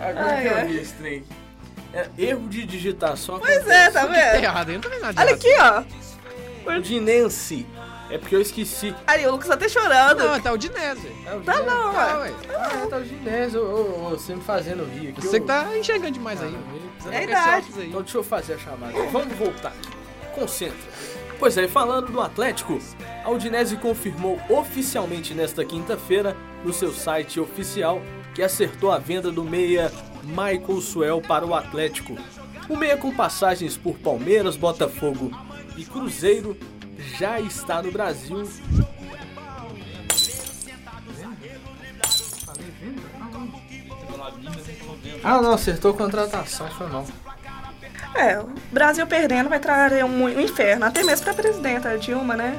Agora 0.00 0.26
Ai, 0.34 0.42
que 0.42 0.48
eu 0.48 0.56
ai. 0.56 0.66
vi 0.66 0.76
esse 0.78 0.94
trem. 0.94 1.24
É, 1.96 2.08
erro 2.18 2.48
de 2.48 2.64
digitação. 2.66 3.38
Pois 3.38 3.66
é, 3.66 3.90
tá 3.90 4.00
Tá 4.02 4.06
vendo? 4.06 4.44
errado, 4.44 4.68
eu 4.68 4.74
não 4.74 4.80
tô 4.80 4.88
vendo 4.90 5.00
nada. 5.02 5.20
Olha 5.20 5.34
aqui, 5.34 5.48
ó. 5.58 5.82
Udinense. 6.76 7.66
É 8.08 8.18
porque 8.18 8.36
eu 8.36 8.40
esqueci. 8.40 8.94
Aí, 9.06 9.26
o 9.26 9.32
Lucas 9.32 9.48
tá 9.48 9.54
até 9.54 9.68
chorando. 9.68 10.22
Não, 10.22 10.40
tá 10.40 10.52
o 10.52 10.56
Dinês. 10.56 11.00
velho. 11.00 11.14
É 11.26 11.34
o 11.34 11.40
Tá 11.40 11.54
não, 11.60 11.92
Tá, 11.92 12.18
ué. 12.18 12.30
ué. 12.30 12.34
Ah, 12.56 12.86
tá 12.88 12.96
o 12.98 13.04
Ginésio. 13.04 13.60
Ô, 13.62 13.80
ô, 13.80 14.06
ô, 14.06 14.10
você 14.10 14.34
me 14.34 14.40
fazendo 14.42 14.84
rir 14.84 15.08
aqui. 15.08 15.20
Você 15.26 15.38
ô. 15.38 15.40
que 15.40 15.46
tá 15.46 15.76
enxergando 15.76 16.12
demais 16.12 16.40
aí. 16.40 16.56
É 17.10 17.16
a 17.18 17.22
idade. 17.24 17.66
Então 17.78 18.02
deixa 18.02 18.18
eu 18.18 18.22
fazer 18.24 18.54
a 18.54 18.58
chamada. 18.58 18.92
Vamos 19.10 19.36
voltar. 19.36 19.72
Concentra. 20.34 20.76
Pois 21.38 21.58
é, 21.58 21.66
falando 21.66 22.12
do 22.12 22.20
Atlético, 22.20 22.78
a 23.24 23.30
Udinese 23.30 23.76
confirmou 23.76 24.40
oficialmente 24.48 25.34
nesta 25.34 25.64
quinta-feira, 25.64 26.36
no 26.64 26.72
seu 26.72 26.92
site 26.92 27.40
oficial, 27.40 28.00
que 28.34 28.42
acertou 28.42 28.90
a 28.92 28.98
venda 28.98 29.30
do 29.32 29.42
meia 29.44 29.90
Michael 30.26 30.80
Suel 30.80 31.20
para 31.20 31.46
o 31.46 31.54
Atlético. 31.54 32.16
O 32.68 32.76
meia 32.76 32.96
com 32.96 33.14
passagens 33.14 33.76
por 33.76 33.96
Palmeiras, 33.98 34.56
Botafogo 34.56 35.30
e 35.76 35.84
Cruzeiro 35.84 36.56
já 37.18 37.40
está 37.40 37.82
no 37.82 37.92
Brasil. 37.92 38.48
Ah, 45.22 45.40
não, 45.40 45.52
acertou 45.52 45.92
a 45.92 45.94
contratação, 45.94 46.68
foi 46.70 46.86
mal. 46.88 47.06
É, 48.14 48.38
o 48.40 48.48
Brasil 48.72 49.06
perdendo 49.06 49.48
vai 49.48 49.60
trazer 49.60 50.04
um, 50.04 50.24
um 50.24 50.40
inferno, 50.40 50.86
até 50.86 51.02
mesmo 51.02 51.24
pra 51.24 51.34
presidenta 51.34 51.98
Dilma, 51.98 52.34
né? 52.34 52.58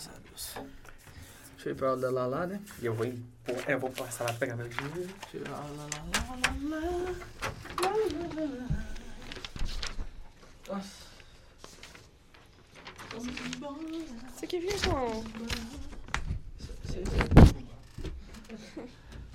Graças 0.00 0.16
a 0.16 0.18
Deus. 0.20 0.70
Deixa 1.56 1.68
eu 1.68 1.72
ir 1.72 1.76
pra 1.76 1.88
aula 1.90 2.00
da 2.00 2.10
Lala, 2.10 2.46
né? 2.46 2.60
E 2.80 2.86
eu 2.86 2.94
vou, 2.94 3.04
em- 3.04 3.22
é, 3.66 3.74
eu 3.74 3.78
vou 3.80 3.90
passar 3.90 4.24
lá 4.24 4.32
pegar 4.32 4.56
meu 4.56 4.66
dinheiro. 4.68 4.94
Deixa 4.94 5.36
eu 5.36 5.40
ir 5.40 5.44
pra 5.44 5.56
aula 5.56 5.76
da 5.76 5.82
Lala. 5.82 6.10
Lala, 7.82 7.96
Lala, 8.32 8.34
Lala. 8.34 8.68
Nossa. 10.68 11.10
Isso 14.36 14.44
aqui 14.44 14.58
vinha 14.60 14.72
com. 14.80 15.24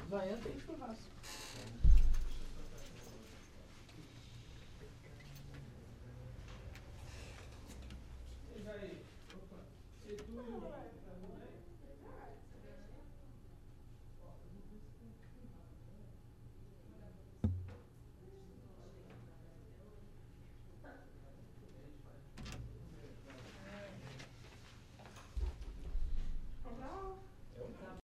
Vai, 0.09 0.33
até 0.33 0.49
churrasco. 0.65 1.14